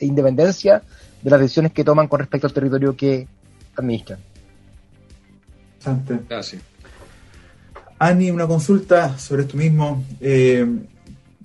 independencia 0.00 0.82
de 1.22 1.30
las 1.30 1.40
decisiones 1.40 1.72
que 1.72 1.84
toman 1.84 2.08
con 2.08 2.18
respecto 2.18 2.46
al 2.48 2.52
territorio 2.52 2.96
que 2.96 3.28
administran. 3.76 4.18
Gracias. 6.28 6.71
Ani, 8.02 8.32
una 8.32 8.48
consulta 8.48 9.16
sobre 9.16 9.42
esto 9.42 9.56
mismo. 9.56 10.04
Eh, 10.20 10.66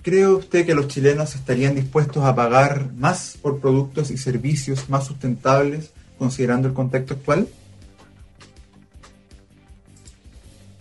¿Cree 0.02 0.26
usted 0.26 0.66
que 0.66 0.74
los 0.74 0.88
chilenos 0.88 1.36
estarían 1.36 1.76
dispuestos 1.76 2.24
a 2.24 2.36
pagar 2.36 2.92
más 2.94 3.38
por 3.40 3.62
productos 3.62 4.10
y 4.10 4.18
servicios 4.18 4.90
más 4.90 5.06
sustentables 5.06 5.92
considerando 6.18 6.68
el 6.68 6.74
contexto 6.74 7.14
actual? 7.14 7.48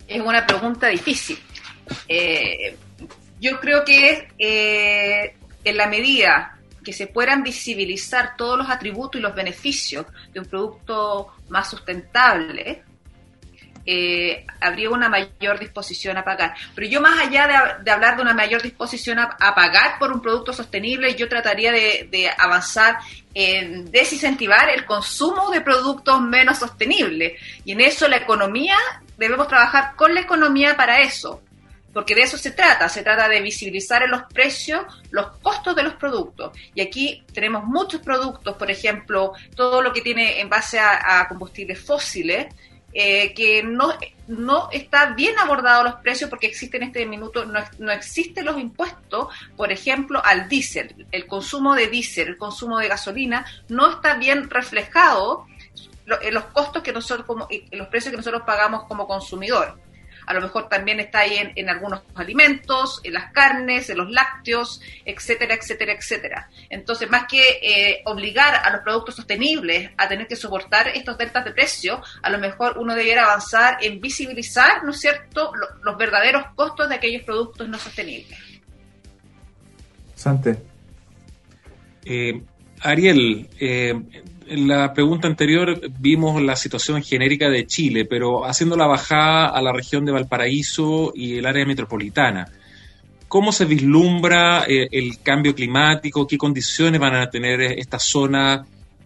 Es 0.07 0.19
una 0.19 0.47
pregunta 0.47 0.87
difícil. 0.87 1.37
Eh, 2.07 2.75
yo 3.39 3.59
creo 3.59 3.85
que 3.85 4.29
eh, 4.39 5.35
en 5.63 5.77
la 5.77 5.85
medida 5.85 6.57
que 6.83 6.91
se 6.91 7.05
puedan 7.05 7.43
visibilizar 7.43 8.35
todos 8.35 8.57
los 8.57 8.67
atributos 8.67 9.19
y 9.19 9.21
los 9.21 9.35
beneficios 9.35 10.07
de 10.33 10.39
un 10.39 10.47
producto 10.47 11.27
más 11.49 11.69
sustentable, 11.69 12.81
eh, 13.89 14.45
habría 14.59 14.89
una 14.89 15.07
mayor 15.07 15.57
disposición 15.59 16.17
a 16.17 16.25
pagar. 16.25 16.53
Pero 16.75 16.87
yo 16.89 16.99
más 16.99 17.25
allá 17.25 17.79
de, 17.81 17.89
hablar 17.89 18.17
de 18.17 18.21
una 18.21 18.33
mayor 18.33 18.61
disposición 18.61 19.17
a, 19.17 19.37
pagar 19.55 19.97
por 19.97 20.11
un 20.11 20.21
producto 20.21 20.51
sostenible, 20.51 21.15
yo 21.15 21.29
trataría 21.29 21.71
de, 21.71 22.29
avanzar 22.37 22.97
en 23.33 23.89
desincentivar 23.89 24.69
el 24.69 24.83
consumo 24.83 25.49
de 25.51 25.61
productos 25.61 26.19
menos 26.19 26.59
sostenibles. 26.59 27.41
Y 27.63 27.71
en 27.71 27.79
eso 27.79 28.09
la 28.09 28.17
economía, 28.17 28.75
debemos 29.17 29.47
trabajar 29.47 29.95
con 29.95 30.13
la 30.13 30.19
economía 30.19 30.75
para 30.75 30.99
eso. 30.99 31.41
Porque 31.93 32.13
de 32.13 32.23
eso 32.23 32.37
se 32.37 32.51
trata, 32.51 32.89
se 32.89 33.03
trata 33.03 33.29
de 33.29 33.41
visibilizar 33.41 34.03
en 34.03 34.11
los 34.11 34.23
precios 34.23 34.81
los 35.11 35.37
costos 35.37 35.75
de 35.77 35.83
los 35.83 35.93
productos. 35.93 36.51
Y 36.75 36.81
aquí 36.81 37.23
tenemos 37.33 37.63
muchos 37.63 38.01
productos, 38.01 38.57
por 38.57 38.69
ejemplo, 38.69 39.31
todo 39.55 39.81
lo 39.81 39.93
que 39.93 40.01
tiene 40.01 40.41
en 40.41 40.49
base 40.49 40.77
a 40.77 41.25
combustibles 41.29 41.79
fósiles, 41.79 42.47
eh, 42.93 43.33
que 43.33 43.63
no, 43.63 43.93
no 44.27 44.69
está 44.71 45.13
bien 45.13 45.37
abordado 45.39 45.83
los 45.83 45.95
precios 45.95 46.29
porque 46.29 46.47
existe 46.47 46.77
en 46.77 46.83
este 46.83 47.05
minuto, 47.05 47.45
no, 47.45 47.59
no 47.79 47.91
existen 47.91 48.45
los 48.45 48.59
impuestos, 48.59 49.27
por 49.55 49.71
ejemplo, 49.71 50.21
al 50.23 50.47
diésel. 50.49 51.05
El 51.11 51.27
consumo 51.27 51.75
de 51.75 51.87
diésel, 51.87 52.29
el 52.29 52.37
consumo 52.37 52.79
de 52.79 52.87
gasolina, 52.87 53.45
no 53.69 53.91
está 53.91 54.15
bien 54.15 54.49
reflejado 54.49 55.45
en 56.21 56.33
los 56.33 56.45
costos 56.45 56.81
que 56.83 56.93
nosotros, 56.93 57.25
como, 57.25 57.47
los 57.71 57.87
precios 57.87 58.11
que 58.11 58.17
nosotros 58.17 58.43
pagamos 58.45 58.85
como 58.85 59.07
consumidor 59.07 59.77
a 60.27 60.33
lo 60.33 60.41
mejor 60.41 60.67
también 60.67 60.99
está 60.99 61.19
ahí 61.19 61.39
en, 61.55 61.69
algunos 61.69 62.01
alimentos, 62.13 62.99
en 63.03 63.13
las 63.13 63.31
carnes, 63.31 63.89
en 63.89 63.97
los 63.97 64.11
lácteos, 64.11 64.81
etcétera, 65.05 65.55
etcétera, 65.55 65.93
etcétera. 65.93 66.49
Entonces, 66.69 67.09
más 67.09 67.27
que 67.27 67.59
eh, 67.61 68.01
obligar 68.05 68.55
a 68.55 68.69
los 68.71 68.81
productos 68.81 69.15
sostenibles 69.15 69.89
a 69.95 70.07
tener 70.07 70.27
que 70.27 70.35
soportar 70.35 70.89
estos 70.89 71.17
deltas 71.17 71.45
de 71.45 71.53
precio, 71.53 72.03
a 72.21 72.29
lo 72.29 72.39
mejor 72.39 72.77
uno 72.77 72.93
debiera 72.93 73.23
avanzar 73.23 73.77
en 73.81 74.01
visibilizar, 74.01 74.83
¿no 74.83 74.91
es 74.91 74.99
cierto?, 74.99 75.53
los 75.81 75.97
verdaderos 75.97 76.43
costos 76.55 76.89
de 76.89 76.95
aquellos 76.95 77.23
productos 77.23 77.69
no 77.69 77.79
sostenibles. 77.79 78.37
Sante. 80.13 80.57
Eh, 82.03 82.41
Ariel, 82.81 83.49
eh, 83.59 83.93
en 84.49 84.67
la 84.67 84.93
pregunta 84.93 85.27
anterior 85.27 85.79
vimos 85.99 86.41
la 86.41 86.55
situación 86.55 87.01
genérica 87.03 87.49
de 87.49 87.65
Chile, 87.65 88.05
pero 88.05 88.45
haciendo 88.45 88.75
la 88.75 88.87
bajada 88.87 89.47
a 89.47 89.61
la 89.61 89.73
región 89.73 90.05
de 90.05 90.11
Valparaíso 90.11 91.11
y 91.15 91.37
el 91.37 91.45
área 91.45 91.65
metropolitana, 91.65 92.47
¿cómo 93.27 93.51
se 93.51 93.65
vislumbra 93.65 94.65
eh, 94.67 94.87
el 94.91 95.19
cambio 95.21 95.53
climático? 95.53 96.27
¿Qué 96.27 96.37
condiciones 96.37 96.99
van 96.99 97.15
a 97.15 97.29
tener 97.29 97.61
esta 97.61 97.99
zona 97.99 98.65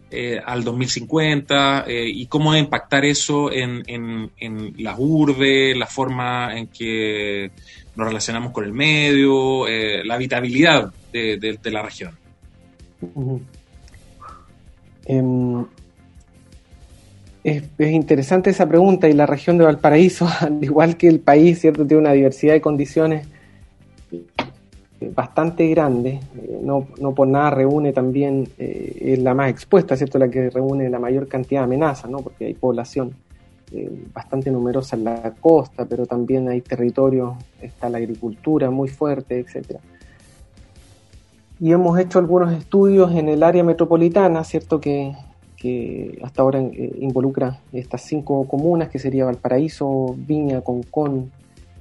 eh, 0.09 0.39
al 0.43 0.63
2050? 0.63 1.85
Eh, 1.87 2.07
¿Y 2.07 2.27
cómo 2.27 2.51
va 2.51 2.55
a 2.55 2.59
impactar 2.59 3.05
eso 3.05 3.51
en, 3.51 3.83
en, 3.87 4.73
las 4.77 4.95
urbes, 4.97 5.77
la 5.77 5.87
forma 5.87 6.57
en 6.57 6.67
que 6.67 7.51
nos 7.95 8.07
relacionamos 8.07 8.51
con 8.51 8.63
el 8.63 8.73
medio, 8.73 9.67
la 9.67 10.15
habitabilidad 10.15 10.93
de, 11.11 11.59
la 11.65 11.81
región? 11.81 12.17
Em, 15.05 15.65
es, 17.43 17.63
interesante 17.79 18.51
esa 18.51 18.67
pregunta 18.67 19.09
y 19.09 19.13
la 19.13 19.25
región 19.25 19.57
de 19.57 19.65
Valparaíso, 19.65 20.27
al 20.39 20.63
igual 20.63 20.97
que 20.97 21.07
el 21.07 21.19
país, 21.19 21.59
¿cierto? 21.59 21.85
tiene 21.85 22.01
una 22.01 22.13
diversidad 22.13 22.53
de 22.53 22.61
condiciones 22.61 23.27
eh, 24.11 25.11
bastante 25.13 25.67
grande, 25.69 26.19
eh, 26.37 26.59
no, 26.61 26.87
no, 26.99 27.13
por 27.13 27.27
nada 27.27 27.49
reúne 27.49 27.93
también, 27.93 28.47
eh, 28.59 29.13
es 29.13 29.19
la 29.19 29.33
más 29.33 29.49
expuesta, 29.49 29.95
¿cierto? 29.95 30.19
la 30.19 30.29
que 30.29 30.49
reúne 30.49 30.89
la 30.89 30.99
mayor 30.99 31.27
cantidad 31.27 31.61
de 31.61 31.65
amenazas, 31.65 32.09
¿no? 32.09 32.19
porque 32.19 32.45
hay 32.45 32.53
población 32.53 33.15
bastante 34.13 34.51
numerosa 34.51 34.97
en 34.97 35.05
la 35.05 35.33
costa, 35.39 35.85
pero 35.85 36.05
también 36.05 36.49
hay 36.49 36.59
territorios, 36.59 37.35
está 37.61 37.89
la 37.89 37.99
agricultura 37.99 38.69
muy 38.69 38.89
fuerte, 38.89 39.39
etcétera 39.39 39.79
y 41.61 41.71
hemos 41.71 41.97
hecho 41.99 42.17
algunos 42.17 42.51
estudios 42.53 43.11
en 43.11 43.29
el 43.29 43.43
área 43.43 43.63
metropolitana, 43.63 44.43
¿cierto? 44.43 44.81
Que, 44.81 45.15
hasta 46.23 46.41
ahora 46.41 46.59
eh, 46.59 46.97
involucra 47.01 47.59
estas 47.71 48.01
cinco 48.01 48.47
comunas, 48.47 48.89
que 48.89 48.97
sería 48.97 49.25
Valparaíso, 49.25 50.15
Viña, 50.17 50.61
Concón, 50.61 51.31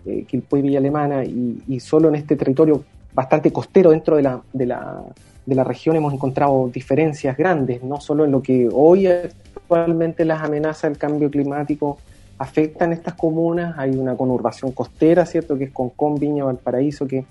eh, 0.05 0.26
y 0.30 0.61
Villa 0.61 0.78
Alemana, 0.78 1.24
y, 1.24 1.80
solo 1.80 2.11
en 2.11 2.16
este 2.16 2.36
territorio 2.36 2.84
bastante 3.14 3.50
costero 3.50 3.92
dentro 3.92 4.16
de 4.16 4.22
la, 4.22 4.42
de, 4.52 4.66
la, 4.66 5.02
de 5.46 5.55
la 5.55 5.64
región 5.64 5.96
hemos 5.96 6.12
encontrado 6.12 6.68
diferencias 6.68 7.34
grandes, 7.38 7.82
no 7.82 8.02
solo 8.02 8.26
en 8.26 8.32
lo 8.32 8.42
que 8.42 8.68
hoy 8.70 9.07
actualmente 9.07 10.26
las 10.26 10.42
amenazas 10.42 10.90
del 10.90 10.98
cambio 10.98 11.30
climático 11.30 11.96
afectan 12.36 12.92
estas 12.92 13.14
comunas, 13.14 13.78
hay 13.78 13.92
una 13.92 14.14
conurbación 14.14 14.72
costera, 14.72 15.24
¿cierto? 15.24 15.57
Que 15.57 15.64
es 15.64 15.70
Concón, 15.70 16.16
Viña, 16.16 16.44
Valparaíso, 16.44 17.07
que 17.07 17.24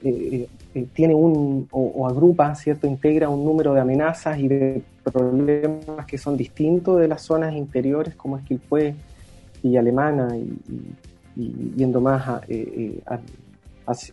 tiene 0.00 1.14
un, 1.14 1.68
o, 1.70 2.06
agrupa, 2.08 2.54
¿cierto? 2.54 2.86
Integra 2.86 3.28
un 3.28 3.44
número 3.44 3.74
de 3.74 3.80
amenazas 3.80 4.38
y 4.38 4.48
de 4.48 4.82
problemas 5.04 6.06
que 6.06 6.16
son 6.16 6.36
distintos 6.36 7.00
de 7.00 7.08
las 7.08 7.22
zonas 7.22 7.54
interiores 7.54 8.14
como 8.14 8.38
es 8.38 8.44
Quilpué 8.44 8.94
y 9.62 9.76
Alemana 9.76 10.36
y, 10.36 10.58
yendo 11.76 12.00
más 12.00 12.26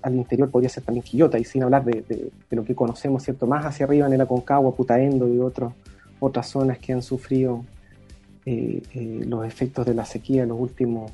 al 0.02 0.16
interior 0.16 0.50
podría 0.50 0.70
ser 0.70 0.84
también 0.84 1.04
Quillota 1.04 1.38
y 1.38 1.44
sin 1.44 1.64
hablar 1.64 1.84
de, 1.84 2.32
lo 2.52 2.64
que 2.64 2.76
conocemos, 2.76 3.24
¿cierto? 3.24 3.48
Más 3.48 3.66
hacia 3.66 3.86
arriba 3.86 4.08
en 4.08 4.14
el 4.14 4.22
Aconcagua, 4.22 4.76
Putaendo 4.76 5.28
y 5.28 5.40
otros, 5.40 5.74
otras 6.20 6.48
zonas 6.48 6.80
que 6.80 6.94
han 6.94 7.02
sufrido 7.02 7.64
los 8.46 9.46
efectos 9.46 9.86
de 9.86 9.94
la 9.94 10.06
sequía 10.06 10.46
los 10.46 10.60
últimos, 10.60 11.12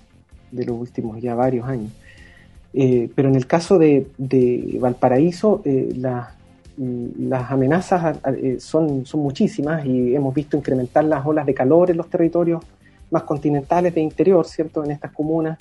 de 0.51 0.65
los 0.65 0.79
últimos 0.79 1.19
ya 1.21 1.35
varios 1.35 1.67
años. 1.67 1.91
Eh, 2.73 3.09
pero 3.13 3.29
en 3.29 3.35
el 3.35 3.45
caso 3.45 3.77
de, 3.77 4.07
Valparaíso, 4.79 5.61
eh, 5.63 5.93
las 5.95 7.51
amenazas 7.51 8.17
eh, 8.35 8.57
son, 8.59 9.05
son 9.05 9.19
muchísimas 9.21 9.85
y 9.85 10.15
hemos 10.15 10.33
visto 10.33 10.57
incrementar 10.57 11.05
las 11.05 11.23
olas 11.23 11.45
de 11.45 11.53
calor 11.53 11.91
en 11.91 11.97
los 11.97 12.09
territorios 12.09 12.63
más 13.11 13.23
continentales 13.23 13.93
de 13.93 14.01
interior, 14.01 14.45
¿cierto? 14.47 14.83
En 14.83 14.89
estas 14.89 15.11
comunas 15.11 15.59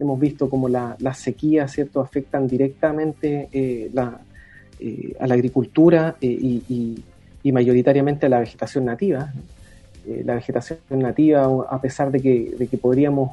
hemos 0.00 0.18
visto 0.18 0.48
como 0.48 0.68
las 0.68 1.00
la 1.02 1.12
sequías, 1.12 1.70
¿cierto? 1.70 2.00
Afectan 2.00 2.48
directamente 2.48 3.90
a 5.20 5.26
la 5.26 5.34
agricultura 5.34 6.16
y, 6.20 7.04
mayoritariamente 7.44 8.24
a 8.24 8.30
la 8.30 8.40
vegetación 8.40 8.86
nativa. 8.86 9.32
la 10.24 10.34
vegetación 10.34 10.78
nativa, 10.90 11.44
a 11.68 11.80
pesar 11.80 12.10
de 12.10 12.20
que 12.22 12.78
podríamos 12.78 13.32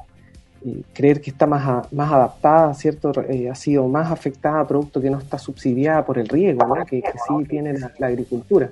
creer 0.93 1.21
que 1.21 1.31
está 1.31 1.47
más, 1.47 1.91
más 1.91 2.11
adaptada, 2.11 2.73
¿cierto? 2.73 3.11
Eh, 3.29 3.49
ha 3.49 3.55
sido 3.55 3.87
más 3.87 4.11
afectada, 4.11 4.67
producto 4.67 5.01
que 5.01 5.09
no 5.09 5.17
está 5.17 5.37
subsidiada 5.37 6.05
por 6.05 6.19
el 6.19 6.27
riego, 6.27 6.65
¿no? 6.67 6.85
que, 6.85 7.01
sí 7.01 7.45
tiene 7.49 7.73
la, 7.77 8.07
agricultura. 8.07 8.69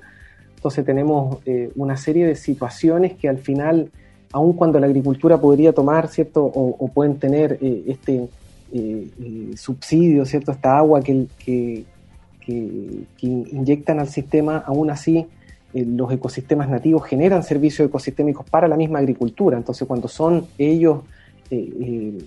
Entonces 0.56 0.86
tenemos 0.86 1.38
eh, 1.46 1.72
una 1.76 1.98
serie 1.98 2.28
de 2.28 2.36
situaciones 2.36 3.14
que 3.14 3.28
al 3.28 3.40
final, 3.40 3.90
aun 4.32 4.54
cuando 4.54 4.80
la 4.80 4.86
agricultura 4.86 5.40
podría 5.40 5.74
tomar, 5.74 6.10
¿cierto? 6.10 6.44
O, 6.44 6.88
pueden 6.90 7.18
tener 7.18 7.58
eh, 7.62 7.84
este 7.88 8.28
subsidio, 9.56 10.26
¿cierto? 10.26 10.52
Esta 10.52 10.78
agua 10.78 11.02
que, 11.02 11.26
que, 11.44 11.86
que, 12.46 13.06
inyectan 13.22 14.00
al 14.00 14.10
sistema, 14.10 14.58
aún 14.58 14.92
así 14.92 15.26
los 15.74 16.12
ecosistemas 16.12 16.70
nativos 16.70 17.06
generan 17.06 17.44
servicios 17.44 17.88
ecosistémicos 17.88 18.48
para 18.48 18.68
la 18.68 18.76
misma 18.76 19.00
agricultura. 19.00 19.58
Entonces 19.58 19.88
cuando 19.88 20.08
son 20.08 20.46
ellos 20.60 21.00
eh, 21.52 21.74
eh, 21.82 22.26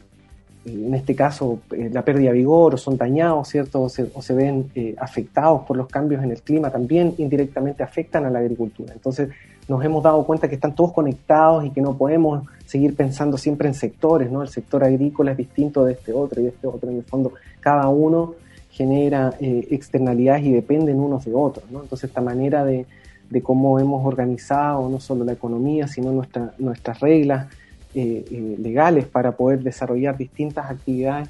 en 0.65 0.95
este 0.95 1.15
caso 1.17 1.61
eh, 1.73 1.91
la 1.93 2.05
pérdida 2.05 2.31
de 2.31 2.39
vigor 2.39 2.75
o 2.75 2.77
son 2.79 2.97
dañados, 2.97 3.49
¿cierto? 3.49 3.83
O 3.83 3.89
se, 3.89 4.35
ven 4.35 4.71
afectados 4.97 5.63
por 5.63 5.77
los 5.77 5.89
cambios 5.89 6.23
en 6.23 6.31
el 6.31 6.41
clima, 6.41 6.71
también 6.71 7.15
indirectamente 7.19 7.83
afectan 7.83 8.27
a 8.27 8.31
la 8.31 8.39
agricultura. 8.39 8.93
Entonces 8.93 9.31
nos 9.69 9.85
hemos 9.85 10.03
dado 10.03 10.25
cuenta 10.25 10.49
que 10.49 10.55
están 10.55 10.75
todos 10.75 10.93
conectados 10.93 11.65
y 11.65 11.71
que 11.71 11.81
no 11.81 11.97
podemos 11.97 12.47
seguir 12.65 12.95
pensando 12.95 13.39
siempre 13.39 13.69
en 13.69 13.75
sectores, 13.75 14.31
¿no? 14.31 14.43
El 14.43 14.49
sector 14.49 14.85
agrícola 14.85 15.33
es 15.33 15.37
distinto 15.37 15.85
de 15.85 15.93
este 15.95 16.13
otro 16.13 16.41
y 16.41 16.45
de 16.45 16.51
este 16.51 16.67
otro. 16.67 16.91
En 16.91 16.99
el 16.99 17.05
fondo, 17.05 17.33
cada 17.61 17.89
uno 17.89 18.35
genera 18.71 19.35
externalidades 19.41 20.45
y 20.45 20.53
dependen 20.53 20.99
unos 20.99 21.25
de 21.25 21.35
otros, 21.35 21.71
¿no? 21.71 21.83
Entonces 21.83 22.09
esta 22.09 22.21
manera 22.21 22.65
de, 22.65 22.87
de 23.33 23.43
cómo 23.43 23.79
hemos 23.79 24.07
organizado 24.07 24.89
no 24.89 25.01
solo 25.01 25.25
la 25.25 25.33
economía, 25.33 25.89
sino 25.89 26.13
nuestra, 26.13 26.55
nuestras 26.59 27.01
reglas, 27.01 27.49
eh, 27.95 28.25
eh, 28.31 28.57
legales 28.59 29.05
para 29.05 29.33
poder 29.33 29.63
desarrollar 29.63 30.17
distintas 30.17 30.71
actividades, 30.71 31.29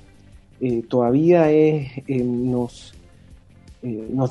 eh, 0.61 0.85
todavía 0.89 1.49
nos, 2.07 2.95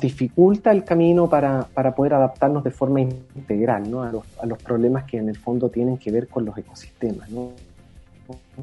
dificulta 0.00 0.70
el 0.70 0.82
camino 0.82 1.28
para, 1.28 1.68
para, 1.74 1.94
poder 1.94 2.14
adaptarnos 2.14 2.64
de 2.64 2.70
forma 2.70 3.02
integral 3.02 3.90
¿no? 3.90 4.02
a, 4.02 4.10
los, 4.10 4.62
problemas 4.62 5.04
que 5.04 5.18
en 5.18 5.28
el 5.28 5.36
fondo 5.36 5.68
tienen 5.68 5.98
que 5.98 6.10
ver 6.10 6.26
con 6.26 6.46
los 6.46 6.56
ecosistemas, 6.56 7.28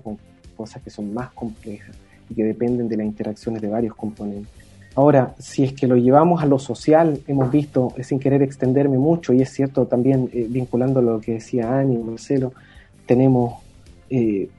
con 0.01 0.17
cosas 0.57 0.81
que 0.81 0.89
son 0.89 1.13
más 1.13 1.29
complejas 1.33 1.95
y 2.27 2.33
que 2.33 2.43
dependen 2.43 2.89
de 2.89 2.97
las 2.97 3.05
interacciones 3.05 3.61
de 3.61 3.67
varios 3.67 3.93
componentes. 3.93 4.51
Ahora, 4.95 5.35
si 5.37 5.63
es 5.63 5.73
que 5.73 5.85
lo 5.85 5.95
llevamos 5.95 6.41
a 6.41 6.47
lo 6.47 6.57
social, 6.57 7.19
hemos 7.27 7.51
visto, 7.51 7.93
sin 8.01 8.19
querer 8.19 8.41
extenderme 8.41 8.97
mucho, 8.97 9.31
y 9.31 9.43
es 9.43 9.51
cierto 9.51 9.85
también 9.85 10.27
vinculando 10.49 11.03
lo 11.03 11.21
que 11.21 11.33
decía 11.33 11.77
Ani 11.77 11.93
y 11.93 11.99
Marcelo, 11.99 12.51
tenemos 13.09 13.55
eh, 14.11 14.49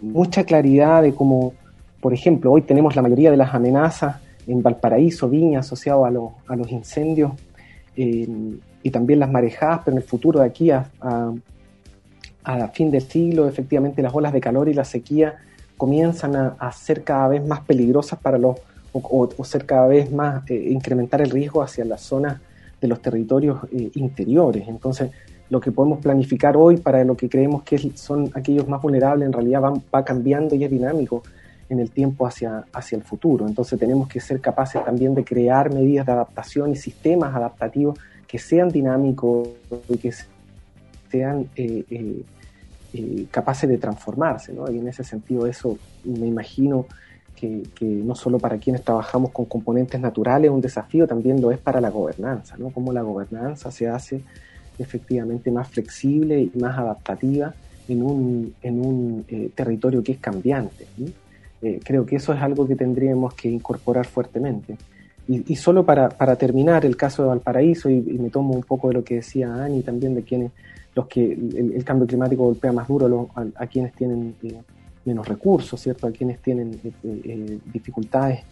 mucha 0.00 0.44
claridad 0.44 1.02
de 1.02 1.12
cómo, 1.12 1.52
por 2.00 2.14
ejemplo, 2.14 2.52
hoy 2.52 2.62
tenemos 2.62 2.94
la 2.94 3.02
mayoría 3.02 3.32
de 3.32 3.36
las 3.36 3.52
amenazas 3.54 4.18
en 4.46 4.62
Valparaíso, 4.62 5.28
Viña, 5.28 5.58
asociado 5.58 6.06
a, 6.06 6.08
a 6.52 6.56
los 6.56 6.70
incendios 6.70 7.32
eh, 7.96 8.28
y 8.84 8.90
también 8.90 9.18
las 9.18 9.32
marejadas, 9.32 9.80
pero 9.84 9.96
en 9.96 10.02
el 10.04 10.08
futuro 10.08 10.38
de 10.38 10.46
aquí 10.46 10.70
a, 10.70 10.88
a, 12.44 12.68
fin 12.68 12.92
del 12.92 13.02
siglo, 13.02 13.48
efectivamente 13.48 14.00
las 14.00 14.14
olas 14.14 14.32
de 14.32 14.40
calor 14.40 14.68
y 14.68 14.72
la 14.72 14.84
sequía 14.84 15.34
comienzan 15.76 16.36
a, 16.36 16.70
ser 16.70 17.02
cada 17.02 17.26
vez 17.26 17.44
más 17.44 17.62
peligrosas 17.62 18.20
para 18.20 18.38
los, 18.38 18.58
o, 18.92 19.44
ser 19.44 19.66
cada 19.66 19.88
vez 19.88 20.12
más, 20.12 20.48
eh, 20.48 20.68
incrementar 20.70 21.20
el 21.20 21.30
riesgo 21.30 21.62
hacia 21.62 21.84
las 21.84 22.02
zonas 22.02 22.40
de 22.80 22.86
los 22.86 23.02
territorios 23.02 23.58
interiores. 23.72 24.68
Entonces, 24.68 25.10
lo 25.48 25.60
que 25.60 25.70
podemos 25.72 26.00
planificar 26.00 26.56
hoy 26.56 26.76
para 26.76 27.04
lo 27.04 27.16
que 27.16 27.28
creemos 27.28 27.62
que 27.62 27.92
son 27.94 28.30
aquellos 28.34 28.68
más 28.68 28.82
vulnerables 28.82 29.26
en 29.26 29.32
realidad 29.32 29.62
va, 29.94 30.04
cambiando 30.04 30.54
y 30.54 30.64
es 30.64 30.70
dinámico 30.70 31.22
en 31.68 31.80
el 31.80 31.90
tiempo 31.90 32.26
hacia, 32.26 32.64
hacia 32.72 32.96
el 32.96 33.02
futuro. 33.02 33.46
Entonces 33.46 33.78
tenemos 33.78 34.08
que 34.08 34.20
ser 34.20 34.40
capaces 34.40 34.84
también 34.84 35.14
de 35.14 35.24
crear 35.24 35.72
medidas 35.72 36.06
de 36.06 36.12
adaptación 36.12 36.72
y 36.72 36.76
sistemas 36.76 37.34
adaptativos 37.34 37.98
que 38.26 38.38
sean 38.38 38.68
dinámicos 38.68 39.48
y 39.88 39.98
que 39.98 40.12
sean 41.10 41.48
eh, 41.56 41.84
eh, 41.90 42.22
eh, 42.92 43.26
capaces 43.30 43.68
de 43.68 43.78
transformarse. 43.78 44.52
¿no? 44.52 44.70
Y 44.70 44.78
en 44.78 44.88
ese 44.88 45.04
sentido 45.04 45.46
eso 45.46 45.78
me 46.04 46.26
imagino 46.26 46.86
que, 47.36 47.62
no 47.80 48.14
solo 48.14 48.38
para 48.38 48.56
quienes 48.56 48.82
trabajamos 48.82 49.30
con 49.30 49.44
componentes 49.44 50.00
naturales 50.00 50.48
es 50.48 50.54
un 50.54 50.60
desafío, 50.60 51.06
también 51.06 51.40
lo 51.40 51.52
es 51.52 51.58
para 51.58 51.80
la 51.80 51.90
gobernanza, 51.90 52.56
¿no? 52.56 52.70
cómo 52.70 52.92
la 52.92 53.02
gobernanza 53.02 53.70
se 53.70 53.88
hace 53.88 54.22
efectivamente 54.78 55.50
más 55.50 55.68
flexible 55.68 56.40
y 56.40 56.58
más 56.58 56.78
adaptativa 56.78 57.54
en 57.88 58.02
un, 58.02 58.54
en 58.62 58.80
un 58.84 59.24
eh, 59.28 59.50
territorio 59.54 60.02
que 60.02 60.12
es 60.12 60.18
cambiante. 60.18 60.86
Eh, 61.62 61.80
creo 61.82 62.04
que 62.04 62.16
eso 62.16 62.32
es 62.32 62.40
algo 62.40 62.66
que 62.66 62.76
tendríamos 62.76 63.34
que 63.34 63.48
incorporar 63.48 64.06
fuertemente. 64.06 64.76
Y, 65.28 65.56
solo 65.56 65.84
para, 65.84 66.08
para, 66.08 66.36
terminar 66.36 66.84
el 66.84 66.96
caso 66.96 67.22
de 67.22 67.28
Valparaíso, 67.30 67.90
y, 67.90 68.00
me 68.00 68.30
tomo 68.30 68.54
un 68.54 68.62
poco 68.62 68.88
de 68.88 68.94
lo 68.94 69.02
que 69.02 69.16
decía 69.16 69.52
Ani 69.52 69.82
también 69.82 70.14
de 70.14 70.22
quienes 70.22 70.52
los 70.94 71.08
que 71.08 71.32
el, 71.32 71.82
cambio 71.84 72.06
climático 72.06 72.44
golpea 72.44 72.70
más 72.70 72.86
duro 72.86 73.28
a, 73.34 73.66
quienes 73.66 73.92
tienen 73.94 74.36
eh, 74.44 74.54
menos 75.04 75.26
recursos, 75.26 75.80
¿cierto? 75.80 76.06
A 76.06 76.12
quienes 76.12 76.40
tienen 76.40 76.80
dificultades 77.72 78.44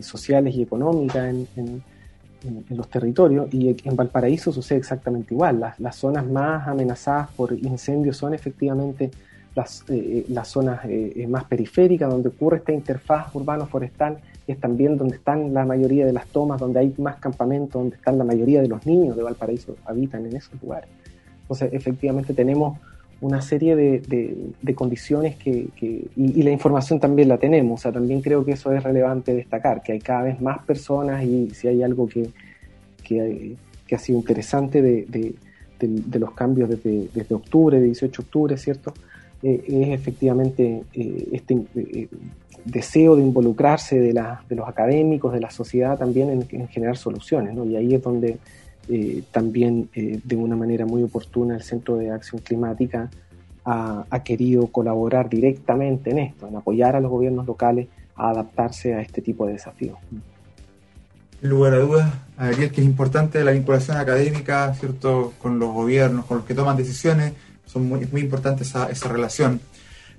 sociales 0.00 0.56
y 0.56 0.62
económicas 0.62 1.28
en 1.28 1.46
en, 1.54 1.82
los 2.70 2.88
territorios 2.88 3.52
y 3.52 3.76
en 3.84 3.96
Valparaíso 3.96 4.52
sucede 4.52 4.78
exactamente 4.78 5.34
igual. 5.34 5.60
Las, 5.60 5.80
las 5.80 5.96
zonas 5.96 6.26
más 6.26 6.68
amenazadas 6.68 7.30
por 7.32 7.52
incendios 7.52 8.16
son 8.16 8.34
efectivamente 8.34 9.10
las, 9.54 9.82
eh, 9.88 9.94
eh, 9.96 10.24
las 10.28 10.48
zonas 10.48 10.80
eh, 10.84 11.26
más 11.28 11.44
periféricas 11.44 12.08
donde 12.08 12.28
ocurre 12.28 12.58
esta 12.58 12.72
interfaz 12.72 13.34
urbano-forestal 13.34 14.18
es 14.46 14.58
también 14.58 14.96
donde 14.96 15.16
están 15.16 15.52
la 15.52 15.64
mayoría 15.64 16.06
de 16.06 16.12
las 16.12 16.26
tomas, 16.28 16.60
donde 16.60 16.80
hay 16.80 16.94
más 16.98 17.16
campamentos, 17.16 17.74
donde 17.74 17.96
están 17.96 18.16
la 18.16 18.24
mayoría 18.24 18.62
de 18.62 18.68
los 18.68 18.86
niños 18.86 19.16
de 19.16 19.22
Valparaíso 19.22 19.76
habitan 19.84 20.24
en 20.26 20.36
esos 20.36 20.60
lugares. 20.62 20.88
Entonces, 21.42 21.72
efectivamente 21.72 22.32
tenemos 22.34 22.78
una 23.20 23.42
serie 23.42 23.74
de, 23.74 24.00
de, 24.62 24.74
condiciones 24.74 25.36
que, 25.36 25.68
y, 26.16 26.42
la 26.42 26.50
información 26.50 27.00
también 27.00 27.28
la 27.28 27.38
tenemos, 27.38 27.80
o 27.80 27.82
sea, 27.82 27.92
también 27.92 28.20
creo 28.20 28.44
que 28.44 28.52
eso 28.52 28.72
es 28.72 28.82
relevante 28.82 29.34
destacar, 29.34 29.82
que 29.82 29.92
hay 29.92 29.98
cada 29.98 30.22
vez 30.22 30.40
más 30.40 30.64
personas 30.64 31.24
y 31.24 31.50
si 31.50 31.66
hay 31.66 31.82
algo 31.82 32.08
que, 32.08 32.30
que, 33.02 33.56
ha 33.92 33.98
sido 33.98 34.18
interesante 34.18 34.82
de, 34.82 35.34
de, 35.80 36.18
los 36.18 36.32
cambios 36.32 36.68
desde, 36.68 37.08
desde 37.12 37.34
octubre, 37.34 37.80
de 37.80 37.86
18 37.86 38.22
de 38.22 38.26
octubre, 38.26 38.56
¿cierto? 38.56 38.94
Eh, 39.42 39.64
es 39.66 39.88
efectivamente 40.00 40.82
eh, 40.92 41.28
este 41.32 41.54
eh, 41.76 42.08
deseo 42.64 43.16
de 43.16 43.22
involucrarse 43.22 43.98
de, 43.98 44.12
la, 44.12 44.42
de 44.48 44.56
los 44.56 44.68
académicos, 44.68 45.32
de 45.32 45.40
la 45.40 45.50
sociedad 45.50 45.96
también 45.96 46.30
en, 46.30 46.46
en 46.50 46.68
generar 46.68 46.96
soluciones, 46.96 47.54
¿no? 47.54 47.64
Y 47.64 47.76
ahí 47.76 47.94
es 47.94 48.02
donde 48.02 48.38
eh, 48.90 49.22
también 49.30 49.90
eh, 49.94 50.18
de 50.24 50.36
una 50.36 50.56
manera 50.56 50.86
muy 50.86 51.02
oportuna 51.02 51.54
el 51.54 51.62
Centro 51.62 51.96
de 51.96 52.10
Acción 52.10 52.40
Climática 52.40 53.10
ha, 53.70 54.22
querido 54.24 54.68
colaborar 54.68 55.28
directamente 55.28 56.08
en 56.10 56.20
esto, 56.20 56.48
en 56.48 56.56
apoyar 56.56 56.96
a 56.96 57.00
los 57.00 57.10
gobiernos 57.10 57.46
locales 57.46 57.86
a 58.16 58.30
adaptarse 58.30 58.94
a 58.94 59.02
este 59.02 59.20
tipo 59.20 59.46
de 59.46 59.52
desafíos. 59.52 59.98
En 61.42 61.50
lugar 61.50 61.74
a 61.74 61.78
dudas, 61.80 62.14
Ariel, 62.38 62.72
que 62.72 62.80
es 62.80 62.86
importante 62.86 63.44
la 63.44 63.50
vinculación 63.50 63.98
académica, 63.98 64.72
¿cierto?, 64.72 65.34
con 65.38 65.58
los 65.58 65.70
gobiernos, 65.70 66.24
con 66.24 66.38
los 66.38 66.46
que 66.46 66.54
toman 66.54 66.78
decisiones, 66.78 67.34
son 67.66 67.86
muy, 67.86 68.06
muy 68.10 68.22
importante 68.22 68.62
esa, 68.62 68.88
esa 68.88 69.08
relación. 69.08 69.60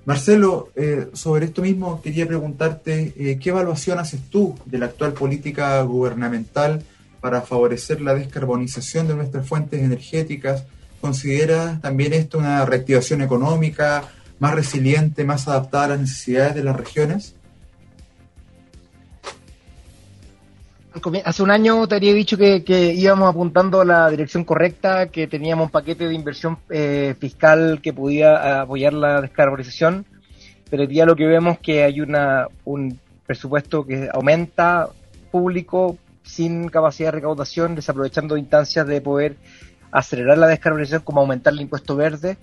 Marcelo, 0.04 0.68
eh, 0.76 1.08
sobre 1.12 1.46
esto 1.46 1.60
mismo 1.60 2.00
quería 2.00 2.28
preguntarte, 2.28 3.36
¿qué 3.40 3.50
evaluación 3.50 3.98
haces 3.98 4.20
tú 4.30 4.54
de 4.64 4.78
la 4.78 4.86
actual 4.86 5.12
política 5.12 5.82
gubernamental 5.82 6.84
para 7.20 7.42
favorecer 7.42 8.00
la 8.00 8.14
descarbonización 8.14 9.08
de 9.08 9.14
nuestras 9.14 9.46
fuentes 9.46 9.80
energéticas? 9.80 10.64
¿Consideras 11.00 11.80
también 11.80 12.12
esto 12.12 12.38
una 12.38 12.64
reactivación 12.64 13.22
económica 13.22 14.04
más 14.38 14.54
resiliente, 14.54 15.24
más 15.24 15.48
adaptada 15.48 15.84
a 15.84 15.88
las 15.88 16.00
necesidades 16.00 16.54
de 16.54 16.64
las 16.64 16.76
regiones? 16.76 17.34
Hace 21.24 21.42
un 21.42 21.50
año 21.50 21.86
te 21.86 21.94
había 21.94 22.12
dicho 22.12 22.36
que, 22.36 22.92
íbamos 22.94 23.30
apuntando 23.30 23.80
a 23.80 23.84
la 23.84 24.10
dirección 24.10 24.44
correcta, 24.44 25.06
que 25.06 25.28
teníamos 25.28 25.66
un 25.66 25.70
paquete 25.70 26.08
de 26.08 26.14
inversión 26.14 26.58
eh, 26.68 27.14
fiscal 27.18 27.80
que 27.80 27.92
podía 27.92 28.62
apoyar 28.62 28.92
la 28.92 29.20
descarbonización, 29.20 30.04
pero 30.68 30.82
hoy 30.82 30.88
día 30.88 31.06
lo 31.06 31.14
que 31.14 31.26
vemos 31.26 31.54
es 31.54 31.58
que 31.60 31.84
hay 31.84 32.00
una, 32.00 32.48
un 32.64 32.98
presupuesto 33.24 33.86
que 33.86 34.08
aumenta 34.12 34.88
público 35.30 35.96
sin 36.22 36.68
capacidad 36.68 37.08
de 37.08 37.16
recaudación, 37.16 37.74
desaprovechando 37.74 38.36
instancias 38.36 38.86
de 38.86 39.00
poder 39.00 39.36
acelerar 39.92 40.38
la 40.38 40.46
descarbonización 40.46 41.02
como 41.02 41.20
aumentar 41.20 41.52
el 41.52 41.60
impuesto 41.60 41.96
verde 41.96 42.36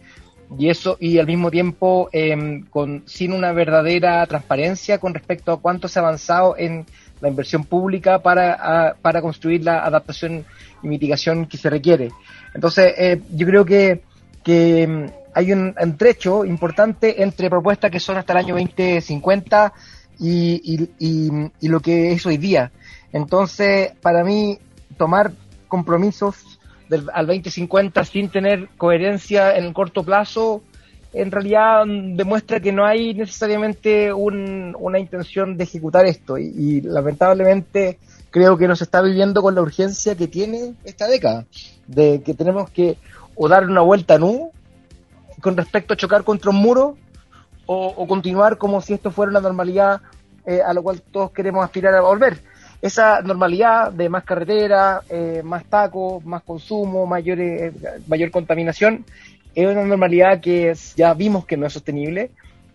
y 0.57 0.69
eso 0.69 0.97
y 0.99 1.19
al 1.19 1.27
mismo 1.27 1.51
tiempo 1.51 2.09
em, 2.11 2.65
con 2.65 3.03
sin 3.05 3.33
una 3.33 3.51
verdadera 3.51 4.25
transparencia 4.25 4.97
con 4.97 5.13
respecto 5.13 5.51
a 5.51 5.59
cuánto 5.59 5.87
se 5.87 5.99
ha 5.99 6.01
avanzado 6.01 6.55
en 6.57 6.85
la 7.19 7.29
inversión 7.29 7.63
pública 7.63 8.21
para, 8.21 8.95
para 9.01 9.21
construir 9.21 9.63
la 9.63 9.83
adaptación 9.83 10.45
y 10.83 10.87
mitigación 10.87 11.47
que 11.47 11.57
se 11.57 11.69
requiere. 11.69 12.11
Entonces, 12.53 12.93
eh, 12.97 13.21
yo 13.33 13.47
creo 13.47 13.65
que, 13.65 14.03
que 14.43 14.87
mm, 14.87 15.05
hay 15.33 15.51
un, 15.51 15.73
entrecho 15.77 16.45
importante 16.45 17.21
entre 17.23 17.49
propuestas 17.49 17.91
que 17.91 17.99
son 17.99 18.17
hasta 18.17 18.33
el 18.33 18.39
año 18.39 18.55
2050 18.55 19.73
y, 20.19 20.89
y, 20.99 21.51
y, 21.59 21.67
lo 21.67 21.79
que 21.79 22.11
es 22.11 22.25
hoy 22.25 22.37
día. 22.37 22.71
Entonces, 23.17 23.91
para 24.01 24.23
mí, 24.23 24.59
tomar 24.97 25.31
compromisos 25.67 26.59
del, 26.89 27.09
al 27.13 27.27
2050 27.27 28.05
sin 28.05 28.29
tener 28.29 28.69
coherencia 28.77 29.57
en 29.57 29.65
el 29.65 29.73
corto 29.73 30.03
plazo 30.03 30.61
en 31.13 31.31
realidad 31.31 31.85
mm, 31.85 32.15
demuestra 32.15 32.59
que 32.59 32.71
no 32.71 32.85
hay 32.85 33.13
necesariamente 33.13 34.13
una 34.13 34.99
intención 34.99 35.57
de 35.57 35.63
ejecutar 35.63 36.05
esto 36.05 36.37
y, 36.37 36.81
lamentablemente 36.81 37.99
creo 38.29 38.57
que 38.57 38.67
nos 38.67 38.81
está 38.81 39.01
viviendo 39.01 39.41
con 39.41 39.55
la 39.55 39.61
urgencia 39.61 40.15
que 40.15 40.27
tiene 40.27 40.75
esta 40.83 41.07
década, 41.07 41.45
de 41.87 42.21
que 42.23 42.33
tenemos 42.33 42.69
que 42.69 42.97
o 43.35 43.47
dar 43.47 43.65
una 43.65 43.81
vuelta 43.81 44.15
en 44.15 44.23
U 44.23 44.51
con 45.41 45.55
respecto 45.55 45.93
a 45.93 45.97
chocar 45.97 46.23
contra 46.23 46.51
un 46.51 46.57
muro 46.57 46.97
o, 47.65 48.07
continuar 48.07 48.57
como 48.57 48.81
si 48.81 48.93
esto 48.93 49.11
fuera 49.11 49.31
una 49.31 49.41
normalidad 49.41 50.01
eh, 50.45 50.61
a 50.61 50.73
lo 50.73 50.83
cual 50.83 51.01
todos 51.01 51.31
queremos 51.31 51.63
aspirar 51.65 51.93
a 51.95 52.01
volver. 52.01 52.41
Esa 52.81 53.21
normalidad 53.21 53.91
de 53.91 54.07
más 54.07 54.23
carretera, 54.23 55.01
eh, 55.09 55.41
más 55.43 55.65
tacos, 55.65 56.23
más 56.25 56.43
consumo, 56.43 57.05
mayor, 57.05 57.39
eh, 57.39 57.73
mayor 58.07 58.29
contaminación, 58.29 59.03
es 59.57 59.67
una 59.67 59.83
normalidad 59.83 60.39
que 60.39 60.71
ya 60.95 61.15
vimos 61.15 61.47
que 61.47 61.57
no 61.57 61.65
es 61.65 61.73
sostenible 61.73 62.29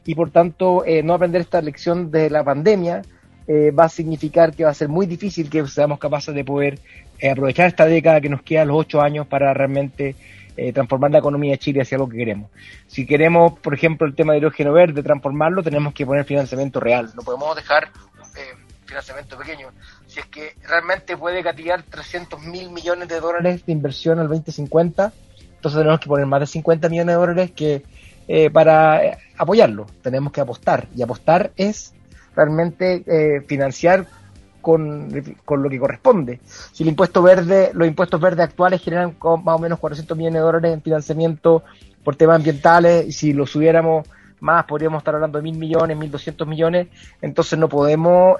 y 0.04 0.16
por 0.16 0.30
tanto 0.30 0.84
eh, 0.84 1.02
no 1.04 1.14
aprender 1.14 1.40
esta 1.40 1.62
lección 1.62 2.10
de 2.10 2.28
la 2.28 2.42
pandemia 2.42 3.02
eh, 3.46 3.70
va 3.70 3.84
a 3.84 3.88
significar 3.88 4.52
que 4.52 4.64
va 4.64 4.70
a 4.70 4.74
ser 4.74 4.88
muy 4.88 5.06
difícil 5.06 5.48
que 5.48 5.64
seamos 5.68 6.00
capaces 6.00 6.34
de 6.34 6.44
poder 6.44 6.80
eh, 7.20 7.30
aprovechar 7.30 7.68
esta 7.68 7.86
década 7.86 8.20
que 8.20 8.28
nos 8.28 8.42
queda 8.42 8.64
los 8.64 8.76
ocho 8.76 9.00
años 9.00 9.28
para 9.28 9.54
realmente 9.54 10.16
transformar 10.74 11.10
la 11.10 11.18
economía 11.20 11.52
de 11.52 11.58
Chile 11.58 11.80
hacia 11.80 11.96
algo 11.96 12.10
que 12.10 12.18
queremos. 12.18 12.50
Si 12.86 13.06
queremos, 13.06 13.58
por 13.60 13.72
ejemplo, 13.72 14.06
el 14.06 14.14
tema 14.14 14.34
de 14.34 14.40
hidrógeno 14.40 14.70
verde, 14.74 15.02
transformarlo, 15.02 15.62
tenemos 15.62 15.94
que 15.94 16.04
poner 16.04 16.26
financiamiento 16.26 16.78
real. 16.78 17.10
No 17.16 17.22
podemos 17.22 17.56
dejar 17.56 17.88
financiamiento 18.92 19.38
pequeño. 19.38 19.68
Si 20.06 20.20
es 20.20 20.26
que 20.26 20.54
realmente 20.68 21.16
puede 21.16 21.42
gatillar 21.42 21.82
300 21.82 22.42
mil 22.42 22.70
millones 22.70 23.08
de 23.08 23.20
dólares 23.20 23.64
de 23.64 23.72
inversión 23.72 24.18
al 24.18 24.28
2050, 24.28 25.12
entonces 25.56 25.78
tenemos 25.78 26.00
que 26.00 26.08
poner 26.08 26.26
más 26.26 26.40
de 26.40 26.46
50 26.46 26.88
millones 26.88 27.14
de 27.14 27.20
dólares 27.20 27.50
que, 27.52 27.82
eh, 28.28 28.50
para 28.50 29.04
eh, 29.04 29.18
apoyarlo. 29.38 29.86
Tenemos 30.02 30.32
que 30.32 30.40
apostar. 30.40 30.88
Y 30.94 31.02
apostar 31.02 31.52
es 31.56 31.94
realmente 32.36 33.02
eh, 33.06 33.40
financiar 33.46 34.06
con, 34.60 35.08
lo 35.10 35.70
que 35.70 35.78
corresponde. 35.78 36.40
Si 36.72 36.82
el 36.82 36.90
impuesto 36.90 37.22
verde, 37.22 37.70
los 37.74 37.88
impuestos 37.88 38.20
verdes 38.20 38.44
actuales 38.44 38.82
generan 38.82 39.16
más 39.22 39.56
o 39.56 39.58
menos 39.58 39.78
400 39.78 40.16
millones 40.16 40.34
de 40.34 40.44
dólares 40.44 40.74
en 40.74 40.82
financiamiento 40.82 41.64
por 42.04 42.16
temas 42.16 42.36
ambientales, 42.36 43.06
y 43.06 43.12
si 43.12 43.32
lo 43.32 43.46
subiéramos 43.46 44.06
más, 44.42 44.64
podríamos 44.64 44.98
estar 44.98 45.14
hablando 45.14 45.38
de 45.38 45.42
mil 45.42 45.56
millones, 45.56 45.96
mil 45.96 46.10
doscientos 46.10 46.46
millones, 46.46 46.88
entonces 47.20 47.58
no 47.58 47.68
podemos, 47.68 48.36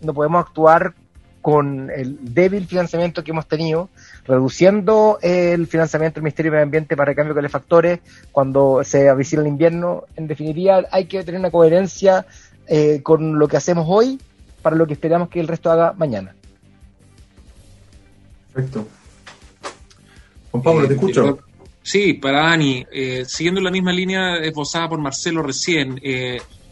no 0.00 0.14
podemos 0.14 0.46
actuar 0.46 0.94
con 1.48 1.90
el 1.90 2.18
débil 2.20 2.66
financiamiento 2.66 3.24
que 3.24 3.30
hemos 3.30 3.46
tenido, 3.46 3.88
reduciendo 4.26 5.18
el 5.22 5.66
financiamiento 5.66 6.16
del 6.16 6.24
Ministerio 6.24 6.50
de 6.50 6.56
Medio 6.56 6.64
Ambiente 6.64 6.96
para 6.96 7.12
el 7.12 7.16
cambio 7.16 7.34
de 7.34 7.38
calefactores 7.38 8.00
cuando 8.32 8.82
se 8.84 9.08
avicina 9.08 9.42
el 9.42 9.48
invierno. 9.48 10.04
En 10.16 10.26
definitiva, 10.26 10.82
hay 10.90 11.06
que 11.06 11.22
tener 11.24 11.40
una 11.40 11.50
coherencia 11.50 12.26
eh, 12.66 13.00
con 13.02 13.38
lo 13.38 13.48
que 13.48 13.56
hacemos 13.56 13.86
hoy 13.88 14.20
para 14.62 14.76
lo 14.76 14.86
que 14.86 14.92
esperamos 14.92 15.28
que 15.28 15.40
el 15.40 15.48
resto 15.48 15.70
haga 15.70 15.94
mañana. 15.96 16.34
Perfecto. 18.52 18.86
Juan 20.50 20.62
Pablo, 20.62 20.86
te 20.86 20.92
eh, 20.92 20.96
escucho. 20.96 21.38
Sí, 21.88 22.12
para 22.12 22.52
Ani, 22.52 22.84
eh, 22.92 23.24
siguiendo 23.26 23.62
la 23.62 23.70
misma 23.70 23.92
línea 23.92 24.36
esbozada 24.36 24.90
por 24.90 25.00
Marcelo 25.00 25.42
recién, 25.42 25.98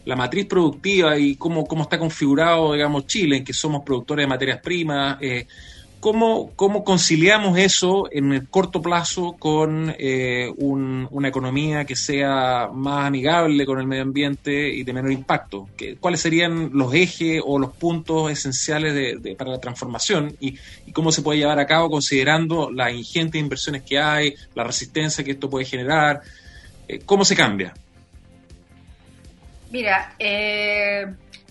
la 0.07 0.15
matriz 0.15 0.45
productiva 0.45 1.17
y 1.17 1.35
cómo, 1.35 1.65
cómo 1.65 1.83
está 1.83 1.99
configurado, 1.99 2.73
digamos, 2.73 3.07
Chile, 3.07 3.37
en 3.37 3.43
que 3.43 3.51
somos 3.51 3.81
productores 3.83 4.23
de 4.23 4.27
materias 4.27 4.61
primas, 4.61 5.17
eh, 5.19 5.47
¿cómo, 6.07 6.53
¿cómo, 6.55 6.85
conciliamos 6.85 7.59
eso 7.59 8.07
en 8.09 8.31
el 8.31 8.47
corto 8.47 8.81
plazo 8.81 9.35
con 9.37 9.93
eh, 9.99 10.49
una 10.57 11.27
economía 11.27 11.83
que 11.83 11.97
sea 11.97 12.69
más 12.73 13.07
amigable 13.07 13.65
con 13.65 13.77
el 13.77 13.87
medio 13.87 14.03
ambiente 14.03 14.69
y 14.69 14.83
de 14.83 14.93
menor 14.93 15.11
impacto? 15.11 15.67
¿Cuáles 15.99 16.21
serían 16.21 16.69
los 16.71 16.93
ejes 16.93 17.41
o 17.45 17.59
los 17.59 17.73
puntos 17.73 18.31
esenciales 18.31 19.17
para 19.37 19.51
la 19.51 19.59
transformación 19.59 20.33
y, 20.39 20.57
cómo 20.93 21.11
se 21.11 21.21
puede 21.21 21.39
llevar 21.39 21.59
a 21.59 21.67
cabo 21.67 21.89
considerando 21.89 22.71
las 22.71 22.93
ingentes 22.93 23.41
inversiones 23.41 23.81
que 23.81 23.99
hay, 23.99 24.33
la 24.55 24.63
resistencia 24.63 25.25
que 25.25 25.31
esto 25.31 25.49
puede 25.49 25.65
generar? 25.65 26.21
Eh, 26.87 27.01
¿Cómo 27.05 27.25
se 27.25 27.35
cambia? 27.35 27.73
Mira, 29.71 30.15
eh, 30.17 31.05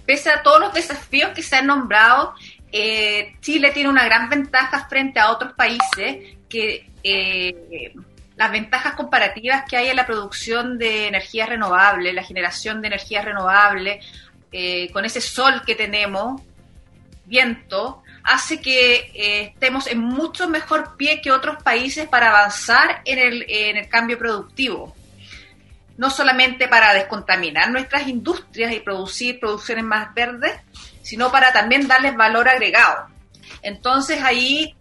pese 0.06 0.30
a 0.30 0.42
todos 0.42 0.60
los 0.60 0.72
desafíos 0.72 1.32
que 1.34 1.42
se 1.42 1.56
han 1.56 1.66
nombrado, 1.66 2.32
eh, 2.72 3.36
Chile 3.40 3.70
tiene 3.72 3.88
una 3.88 4.04
gran 4.04 4.28
ventaja 4.28 4.88
frente 4.88 5.20
a 5.20 5.30
otros 5.30 5.52
países 5.54 6.36
que 6.48 6.90
eh, 7.02 7.94
las 8.36 8.50
ventajas 8.50 8.94
comparativas 8.94 9.64
que 9.68 9.76
hay 9.76 9.88
en 9.88 9.96
la 9.96 10.06
producción 10.06 10.78
de 10.78 11.08
energía 11.08 11.46
renovable, 11.46 12.12
la 12.12 12.22
generación 12.22 12.80
de 12.82 12.88
energía 12.88 13.22
renovable, 13.22 14.00
con 14.92 15.04
ese 15.04 15.20
sol 15.20 15.62
que 15.66 15.74
tenemos, 15.74 16.40
viento, 17.26 18.02
hace 18.22 18.58
que 18.60 19.10
estemos 19.52 19.86
en 19.86 19.98
mucho 19.98 20.48
mejor 20.48 20.96
pie 20.96 21.20
que 21.20 21.30
otros 21.30 21.62
países 21.62 22.08
para 22.08 22.30
avanzar 22.30 23.02
en 23.04 23.18
el, 23.18 23.44
en 23.48 23.76
el 23.76 23.88
cambio 23.88 24.18
productivo. 24.18 24.96
No 25.98 26.10
solamente 26.10 26.68
para 26.68 26.92
descontaminar 26.94 27.70
nuestras 27.70 28.08
industrias 28.08 28.72
y 28.72 28.80
producir 28.80 29.40
producciones 29.40 29.84
más 29.84 30.12
verdes, 30.14 30.52
sino 31.06 31.30
para 31.30 31.52
también 31.52 31.86
darles 31.86 32.16
valor 32.16 32.48
agregado. 32.48 33.06
Entonces 33.62 34.20
ahí, 34.20 34.74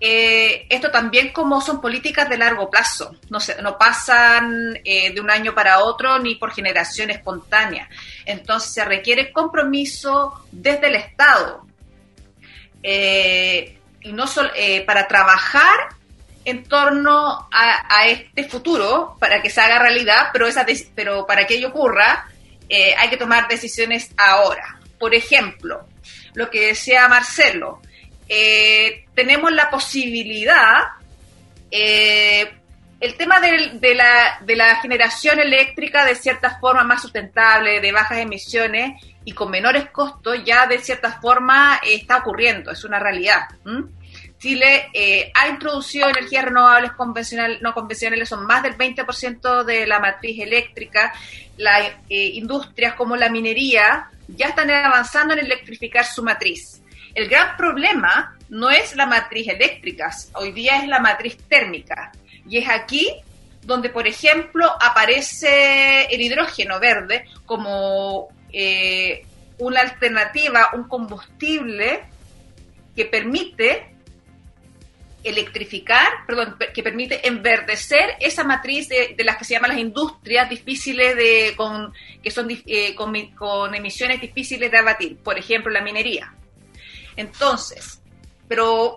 eh, 0.00 0.66
esto 0.68 0.90
también 0.90 1.32
como 1.32 1.60
son 1.60 1.80
políticas 1.80 2.28
de 2.28 2.36
largo 2.36 2.68
plazo, 2.68 3.14
no, 3.30 3.38
se, 3.38 3.62
no 3.62 3.78
pasan 3.78 4.80
eh, 4.84 5.14
de 5.14 5.20
un 5.20 5.30
año 5.30 5.54
para 5.54 5.78
otro 5.78 6.18
ni 6.18 6.34
por 6.34 6.52
generación 6.52 7.10
espontánea. 7.10 7.88
Entonces 8.26 8.74
se 8.74 8.84
requiere 8.84 9.32
compromiso 9.32 10.44
desde 10.50 10.88
el 10.88 10.96
Estado. 10.96 11.64
Eh, 12.82 13.78
y 14.00 14.12
no 14.12 14.26
solo 14.26 14.50
para 14.84 15.06
trabajar 15.06 15.88
en 16.44 16.64
torno 16.64 17.48
a, 17.52 18.06
este 18.08 18.44
futuro 18.48 19.16
para 19.20 19.40
que 19.40 19.50
se 19.50 19.60
haga 19.60 19.78
realidad, 19.78 20.30
pero, 20.32 20.48
esa 20.48 20.66
pero 20.96 21.26
para 21.26 21.46
que 21.46 21.54
ello 21.54 21.68
ocurra 21.68 22.26
eh, 22.68 22.94
hay 22.96 23.08
que 23.10 23.16
tomar 23.16 23.48
decisiones 23.48 24.10
ahora. 24.16 24.80
Por 24.98 25.14
ejemplo, 25.14 25.86
lo 26.34 26.50
que 26.50 26.68
decía 26.68 27.08
Marcelo, 27.08 27.80
eh, 28.28 29.04
tenemos 29.14 29.52
la 29.52 29.70
posibilidad, 29.70 30.82
eh, 31.70 32.52
el 33.00 33.16
tema 33.16 33.40
de, 33.40 33.94
la, 33.94 34.38
de, 34.40 34.56
la, 34.56 34.76
generación 34.76 35.40
eléctrica 35.40 36.04
de 36.04 36.14
cierta 36.14 36.58
forma 36.58 36.84
más 36.84 37.02
sustentable, 37.02 37.80
de 37.80 37.92
bajas 37.92 38.18
emisiones 38.18 39.02
y 39.24 39.32
con 39.32 39.50
menores 39.50 39.90
costos, 39.90 40.38
ya 40.44 40.66
de 40.66 40.78
cierta 40.78 41.20
forma 41.20 41.80
está 41.84 42.18
ocurriendo, 42.18 42.70
es 42.70 42.84
una 42.84 42.98
realidad. 42.98 43.42
Chile 44.44 44.90
eh, 44.92 45.32
ha 45.32 45.48
introducido 45.48 46.06
energías 46.06 46.44
renovables 46.44 46.92
convencionales, 46.92 47.62
no 47.62 47.72
convencionales, 47.72 48.28
son 48.28 48.44
más 48.44 48.62
del 48.62 48.76
20% 48.76 49.64
de 49.64 49.86
la 49.86 50.00
matriz 50.00 50.38
eléctrica. 50.38 51.14
Las 51.56 51.88
eh, 52.10 52.26
industrias 52.34 52.92
como 52.92 53.16
la 53.16 53.30
minería 53.30 54.10
ya 54.28 54.48
están 54.48 54.70
avanzando 54.70 55.32
en 55.32 55.40
electrificar 55.40 56.04
su 56.04 56.22
matriz. 56.22 56.82
El 57.14 57.30
gran 57.30 57.56
problema 57.56 58.36
no 58.50 58.68
es 58.68 58.94
la 58.96 59.06
matriz 59.06 59.48
eléctrica, 59.48 60.10
hoy 60.34 60.52
día 60.52 60.76
es 60.76 60.88
la 60.88 60.98
matriz 60.98 61.38
térmica. 61.48 62.12
Y 62.46 62.58
es 62.58 62.68
aquí 62.68 63.16
donde, 63.62 63.88
por 63.88 64.06
ejemplo, 64.06 64.70
aparece 64.78 66.04
el 66.14 66.20
hidrógeno 66.20 66.78
verde 66.78 67.24
como 67.46 68.28
eh, 68.52 69.24
una 69.56 69.80
alternativa, 69.80 70.68
un 70.74 70.86
combustible 70.86 72.02
que 72.94 73.06
permite 73.06 73.93
electrificar, 75.24 76.26
perdón, 76.26 76.56
que 76.72 76.82
permite 76.82 77.26
enverdecer 77.26 78.16
esa 78.20 78.44
matriz 78.44 78.88
de, 78.88 79.16
las 79.24 79.36
que 79.36 79.44
se 79.44 79.54
llaman 79.54 79.70
las 79.70 79.80
industrias 79.80 80.48
difíciles 80.48 81.16
de, 81.16 81.54
con, 81.56 81.92
que 82.22 82.30
son 82.30 82.48
eh, 82.50 82.94
con, 82.94 83.74
emisiones 83.74 84.20
difíciles 84.20 84.70
de 84.70 84.78
abatir, 84.78 85.16
por 85.16 85.38
ejemplo, 85.38 85.72
la 85.72 85.80
minería. 85.80 86.34
Entonces, 87.16 88.00
pero 88.46 88.96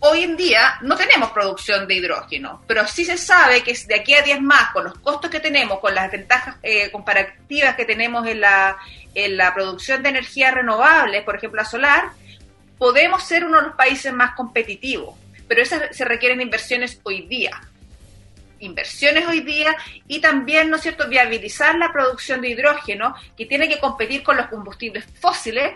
hoy 0.00 0.22
en 0.22 0.36
día 0.36 0.76
no 0.82 0.94
tenemos 0.94 1.30
producción 1.30 1.88
de 1.88 1.94
hidrógeno, 1.94 2.62
pero 2.66 2.86
sí 2.86 3.06
se 3.06 3.16
sabe 3.16 3.62
que 3.62 3.74
de 3.86 3.94
aquí 3.94 4.14
a 4.14 4.22
10 4.22 4.42
más, 4.42 4.72
con 4.72 4.84
los 4.84 4.98
costos 4.98 5.30
que 5.30 5.40
tenemos, 5.40 5.80
con 5.80 5.94
las 5.94 6.12
ventajas 6.12 6.56
eh, 6.62 6.90
comparativas 6.90 7.74
que 7.76 7.86
tenemos 7.86 8.26
en 8.26 8.42
la, 8.42 8.76
en 9.14 9.38
la 9.38 9.54
producción 9.54 10.02
de 10.02 10.10
energía 10.10 10.50
renovable, 10.50 11.22
por 11.22 11.36
ejemplo 11.36 11.62
la 11.62 11.68
solar, 11.68 12.10
podemos 12.78 13.22
ser 13.22 13.44
uno 13.44 13.58
de 13.60 13.68
los 13.68 13.76
países 13.76 14.12
más 14.12 14.34
competitivos, 14.34 15.14
pero 15.48 15.62
esas 15.62 15.94
se 15.96 16.04
requieren 16.04 16.40
inversiones 16.40 17.00
hoy 17.02 17.22
día. 17.22 17.60
Inversiones 18.60 19.26
hoy 19.26 19.40
día 19.40 19.76
y 20.08 20.20
también, 20.20 20.70
¿no 20.70 20.76
es 20.76 20.82
cierto?, 20.82 21.08
viabilizar 21.08 21.76
la 21.76 21.92
producción 21.92 22.40
de 22.40 22.48
hidrógeno 22.50 23.14
que 23.36 23.46
tiene 23.46 23.68
que 23.68 23.78
competir 23.78 24.22
con 24.22 24.36
los 24.36 24.46
combustibles 24.46 25.04
fósiles 25.20 25.74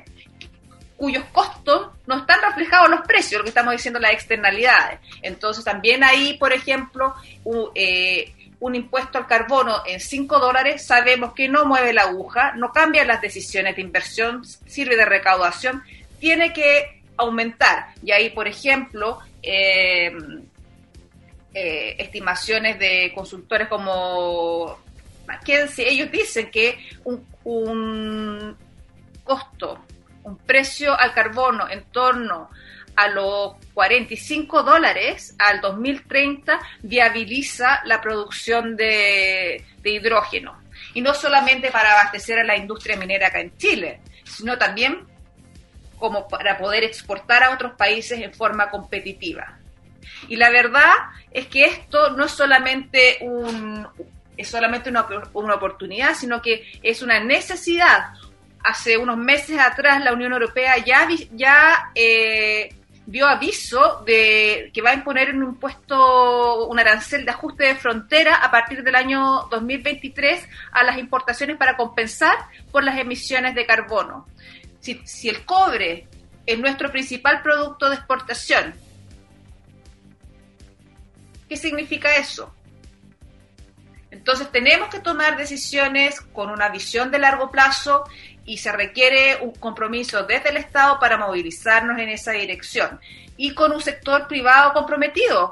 cuyos 0.99 1.24
costos 1.32 1.90
no 2.07 2.18
están 2.18 2.40
reflejados 2.42 2.86
en 2.86 2.96
los 2.96 3.07
precios, 3.07 3.38
lo 3.38 3.44
que 3.44 3.51
estamos 3.51 3.72
diciendo 3.72 4.01
las 4.01 4.12
externalidades. 4.12 4.99
Entonces 5.22 5.64
también 5.64 6.03
ahí, 6.03 6.36
por 6.38 6.53
ejemplo, 6.53 7.14
eh, 7.74 8.34
un 8.61 8.74
impuesto 8.74 9.18
al 9.18 9.28
carbono 9.28 9.82
en 9.86 10.01
5 10.01 10.40
dólares, 10.40 10.84
sabemos 10.84 11.32
que 11.34 11.49
no 11.49 11.64
mueve 11.64 11.92
la 11.92 12.03
aguja, 12.03 12.53
no 12.57 12.72
cambia 12.72 13.05
las 13.05 13.20
decisiones 13.20 13.76
de 13.76 13.82
inversión, 13.82 14.44
sirve 14.44 14.96
de 14.96 15.05
recaudación, 15.05 15.84
tiene 16.18 16.52
que 16.52 17.02
aumentar. 17.16 17.94
Y 18.02 18.12
ahí, 18.12 18.30
por 18.30 18.48
ejemplo, 18.48 19.18
eh, 19.42 20.12
eh, 21.54 21.96
estimaciones 21.98 22.78
de 22.78 23.12
consultores 23.14 23.68
como 23.68 24.78
McKinsey, 25.26 25.86
ellos 25.86 26.10
dicen 26.10 26.50
que 26.50 26.78
un, 27.04 27.26
un 27.44 28.56
costo, 29.24 29.84
un 30.22 30.36
precio 30.38 30.98
al 30.98 31.12
carbono 31.12 31.68
en 31.68 31.84
torno 31.84 32.48
a 32.96 33.08
los 33.08 33.54
45 33.74 34.62
dólares 34.64 35.34
al 35.38 35.60
2030 35.60 36.58
viabiliza 36.82 37.80
la 37.84 38.00
producción 38.00 38.76
de, 38.76 39.64
de, 39.80 39.90
hidrógeno. 39.90 40.60
Y 40.94 41.00
no 41.00 41.14
solamente 41.14 41.70
para 41.70 41.92
abastecer 41.92 42.40
a 42.40 42.44
la 42.44 42.56
industria 42.56 42.96
minera 42.96 43.28
acá 43.28 43.40
en 43.40 43.56
Chile, 43.56 44.00
sino 44.24 44.58
también 44.58 45.06
como 45.99 46.28
para 46.28 46.59
poder 46.59 46.84
exportar 46.84 47.42
a 47.42 47.53
otros 47.53 47.72
países 47.72 48.20
en 48.20 48.32
forma 48.32 48.70
competitiva. 48.70 49.59
Y 50.28 50.36
la 50.36 50.51
verdad 50.51 50.92
es 51.30 51.46
que 51.46 51.66
esto 51.66 52.11
no 52.11 52.24
es 52.24 52.32
solamente 52.32 53.18
un 53.20 53.86
es 54.38 54.49
solamente 54.49 54.88
una, 54.88 55.05
oportunidad, 55.55 56.14
sino 56.14 56.40
que 56.40 56.64
es 56.82 57.03
una 57.03 57.18
necesidad. 57.18 58.14
Hace 58.62 58.96
unos 58.96 59.16
meses 59.16 59.59
atrás 59.59 60.03
la 60.03 60.12
Unión 60.12 60.32
Europea 60.32 60.78
ya, 60.78 61.09
ya 61.32 61.90
eh, 61.94 62.72
dio 63.05 63.26
aviso 63.26 64.03
de 64.07 64.70
que 64.72 64.80
va 64.80 64.90
a 64.90 64.94
imponer 64.94 65.34
un 65.34 65.42
impuesto, 65.42 66.68
un 66.68 66.78
arancel 66.78 67.24
de 67.24 67.32
ajuste 67.32 67.64
de 67.64 67.74
frontera 67.74 68.36
a 68.36 68.51
partir 68.51 68.84
del 68.84 68.94
año 68.94 69.49
2023 69.51 70.49
a 70.72 70.84
las 70.84 70.99
importaciones 70.99 71.57
para 71.57 71.76
compensar 71.76 72.36
por 72.70 72.84
las 72.84 72.96
emisiones 72.99 73.55
de 73.57 73.66
carbono 73.66 74.26
si, 74.81 75.29
el 75.29 75.45
cobre 75.45 76.09
es 76.47 76.59
nuestro 76.59 76.91
principal 76.91 77.43
producto 77.43 77.89
de 77.89 77.97
exportación, 77.97 78.74
¿qué 81.49 81.57
significa 81.57 82.16
eso? 82.16 82.55
Entonces 84.11 84.51
tenemos 84.51 84.89
que 84.89 85.01
tomar 85.01 85.37
decisiones 85.37 86.20
con 86.20 86.51
una 86.51 86.68
visión 86.70 87.11
de 87.11 87.18
largo 87.18 87.51
plazo 87.51 88.05
y 88.45 88.59
se 88.59 88.72
requiere 88.72 89.39
un 89.43 89.53
compromiso 89.53 90.24
desde 90.24 90.49
el 90.49 90.57
Estado 90.57 90.99
para 90.99 91.18
movilizarnos 91.18 91.99
en 91.99 92.09
esa 92.09 92.33
dirección 92.33 92.99
y 93.37 93.55
con 93.55 93.72
un 93.72 93.83
sector 93.83 94.26
privado 94.26 94.72
comprometido 94.72 95.51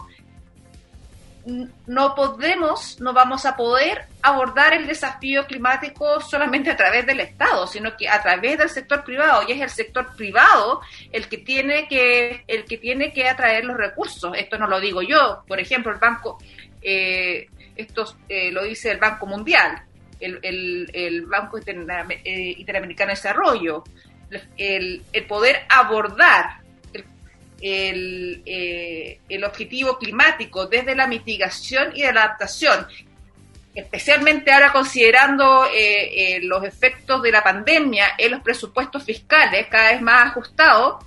no 1.46 2.14
podemos, 2.16 3.00
no 3.00 3.12
vamos 3.12 3.46
a 3.46 3.56
poder 3.56 4.06
abordar 4.20 4.74
el 4.74 4.86
desafío 4.86 5.46
climático 5.46 6.20
solamente 6.20 6.70
a 6.70 6.76
través 6.76 7.06
del 7.06 7.20
Estado, 7.20 7.68
sino 7.68 7.96
que 7.96 8.08
a 8.08 8.20
través 8.20 8.58
del 8.58 8.68
sector 8.68 9.04
privado. 9.04 9.44
Y 9.46 9.52
es 9.52 9.60
el 9.60 9.70
sector 9.70 10.16
privado 10.16 10.80
el 11.12 11.28
que 11.28 11.38
tiene 11.38 11.86
que, 11.86 12.42
el 12.48 12.64
que 12.64 12.78
tiene 12.78 13.12
que 13.12 13.28
atraer 13.28 13.64
los 13.64 13.76
recursos. 13.76 14.36
Esto 14.36 14.58
no 14.58 14.66
lo 14.66 14.80
digo 14.80 15.02
yo. 15.02 15.44
Por 15.46 15.60
ejemplo, 15.60 15.92
el 15.92 15.98
banco, 15.98 16.38
eh, 16.82 17.46
esto 17.76 18.16
eh, 18.28 18.50
lo 18.50 18.64
dice 18.64 18.90
el 18.90 18.98
Banco 18.98 19.26
Mundial, 19.26 19.82
el, 20.18 20.90
el, 20.92 21.26
Banco 21.26 21.58
eh, 21.58 22.54
Interamericano 22.58 23.10
de 23.10 23.14
Desarrollo. 23.14 23.84
El, 24.56 25.04
el 25.12 25.26
poder 25.26 25.64
abordar 25.68 26.65
el, 27.60 28.42
eh, 28.44 29.20
el 29.28 29.44
objetivo 29.44 29.98
climático 29.98 30.66
desde 30.66 30.94
la 30.94 31.06
mitigación 31.06 31.92
y 31.94 32.02
la 32.02 32.10
adaptación, 32.10 32.86
especialmente 33.74 34.52
ahora 34.52 34.72
considerando 34.72 35.66
eh, 35.66 36.36
eh, 36.36 36.40
los 36.42 36.64
efectos 36.64 37.22
de 37.22 37.32
la 37.32 37.42
pandemia 37.42 38.06
en 38.18 38.32
los 38.32 38.40
presupuestos 38.42 39.02
fiscales 39.04 39.66
cada 39.70 39.92
vez 39.92 40.02
más 40.02 40.26
ajustados, 40.26 41.04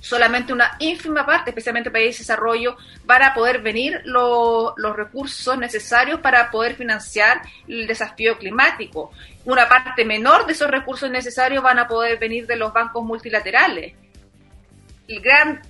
solamente 0.00 0.52
una 0.52 0.76
ínfima 0.80 1.24
parte, 1.24 1.50
especialmente 1.50 1.90
países 1.90 2.18
de 2.18 2.32
desarrollo, 2.32 2.76
van 3.04 3.22
a 3.22 3.32
poder 3.32 3.62
venir 3.62 4.02
los 4.04 4.74
recursos 4.94 5.56
necesarios 5.56 6.20
para 6.20 6.50
poder 6.50 6.74
financiar 6.74 7.40
el 7.66 7.86
desafío 7.86 8.36
climático. 8.36 9.12
Una 9.46 9.66
parte 9.66 10.04
menor 10.04 10.44
de 10.44 10.52
esos 10.52 10.70
recursos 10.70 11.10
necesarios 11.10 11.62
van 11.62 11.78
a 11.78 11.88
poder 11.88 12.18
venir 12.18 12.46
de 12.46 12.56
los 12.56 12.70
bancos 12.70 13.02
multilaterales 13.02 13.94
el 15.08 15.20
gran 15.20 15.62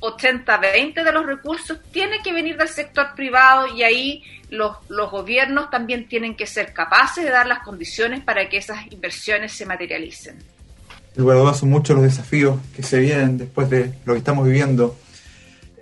80-20 0.00 1.04
de 1.04 1.12
los 1.12 1.24
recursos 1.24 1.78
tiene 1.92 2.22
que 2.22 2.32
venir 2.32 2.56
del 2.56 2.68
sector 2.68 3.14
privado 3.14 3.66
y 3.68 3.82
ahí 3.82 4.22
los, 4.50 4.76
los 4.88 5.10
gobiernos 5.10 5.70
también 5.70 6.08
tienen 6.08 6.36
que 6.36 6.46
ser 6.46 6.72
capaces 6.72 7.24
de 7.24 7.30
dar 7.30 7.46
las 7.46 7.60
condiciones 7.60 8.22
para 8.22 8.48
que 8.48 8.58
esas 8.58 8.90
inversiones 8.90 9.52
se 9.52 9.64
materialicen. 9.64 10.36
Verdad 11.16 11.54
son 11.54 11.70
muchos 11.70 11.94
los 11.94 12.04
desafíos 12.04 12.58
que 12.74 12.82
se 12.82 12.98
vienen 12.98 13.38
después 13.38 13.68
de 13.70 13.92
lo 14.04 14.14
que 14.14 14.18
estamos 14.18 14.46
viviendo. 14.46 14.96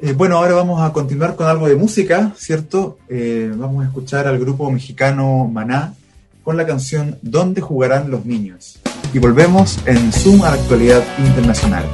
Eh, 0.02 0.12
bueno, 0.12 0.38
ahora 0.38 0.54
vamos 0.54 0.82
a 0.82 0.92
continuar 0.92 1.36
con 1.36 1.46
algo 1.46 1.68
de 1.68 1.76
música, 1.76 2.32
¿cierto? 2.36 2.98
Eh, 3.08 3.52
vamos 3.54 3.84
a 3.84 3.88
escuchar 3.88 4.26
al 4.26 4.38
grupo 4.38 4.70
mexicano 4.70 5.48
Maná 5.50 5.94
con 6.42 6.56
la 6.56 6.66
canción 6.66 7.18
¿Dónde 7.22 7.60
jugarán 7.60 8.10
los 8.10 8.24
niños? 8.24 8.80
Y 9.12 9.18
volvemos 9.18 9.78
en 9.86 10.12
Zoom 10.12 10.42
a 10.42 10.50
la 10.50 10.56
actualidad 10.56 11.02
internacional. 11.18 11.84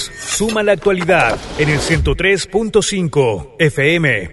Suma 0.00 0.62
la 0.62 0.72
Actualidad 0.72 1.38
en 1.58 1.68
el 1.68 1.78
103.5 1.78 3.56
FM. 3.58 4.30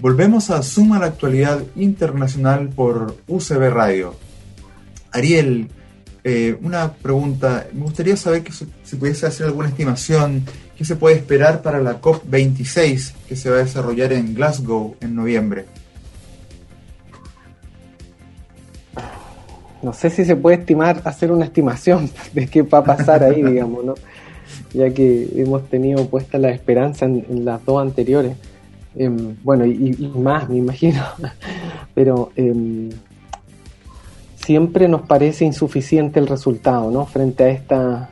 Volvemos 0.00 0.50
a 0.50 0.62
Suma 0.62 0.98
la 0.98 1.06
Actualidad 1.06 1.62
Internacional 1.76 2.68
por 2.68 3.16
UCB 3.26 3.70
Radio. 3.70 4.14
Ariel, 5.10 5.68
eh, 6.24 6.56
una 6.60 6.92
pregunta. 6.92 7.66
Me 7.72 7.82
gustaría 7.82 8.16
saber 8.16 8.42
que 8.42 8.52
si 8.52 8.96
pudiese 8.96 9.26
hacer 9.26 9.46
alguna 9.46 9.68
estimación, 9.68 10.44
qué 10.76 10.84
se 10.84 10.96
puede 10.96 11.16
esperar 11.16 11.62
para 11.62 11.80
la 11.80 12.00
COP26 12.00 13.12
que 13.28 13.36
se 13.36 13.50
va 13.50 13.56
a 13.56 13.64
desarrollar 13.64 14.12
en 14.12 14.34
Glasgow 14.34 14.96
en 15.00 15.14
noviembre. 15.14 15.66
No 19.82 19.92
sé 19.92 20.10
si 20.10 20.24
se 20.24 20.36
puede 20.36 20.58
estimar, 20.58 21.02
hacer 21.04 21.32
una 21.32 21.44
estimación 21.44 22.08
de 22.32 22.46
qué 22.46 22.62
va 22.62 22.78
a 22.78 22.84
pasar 22.84 23.22
ahí, 23.24 23.42
digamos, 23.42 23.84
¿no? 23.84 23.94
Ya 24.72 24.90
que 24.90 25.28
hemos 25.36 25.68
tenido 25.68 26.06
puesta 26.06 26.38
la 26.38 26.50
esperanza 26.50 27.04
en, 27.04 27.44
las 27.44 27.64
dos 27.64 27.80
anteriores. 27.82 28.36
Em, 28.94 29.36
bueno, 29.42 29.64
y, 29.66 30.12
más, 30.14 30.48
me 30.48 30.56
imagino. 30.56 31.02
Pero 31.94 32.30
em, 32.36 32.90
siempre 34.36 34.88
nos 34.88 35.02
parece 35.02 35.44
insuficiente 35.44 36.20
el 36.20 36.26
resultado, 36.26 36.90
¿no? 36.90 37.06
Frente 37.06 37.44
a 37.44 37.48
esta, 37.48 38.10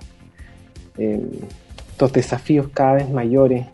em, 0.98 1.28
estos 1.92 2.12
desafíos 2.12 2.68
cada 2.72 2.94
vez 2.94 3.10
mayores. 3.10 3.66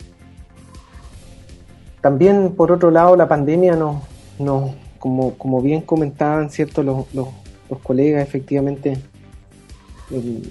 También, 2.01 2.55
por 2.57 2.73
otro 2.73 2.91
lado, 2.91 3.17
la 3.17 3.29
pandemia 3.29 3.75
nos, 3.75 4.03
no, 4.39 4.75
como, 4.99 5.35
como 5.35 5.61
bien 5.61 5.81
comentaban, 5.81 6.51
¿cierto? 6.51 6.83
Los, 6.83 7.13
los 7.15 7.29
los 7.71 7.81
colegas 7.81 8.27
efectivamente 8.27 8.99
eh, 10.11 10.43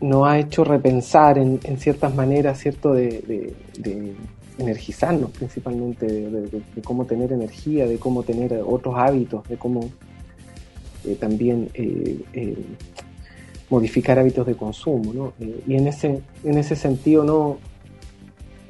nos 0.00 0.26
ha 0.26 0.38
hecho 0.38 0.64
repensar 0.64 1.38
en, 1.38 1.60
ciertas 1.78 2.14
maneras, 2.14 2.58
¿cierto?, 2.58 2.92
de, 2.92 3.54
energizarnos 4.58 5.30
principalmente, 5.30 6.06
de, 6.06 6.62
cómo 6.84 7.06
tener 7.06 7.32
energía, 7.32 7.86
de 7.86 7.98
cómo 7.98 8.22
tener 8.22 8.62
otros 8.66 8.94
hábitos, 8.96 9.48
de 9.48 9.56
cómo 9.56 9.90
eh, 11.06 11.16
también 11.18 11.70
eh, 11.74 12.56
modificar 13.70 14.18
hábitos 14.18 14.46
de 14.46 14.56
consumo, 14.56 15.12
¿no? 15.14 15.32
y 15.66 15.76
en 15.76 15.86
ese, 15.86 16.20
en 16.44 16.58
ese 16.58 16.76
sentido, 16.76 17.24
¿no? 17.24 17.58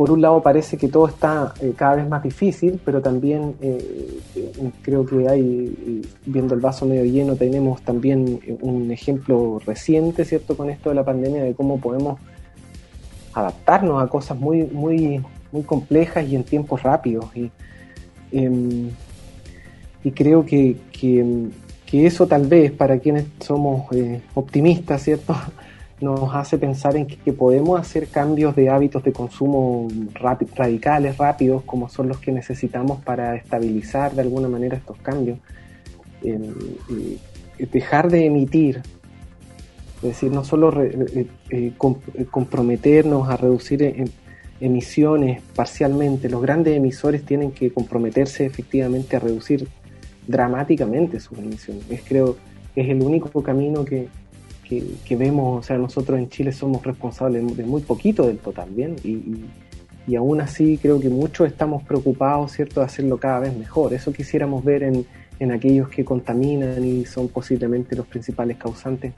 Por 0.01 0.11
un 0.11 0.23
lado 0.23 0.43
parece 0.43 0.79
que 0.79 0.89
todo 0.89 1.09
está 1.09 1.53
eh, 1.61 1.75
cada 1.77 1.97
vez 1.97 2.09
más 2.09 2.23
difícil, 2.23 2.81
pero 2.83 3.03
también 3.03 3.55
eh, 3.61 4.19
eh, 4.35 4.71
creo 4.81 5.05
que 5.05 5.29
hay, 5.29 6.01
viendo 6.25 6.55
el 6.55 6.61
vaso 6.63 6.87
medio 6.87 7.05
lleno, 7.05 7.37
tenemos 7.37 7.83
también 7.83 8.41
un 8.63 8.91
ejemplo 8.91 9.61
reciente, 9.67 10.25
¿cierto?, 10.25 10.57
con 10.57 10.71
esto 10.71 10.89
de 10.89 10.95
la 10.95 11.05
pandemia, 11.05 11.43
de 11.43 11.53
cómo 11.53 11.79
podemos 11.79 12.19
adaptarnos 13.35 14.03
a 14.03 14.07
cosas 14.07 14.41
muy, 14.41 14.63
muy, 14.63 15.21
muy 15.53 15.65
complejas 15.65 16.27
y 16.27 16.35
en 16.35 16.45
tiempos 16.45 16.83
rápidos. 16.83 17.27
Y, 17.37 17.51
em, 18.33 18.89
y 20.03 20.13
creo 20.13 20.47
que, 20.47 20.79
que, 20.99 21.51
que, 21.85 22.07
eso 22.07 22.27
tal 22.27 22.47
vez, 22.47 22.73
para 22.73 22.99
quienes 22.99 23.27
somos 23.39 23.87
optimistas, 24.33 25.03
¿cierto?, 25.03 25.37
nos 26.01 26.35
hace 26.35 26.59
pensar 26.59 26.97
en 26.97 27.07
que, 27.07 27.33
podemos 27.33 27.79
hacer 27.79 28.09
cambios 28.09 28.57
de 28.57 28.71
hábitos 28.71 29.05
de 29.05 29.13
consumo 29.13 29.89
radicales, 30.15 31.19
rápidos, 31.19 31.63
como 31.65 31.89
son 31.89 32.09
los 32.09 32.19
que 32.19 32.33
necesitamos 32.33 33.03
para 33.03 33.37
estabilizar 33.37 34.15
de 34.15 34.23
alguna 34.23 34.49
manera 34.49 34.77
estos 34.77 34.97
cambios. 34.99 35.39
dejar 37.59 38.11
de 38.11 38.27
emitir, 38.27 38.83
es 39.97 40.03
decir, 40.03 40.33
no 40.33 40.45
solo 40.45 40.83
eh, 40.83 41.27
eh, 41.51 41.73
comprometernos 42.31 43.29
a 43.29 43.37
reducir 43.37 43.83
em, 43.83 44.07
emisiones 44.61 45.43
parcialmente, 45.55 46.31
los 46.31 46.41
grandes 46.41 46.77
emisores 46.77 47.25
tienen 47.25 47.53
que 47.53 47.71
comprometerse 47.71 48.47
efectivamente 48.47 49.17
a 49.17 49.21
reducir 49.21 49.69
dramáticamente 50.27 51.21
sus 51.21 51.39
emisiones. 51.39 51.85
Es, 51.91 52.03
creo 52.03 52.37
que 52.75 52.81
es 52.81 52.89
el 52.89 53.03
único 53.03 53.43
camino 53.43 53.85
que, 53.85 54.09
que, 55.05 55.17
vemos, 55.17 55.59
o 55.59 55.63
sea, 55.63 55.79
nosotros 55.79 56.19
en 56.19 56.29
Chile 56.29 56.53
somos 56.53 56.85
responsables 56.85 57.57
de 57.57 57.65
muy 57.65 57.83
poquito 57.83 58.27
del 58.27 58.39
total, 58.39 58.71
¿bien? 58.71 58.97
Y, 59.05 59.45
y, 60.07 60.17
aún 60.17 60.41
así 60.41 60.79
creo 60.79 60.99
que 60.99 61.09
muchos 61.09 61.47
estamos 61.47 61.85
preocupados, 61.85 62.53
¿cierto?, 62.53 62.81
de 62.81 62.87
hacerlo 62.87 63.19
cada 63.19 63.41
vez 63.41 63.57
mejor. 63.57 63.95
Eso 63.95 64.13
quisiéramos 64.13 64.65
ver 64.65 64.83
en, 64.83 65.07
en 65.39 65.53
aquellos 65.53 65.89
que 65.89 66.05
contaminan 66.05 66.85
y 66.85 67.05
son 67.05 67.29
posiblemente 67.29 67.95
los 67.95 68.07
principales 68.07 68.57
causantes 68.57 69.13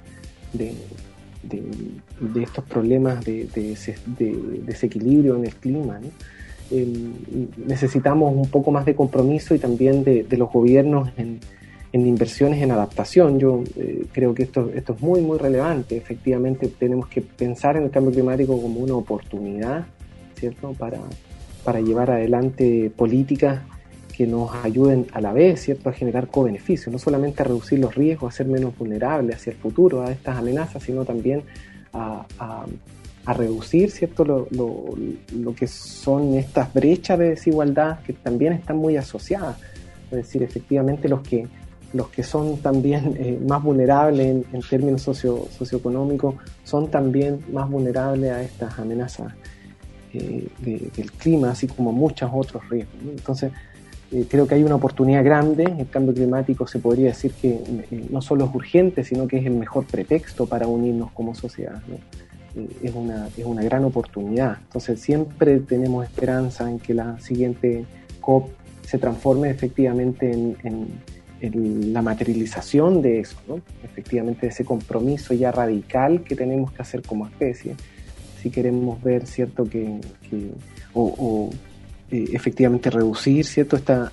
de, 0.52 0.74
de, 1.42 2.42
estos 2.42 2.64
problemas 2.64 3.24
de, 3.24 3.48
desequilibrio 4.64 5.36
en 5.36 5.46
el 5.46 5.54
clima. 5.54 5.98
¿no? 5.98 6.08
Em, 6.70 7.12
necesitamos 7.66 8.34
un 8.34 8.48
poco 8.48 8.70
más 8.70 8.86
de 8.86 8.94
compromiso 8.94 9.54
y 9.54 9.58
también 9.58 10.04
de, 10.04 10.26
los 10.36 10.50
gobiernos 10.50 11.10
en, 11.16 11.40
en 11.92 12.06
inversiones 12.06 12.62
en 12.62 12.70
adaptación. 12.70 13.38
Yo 13.38 13.62
eh, 13.76 14.06
creo 14.12 14.34
que 14.34 14.44
esto, 14.44 14.70
esto 14.74 14.94
es 14.94 15.00
muy, 15.02 15.20
muy 15.20 15.38
relevante. 15.38 15.96
Efectivamente, 15.96 16.68
tenemos 16.68 17.06
que 17.08 17.20
pensar 17.20 17.76
en 17.76 17.84
el 17.84 17.90
cambio 17.90 18.12
climático 18.12 18.60
como 18.60 18.80
una 18.80 18.94
oportunidad, 18.94 19.86
¿cierto?, 20.34 20.72
para, 20.72 21.00
para 21.64 21.80
llevar 21.80 22.10
adelante 22.10 22.90
políticas 22.96 23.60
que 24.16 24.26
nos 24.26 24.54
ayuden 24.64 25.06
a 25.12 25.20
la 25.20 25.32
vez, 25.32 25.60
¿cierto?, 25.60 25.90
a 25.90 25.92
generar 25.92 26.28
co-beneficios, 26.28 26.90
no 26.90 26.98
solamente 26.98 27.42
a 27.42 27.44
reducir 27.44 27.78
los 27.78 27.94
riesgos, 27.94 28.32
a 28.32 28.36
ser 28.38 28.46
menos 28.46 28.76
vulnerables 28.76 29.36
hacia 29.36 29.52
el 29.52 29.58
futuro 29.58 30.02
a 30.02 30.10
estas 30.10 30.38
amenazas, 30.38 30.82
sino 30.82 31.04
también 31.04 31.42
a, 31.92 32.24
a, 32.38 33.34
reducir, 33.34 33.90
¿cierto?, 33.90 34.24
lo, 34.24 34.48
lo, 34.50 34.94
lo 35.36 35.54
que 35.54 35.66
son 35.66 36.34
estas 36.34 36.72
brechas 36.72 37.18
de 37.18 37.30
desigualdad 37.30 38.00
que 38.00 38.14
también 38.14 38.54
están 38.54 38.78
muy 38.78 38.96
asociadas. 38.96 39.58
Es 40.10 40.18
decir, 40.18 40.42
efectivamente 40.42 41.08
los 41.08 41.22
que 41.22 41.46
los 41.92 42.08
que 42.08 42.22
son 42.22 42.58
también 42.58 43.14
eh, 43.18 43.38
más 43.46 43.62
vulnerables 43.62 44.44
en, 44.52 44.62
términos 44.62 45.02
socio, 45.02 45.46
socioeconómicos 45.56 46.36
son 46.64 46.90
también 46.90 47.40
más 47.52 47.68
vulnerables 47.68 48.30
a 48.30 48.42
estas 48.42 48.78
amenazas 48.78 49.32
eh, 50.14 50.48
del 50.60 51.12
clima, 51.12 51.50
así 51.50 51.66
como 51.66 51.92
muchos 51.92 52.30
otros 52.32 52.68
riesgos. 52.68 52.96
Entonces, 53.02 53.52
eh, 54.10 54.26
creo 54.28 54.46
que 54.46 54.54
hay 54.54 54.62
una 54.62 54.76
oportunidad 54.76 55.24
grande. 55.24 55.64
El 55.64 55.88
cambio 55.88 56.14
climático 56.14 56.66
se 56.66 56.78
podría 56.78 57.08
decir 57.08 57.32
que 57.32 57.58
no 58.10 58.22
solo 58.22 58.46
es 58.46 58.54
urgente, 58.54 59.04
sino 59.04 59.26
que 59.26 59.38
es 59.38 59.46
el 59.46 59.54
mejor 59.54 59.84
pretexto 59.86 60.46
para 60.46 60.66
unirnos 60.66 61.10
como 61.12 61.34
sociedad. 61.34 61.82
es, 62.82 62.94
una, 62.94 63.28
es 63.36 63.44
una 63.44 63.62
gran 63.62 63.84
oportunidad. 63.84 64.58
Entonces, 64.64 65.00
siempre 65.00 65.60
tenemos 65.60 66.04
esperanza 66.04 66.70
en 66.70 66.78
que 66.78 66.94
la 66.94 67.18
siguiente 67.20 67.84
COP 68.20 68.50
se 68.82 68.98
transforme 68.98 69.50
efectivamente 69.50 70.32
en 70.32 70.56
la 71.50 72.02
materialización 72.02 73.02
de 73.02 73.20
eso, 73.20 73.36
¿no? 73.48 73.60
efectivamente 73.82 74.46
ese 74.46 74.64
compromiso 74.64 75.34
ya 75.34 75.50
radical 75.50 76.22
que 76.22 76.36
tenemos 76.36 76.72
que 76.72 76.82
hacer 76.82 77.02
como 77.02 77.26
especie, 77.26 77.74
si 78.40 78.50
queremos 78.50 79.02
ver, 79.02 79.26
¿cierto? 79.26 79.64
Que, 79.64 79.98
o, 80.94 81.50
eh, 82.10 82.24
efectivamente 82.32 82.90
reducir, 82.90 83.44
¿cierto? 83.44 83.76
Esta, 83.76 84.10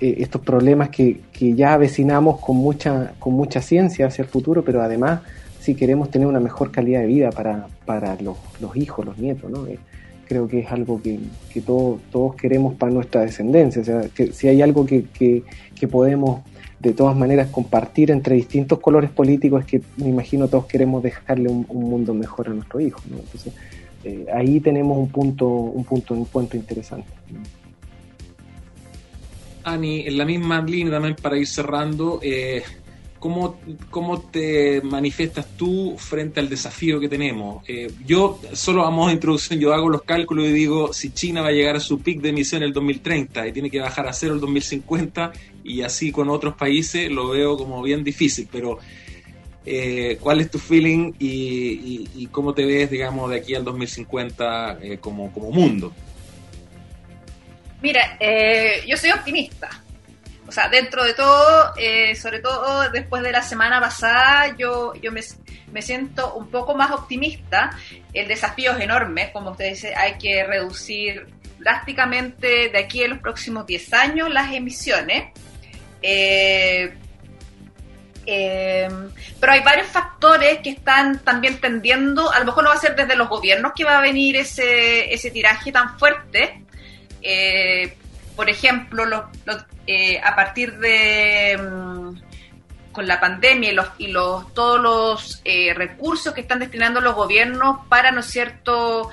eh, 0.00 0.16
estos 0.18 0.40
problemas 0.42 0.90
que, 0.90 1.20
que, 1.32 1.54
ya 1.54 1.74
avecinamos 1.74 2.40
con 2.40 2.56
mucha, 2.56 3.12
con 3.18 3.34
mucha 3.34 3.62
ciencia 3.62 4.06
hacia 4.06 4.22
el 4.22 4.28
futuro, 4.28 4.64
pero 4.64 4.82
además 4.82 5.20
si 5.60 5.74
queremos 5.74 6.10
tener 6.10 6.26
una 6.26 6.40
mejor 6.40 6.70
calidad 6.70 7.00
de 7.00 7.06
vida 7.06 7.30
para, 7.30 7.66
para 7.84 8.20
los, 8.20 8.36
los 8.60 8.76
hijos, 8.76 9.04
los 9.06 9.18
nietos, 9.18 9.50
¿no? 9.50 9.66
Eh, 9.66 9.78
creo 10.26 10.46
que 10.46 10.60
es 10.60 10.70
algo 10.70 11.00
que, 11.00 11.18
que 11.52 11.60
todos, 11.60 12.00
todos 12.12 12.34
queremos 12.36 12.74
para 12.74 12.92
nuestra 12.92 13.22
descendencia. 13.22 13.82
O 13.82 13.84
sea, 13.84 14.02
que 14.14 14.32
si 14.32 14.48
hay 14.48 14.60
algo 14.60 14.84
que, 14.84 15.04
que, 15.04 15.42
que 15.74 15.88
podemos 15.88 16.42
de 16.80 16.92
todas 16.92 17.16
maneras 17.16 17.48
compartir 17.50 18.10
entre 18.10 18.36
distintos 18.36 18.78
colores 18.78 19.10
políticos 19.10 19.62
es 19.62 19.66
que 19.66 19.82
me 19.96 20.08
imagino 20.08 20.48
todos 20.48 20.66
queremos 20.66 21.02
dejarle 21.02 21.48
un, 21.48 21.66
mundo 21.68 22.14
mejor 22.14 22.48
a 22.48 22.54
nuestros 22.54 22.82
hijos. 22.82 23.02
Entonces, 23.10 23.52
eh, 24.04 24.26
ahí 24.32 24.60
tenemos 24.60 24.96
un 24.96 25.08
punto, 25.08 25.46
un 25.46 25.84
punto 25.84 26.14
de 26.14 26.20
encuentro 26.20 26.58
interesante. 26.58 27.10
Ani, 29.64 30.06
en 30.06 30.16
la 30.16 30.24
misma 30.24 30.62
línea 30.62 30.92
también 30.92 31.16
para 31.20 31.36
ir 31.36 31.46
cerrando, 31.46 32.20
eh, 32.22 32.62
¿Cómo, 33.18 33.58
¿Cómo 33.90 34.20
te 34.20 34.80
manifiestas 34.82 35.56
tú 35.56 35.96
frente 35.98 36.38
al 36.38 36.48
desafío 36.48 37.00
que 37.00 37.08
tenemos? 37.08 37.64
Eh, 37.68 37.90
yo, 38.06 38.38
solo 38.52 38.84
a 38.84 38.90
modo 38.90 39.10
introducción, 39.10 39.58
yo 39.58 39.74
hago 39.74 39.88
los 39.88 40.02
cálculos 40.02 40.46
y 40.46 40.52
digo, 40.52 40.92
si 40.92 41.10
China 41.10 41.42
va 41.42 41.48
a 41.48 41.52
llegar 41.52 41.74
a 41.74 41.80
su 41.80 41.98
pic 41.98 42.20
de 42.20 42.28
emisión 42.28 42.62
en 42.62 42.68
el 42.68 42.72
2030 42.72 43.48
y 43.48 43.52
tiene 43.52 43.70
que 43.70 43.80
bajar 43.80 44.06
a 44.06 44.12
cero 44.12 44.34
el 44.34 44.40
2050 44.40 45.32
y 45.68 45.82
así 45.82 46.10
con 46.10 46.28
otros 46.30 46.54
países, 46.54 47.10
lo 47.10 47.28
veo 47.28 47.56
como 47.56 47.82
bien 47.82 48.02
difícil, 48.02 48.48
pero 48.50 48.78
eh, 49.64 50.18
¿cuál 50.20 50.40
es 50.40 50.50
tu 50.50 50.58
feeling 50.58 51.12
y, 51.18 52.26
cómo 52.32 52.54
te 52.54 52.64
ves, 52.64 52.90
digamos, 52.90 53.30
de 53.30 53.36
aquí 53.36 53.54
al 53.54 53.64
2050 53.64 54.78
eh, 54.82 54.98
como, 54.98 55.32
como 55.32 55.50
mundo? 55.50 55.92
Mira, 57.80 58.18
yo 58.86 58.96
soy 58.96 59.10
optimista 59.10 59.68
o 60.48 60.52
sea, 60.52 60.68
dentro 60.70 61.04
de 61.04 61.12
todo, 61.12 61.74
eh, 61.76 62.14
sobre 62.16 62.38
todo 62.38 62.90
después 62.90 63.22
de 63.22 63.32
la 63.32 63.42
semana 63.42 63.80
pasada, 63.80 64.56
yo, 64.56 64.94
yo 64.94 65.12
me, 65.12 65.20
me, 65.70 65.82
siento 65.82 66.34
un 66.34 66.50
poco 66.50 66.74
más 66.74 66.90
optimista. 66.90 67.70
El 68.14 68.28
desafío 68.28 68.72
es 68.72 68.80
enorme, 68.80 69.30
como 69.30 69.50
usted 69.50 69.68
dice, 69.68 69.94
hay 69.94 70.16
que 70.16 70.44
reducir 70.44 71.26
drásticamente 71.58 72.70
de 72.70 72.78
aquí 72.78 73.04
a 73.04 73.08
los 73.08 73.18
próximos 73.18 73.66
10 73.66 73.92
años 73.92 74.30
las 74.30 74.50
emisiones. 74.54 75.32
Eh, 76.02 76.94
eh, 78.26 78.88
pero 79.40 79.52
hay 79.52 79.62
varios 79.62 79.86
factores 79.86 80.58
que 80.58 80.70
están 80.70 81.20
también 81.20 81.60
tendiendo, 81.60 82.30
a 82.30 82.38
lo 82.40 82.44
mejor 82.44 82.64
no 82.64 82.70
va 82.70 82.76
a 82.76 82.80
ser 82.80 82.94
desde 82.94 83.16
los 83.16 83.28
gobiernos 83.28 83.72
que 83.74 83.84
va 83.84 83.98
a 83.98 84.02
venir 84.02 84.36
ese, 84.36 85.12
ese 85.12 85.30
tiraje 85.30 85.72
tan 85.72 85.98
fuerte. 85.98 86.62
Eh, 87.22 87.94
por 88.36 88.48
ejemplo, 88.48 89.04
a 89.04 90.36
partir 90.36 90.78
de 90.78 91.58
mm, 91.58 92.27
con 92.98 93.06
la 93.06 93.20
pandemia 93.20 93.70
y, 93.70 93.74
los, 93.74 93.86
y 93.98 94.06
los, 94.08 94.52
todos 94.54 94.80
los 94.80 95.42
recursos 95.76 96.34
que 96.34 96.40
están 96.40 96.58
destinando 96.58 97.00
los 97.00 97.14
gobiernos 97.14 97.86
para, 97.88 98.10
¿no 98.10 98.22
cierto?, 98.22 99.10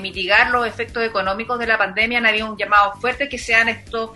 mitigar 0.00 0.50
los 0.50 0.66
efectos 0.68 1.02
económicos 1.02 1.58
de 1.58 1.66
la 1.66 1.76
pandemia, 1.76 2.18
han 2.18 2.26
habido 2.26 2.48
un 2.48 2.56
llamado 2.56 2.92
fuerte 3.00 3.28
que 3.28 3.38
sean 3.38 3.68
estos 3.68 4.10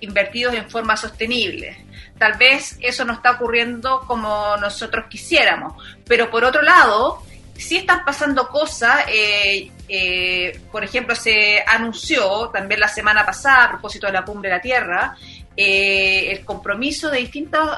invertidos 0.00 0.54
en 0.54 0.70
forma 0.70 0.96
sostenible 0.96 1.76
tal 2.18 2.34
vez 2.34 2.76
eso 2.80 3.04
no 3.04 3.14
está 3.14 3.32
ocurriendo 3.32 4.00
como 4.06 4.56
nosotros 4.56 5.06
quisiéramos. 5.08 5.74
Pero 6.06 6.30
por 6.30 6.44
otro 6.44 6.62
lado, 6.62 7.22
sí 7.58 7.76
están 7.76 8.04
pasando 8.04 8.48
cosas. 8.48 9.04
Eh, 9.08 9.70
eh, 9.88 10.60
por 10.70 10.84
ejemplo, 10.84 11.14
se 11.14 11.62
anunció 11.66 12.48
también 12.48 12.80
la 12.80 12.88
semana 12.88 13.24
pasada, 13.26 13.64
a 13.64 13.70
propósito 13.70 14.06
de 14.06 14.12
la 14.12 14.24
cumbre 14.24 14.50
de 14.50 14.56
la 14.56 14.62
Tierra, 14.62 15.16
eh, 15.60 16.30
el 16.30 16.44
compromiso 16.44 17.10
de 17.10 17.18
distintos 17.18 17.68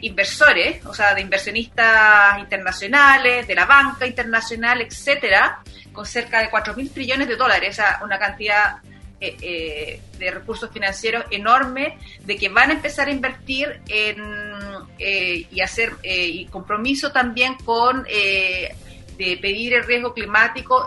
inversores, 0.00 0.84
o 0.86 0.94
sea, 0.94 1.14
de 1.14 1.20
inversionistas 1.20 2.38
internacionales, 2.38 3.46
de 3.46 3.54
la 3.54 3.66
banca 3.66 4.06
internacional, 4.06 4.80
etcétera, 4.80 5.60
con 5.92 6.06
cerca 6.06 6.40
de 6.40 6.48
4 6.48 6.74
mil 6.74 6.90
trillones 6.90 7.28
de 7.28 7.36
dólares, 7.36 7.78
una 8.02 8.18
cantidad 8.18 8.78
eh, 9.20 9.36
eh, 9.42 10.00
de 10.16 10.30
recursos 10.30 10.70
financieros 10.70 11.24
enorme 11.32 11.98
de 12.24 12.36
que 12.36 12.48
van 12.50 12.70
a 12.70 12.74
empezar 12.74 13.08
a 13.08 13.10
invertir 13.10 13.80
en, 13.88 14.16
eh, 14.96 15.44
y 15.50 15.60
hacer 15.60 15.94
y 16.04 16.46
compromiso 16.46 17.10
también 17.10 17.54
con 17.64 18.06
de 19.18 19.36
pedir 19.36 19.74
el 19.74 19.84
riesgo 19.84 20.14
climático 20.14 20.86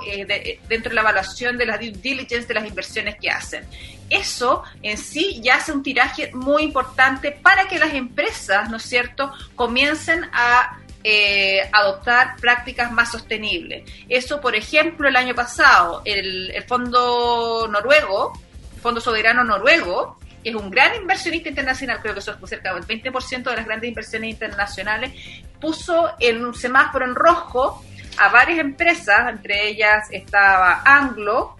dentro 0.67 0.89
de 0.89 0.95
la 0.95 1.01
evaluación 1.01 1.57
de 1.57 1.65
las 1.65 1.79
due 1.79 1.91
diligence 1.91 2.47
de 2.47 2.53
las 2.53 2.65
inversiones 2.65 3.17
que 3.19 3.29
hacen. 3.29 3.65
Eso 4.09 4.63
en 4.81 4.97
sí 4.97 5.39
ya 5.41 5.55
hace 5.55 5.71
un 5.71 5.83
tiraje 5.83 6.31
muy 6.33 6.63
importante 6.63 7.31
para 7.31 7.67
que 7.67 7.77
las 7.77 7.93
empresas, 7.93 8.69
¿no 8.69 8.77
es 8.77 8.83
cierto?, 8.83 9.31
comiencen 9.55 10.25
a 10.33 10.79
eh, 11.03 11.61
adoptar 11.71 12.35
prácticas 12.37 12.91
más 12.91 13.11
sostenibles. 13.11 13.89
Eso, 14.07 14.39
por 14.39 14.55
ejemplo, 14.55 15.07
el 15.07 15.15
año 15.15 15.33
pasado, 15.33 16.01
el, 16.05 16.53
Fondo 16.67 17.67
Noruego, 17.69 18.33
el 18.75 18.81
Fondo 18.81 19.01
Soberano 19.01 19.43
Noruego, 19.43 20.19
es 20.43 20.55
un 20.55 20.69
gran 20.69 20.95
inversionista 20.95 21.49
internacional, 21.49 21.99
creo 22.01 22.13
que 22.13 22.19
eso 22.19 22.33
es 22.33 22.49
cerca 22.49 22.73
del 22.73 22.83
20% 22.85 23.43
de 23.43 23.55
las 23.55 23.65
grandes 23.65 23.87
inversiones 23.87 24.29
internacionales, 24.29 25.11
puso 25.59 26.11
en 26.19 26.45
un 26.45 26.53
semáforo 26.53 27.05
en 27.05 27.15
rojo 27.15 27.83
a 28.17 28.29
varias 28.29 28.59
empresas, 28.59 29.29
entre 29.29 29.69
ellas 29.69 30.07
estaba 30.11 30.81
Anglo, 30.85 31.55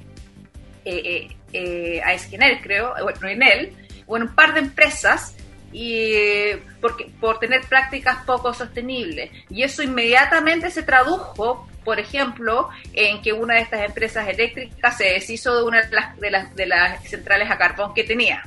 eh, 0.86 1.30
eh, 1.54 2.02
eh 2.04 2.60
creo, 2.62 2.94
bueno, 3.04 3.28
Enel, 3.28 3.74
bueno, 4.06 4.26
un 4.26 4.36
par 4.36 4.54
de 4.54 4.62
empresas 4.62 5.36
y 5.72 6.54
porque, 6.82 7.10
por 7.20 7.40
tener 7.40 7.62
prácticas 7.62 8.24
poco 8.26 8.54
sostenibles. 8.54 9.32
Y 9.50 9.64
eso 9.64 9.84
inmediatamente 9.84 10.70
se 10.70 10.84
tradujo, 10.84 11.68
por 11.84 12.00
ejemplo, 12.00 12.70
en 12.94 13.22
que 13.22 13.34
una 13.34 13.56
de 13.56 13.62
estas 13.62 13.86
empresas 13.86 14.28
eléctricas 14.28 14.98
se 14.98 15.06
deshizo 15.06 15.56
de 15.58 15.64
una 15.64 15.82
de 15.84 16.32
las, 16.32 16.56
de 16.56 16.66
las, 16.66 17.04
centrales 17.04 17.50
a 17.50 17.58
carbón 17.58 17.94
que 17.94 18.04
tenía. 18.04 18.44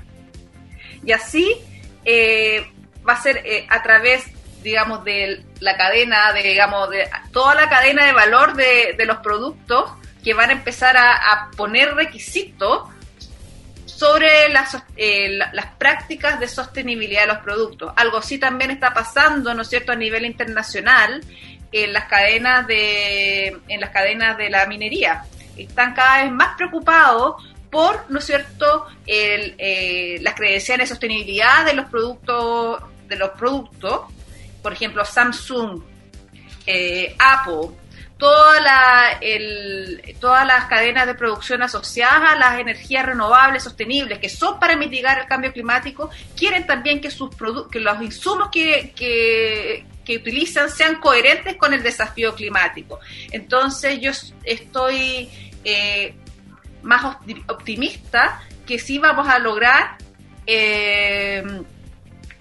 Y 1.05 1.13
así 1.13 1.57
eh, 2.05 2.67
va 3.07 3.15
a 3.15 3.23
ser 3.23 3.39
eh, 3.45 3.67
a 3.69 3.83
través, 3.83 4.25
digamos, 4.65 5.05
de 5.05 5.45
la 5.61 5.77
cadena, 5.77 6.33
de, 6.33 6.43
digamos, 6.43 6.91
de 6.91 7.09
toda 7.33 7.55
la 7.55 7.69
cadena 7.69 8.07
de 8.07 8.13
valor 8.13 8.55
de, 8.55 8.97
los 9.05 9.19
productos 9.19 9.93
que 10.25 10.33
van 10.33 10.49
a 10.49 10.55
empezar 10.55 10.97
a, 10.97 11.51
poner 11.55 11.95
requisitos 11.95 12.89
sobre 13.85 14.49
las, 14.49 14.83
eh, 14.97 15.39
las 15.53 15.67
prácticas 15.77 16.41
de 16.41 16.49
sostenibilidad 16.49 17.21
de 17.23 17.27
los 17.29 17.39
productos. 17.39 17.93
Algo 17.95 18.19
así 18.19 18.39
también 18.39 18.71
está 18.71 18.95
pasando, 18.95 19.53
¿no 19.55 19.63
es 19.63 19.69
cierto?, 19.69 19.93
a 19.93 19.97
nivel 19.97 20.25
internacional 20.25 21.21
en 21.71 21.93
las 21.93 22.07
cadenas 22.07 22.67
de, 22.67 23.59
en 23.69 23.81
las 23.81 23.91
cadenas 23.91 24.39
de 24.39 24.49
la 24.49 24.65
minería. 24.67 25.25
Están 25.59 25.95
cada 25.95 26.25
vez 26.25 26.33
más 26.33 26.57
preocupados 26.57 27.45
por, 27.71 28.07
¿no 28.09 28.19
es 28.19 28.25
cierto?, 28.25 28.87
el, 29.07 29.55
eh, 29.59 30.19
las 30.23 30.35
credenciales 30.35 30.89
de 30.89 30.95
sostenibilidad 30.95 31.67
de 31.67 31.75
los 31.75 31.87
productos, 31.91 32.81
de 33.07 33.17
los 33.17 33.31
productos, 33.31 34.14
por 34.65 34.73
ejemplo, 34.73 35.05
Samsung, 35.05 35.83
eh, 36.67 37.15
Apple, 37.19 37.77
todas 38.17 38.63
las 40.47 40.65
cadenas 40.71 41.07
de 41.07 41.15
producción 41.15 41.63
asociadas 41.63 42.33
a 42.33 42.37
las 42.37 42.59
energías 42.59 43.05
renovables 43.05 43.63
sostenibles, 43.63 44.19
que 44.21 44.31
son 44.31 44.59
para 44.59 44.75
mitigar 44.75 45.19
el 45.19 45.27
cambio 45.27 45.53
climático, 45.53 46.09
quieren 46.35 46.67
también 46.67 47.03
que, 47.03 47.11
sus 47.11 47.29
que 47.71 47.79
los 47.79 48.01
insumos 48.01 48.49
que, 48.51 48.95
que, 48.97 50.17
utilizan 50.17 50.71
sean 50.71 50.95
coherentes 50.99 51.57
con 51.57 51.75
el 51.75 51.83
desafío 51.83 52.35
climático. 52.35 53.01
Entonces 53.33 54.01
yo 54.01 54.13
estoy 54.45 55.29
eh, 55.63 56.15
más 56.83 57.19
optimista 57.49 58.41
que 58.67 58.79
sí 58.79 58.99
vamos 58.99 59.29
a 59.29 59.39
lograr 59.39 59.99
eh, 60.47 61.43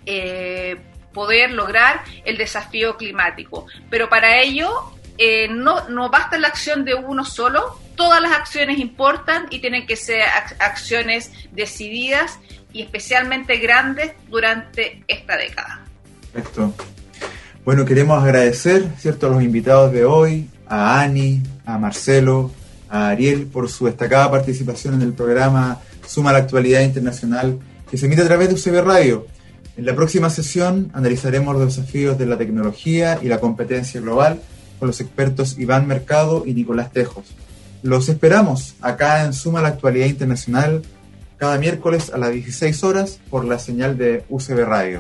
eh, 0.06 0.78
poder 1.14 1.52
lograr 1.52 2.04
el 2.26 2.38
desafío 2.38 2.98
climático. 2.98 3.68
Pero 3.90 4.10
para 4.10 4.42
ello 4.42 4.70
eh, 5.18 5.48
no, 5.50 5.88
no 5.90 6.10
basta 6.10 6.38
la 6.38 6.48
acción 6.48 6.86
de 6.86 6.96
uno 6.96 7.24
solo, 7.24 7.80
todas 7.96 8.22
las 8.22 8.32
acciones 8.32 8.80
importan 8.80 9.46
y 9.50 9.60
tienen 9.60 9.86
que 9.86 9.96
ser 9.96 10.24
acciones 10.60 11.32
decididas 11.52 12.40
y 12.72 12.82
especialmente 12.82 13.58
grandes 13.58 14.14
durante 14.30 15.04
esta 15.08 15.38
década. 15.38 15.82
Perfecto. 16.34 16.74
Bueno, 17.64 17.86
queremos 17.86 18.22
agradecer, 18.22 18.86
¿cierto?, 18.98 19.28
a 19.28 19.30
los 19.30 19.44
invitados 19.44 19.94
de 19.94 20.04
hoy, 20.04 20.50
a 20.68 21.02
Ani, 21.02 21.42
a 21.66 21.78
Marcelo, 21.78 22.52
a 22.90 23.10
Ariel 23.10 23.46
por 23.46 23.70
su 23.70 23.86
destacada 23.86 24.30
participación 24.30 24.96
en 24.96 25.04
el 25.04 25.14
programa 25.14 25.80
Suma 26.06 26.34
la 26.34 26.40
Actualidad 26.40 26.82
Internacional 26.82 27.60
que 27.90 27.98
se 27.98 28.08
emite 28.08 28.24
a 28.24 28.26
través 28.26 28.50
de 28.50 28.56
UCB 28.56 28.84
Radio. 28.84 29.28
En 29.76 29.86
la 29.86 29.96
próxima 29.96 30.30
sesión 30.30 30.92
analizaremos 30.94 31.56
los 31.56 31.76
desafíos 31.76 32.18
de 32.18 32.28
la 32.28 32.38
tecnología 32.38 33.20
y 33.22 33.28
la 33.28 33.40
competencia 33.40 34.00
global 34.02 34.40
con 34.80 34.88
los 34.88 35.02
expertos 35.02 35.58
Iván 35.58 35.88
Mercado 35.88 36.44
y 36.46 36.54
Nicolás 36.54 36.92
Tejos. 36.92 37.26
Los 37.82 38.08
esperamos 38.08 38.76
acá 38.82 39.26
en 39.26 39.34
Suma 39.34 39.62
la 39.62 39.70
Actualidad 39.70 40.06
Internacional 40.06 40.84
cada 41.38 41.58
miércoles 41.58 42.12
a 42.14 42.18
las 42.18 42.32
16 42.32 42.84
horas 42.84 43.20
por 43.30 43.46
la 43.46 43.60
señal 43.60 43.98
de 43.98 44.24
UCB 44.30 44.64
Radio. 44.66 45.00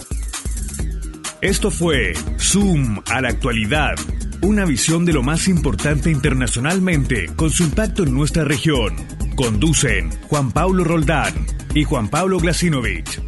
Esto 1.41 1.69
fue 1.69 2.13
Zoom 2.39 3.01
a 3.11 3.21
la 3.21 3.29
actualidad, 3.29 3.95
una 4.41 4.65
visión 4.65 5.05
de 5.05 5.13
lo 5.13 5.23
más 5.23 5.47
importante 5.47 6.09
internacionalmente 6.09 7.27
con 7.35 7.51
su 7.51 7.63
impacto 7.63 8.03
en 8.03 8.13
nuestra 8.13 8.43
región. 8.43 8.95
Conducen 9.35 10.09
Juan 10.29 10.51
Pablo 10.51 10.83
Roldán 10.83 11.33
y 11.75 11.83
Juan 11.83 12.09
Pablo 12.09 12.39
Glasinovich. 12.39 13.21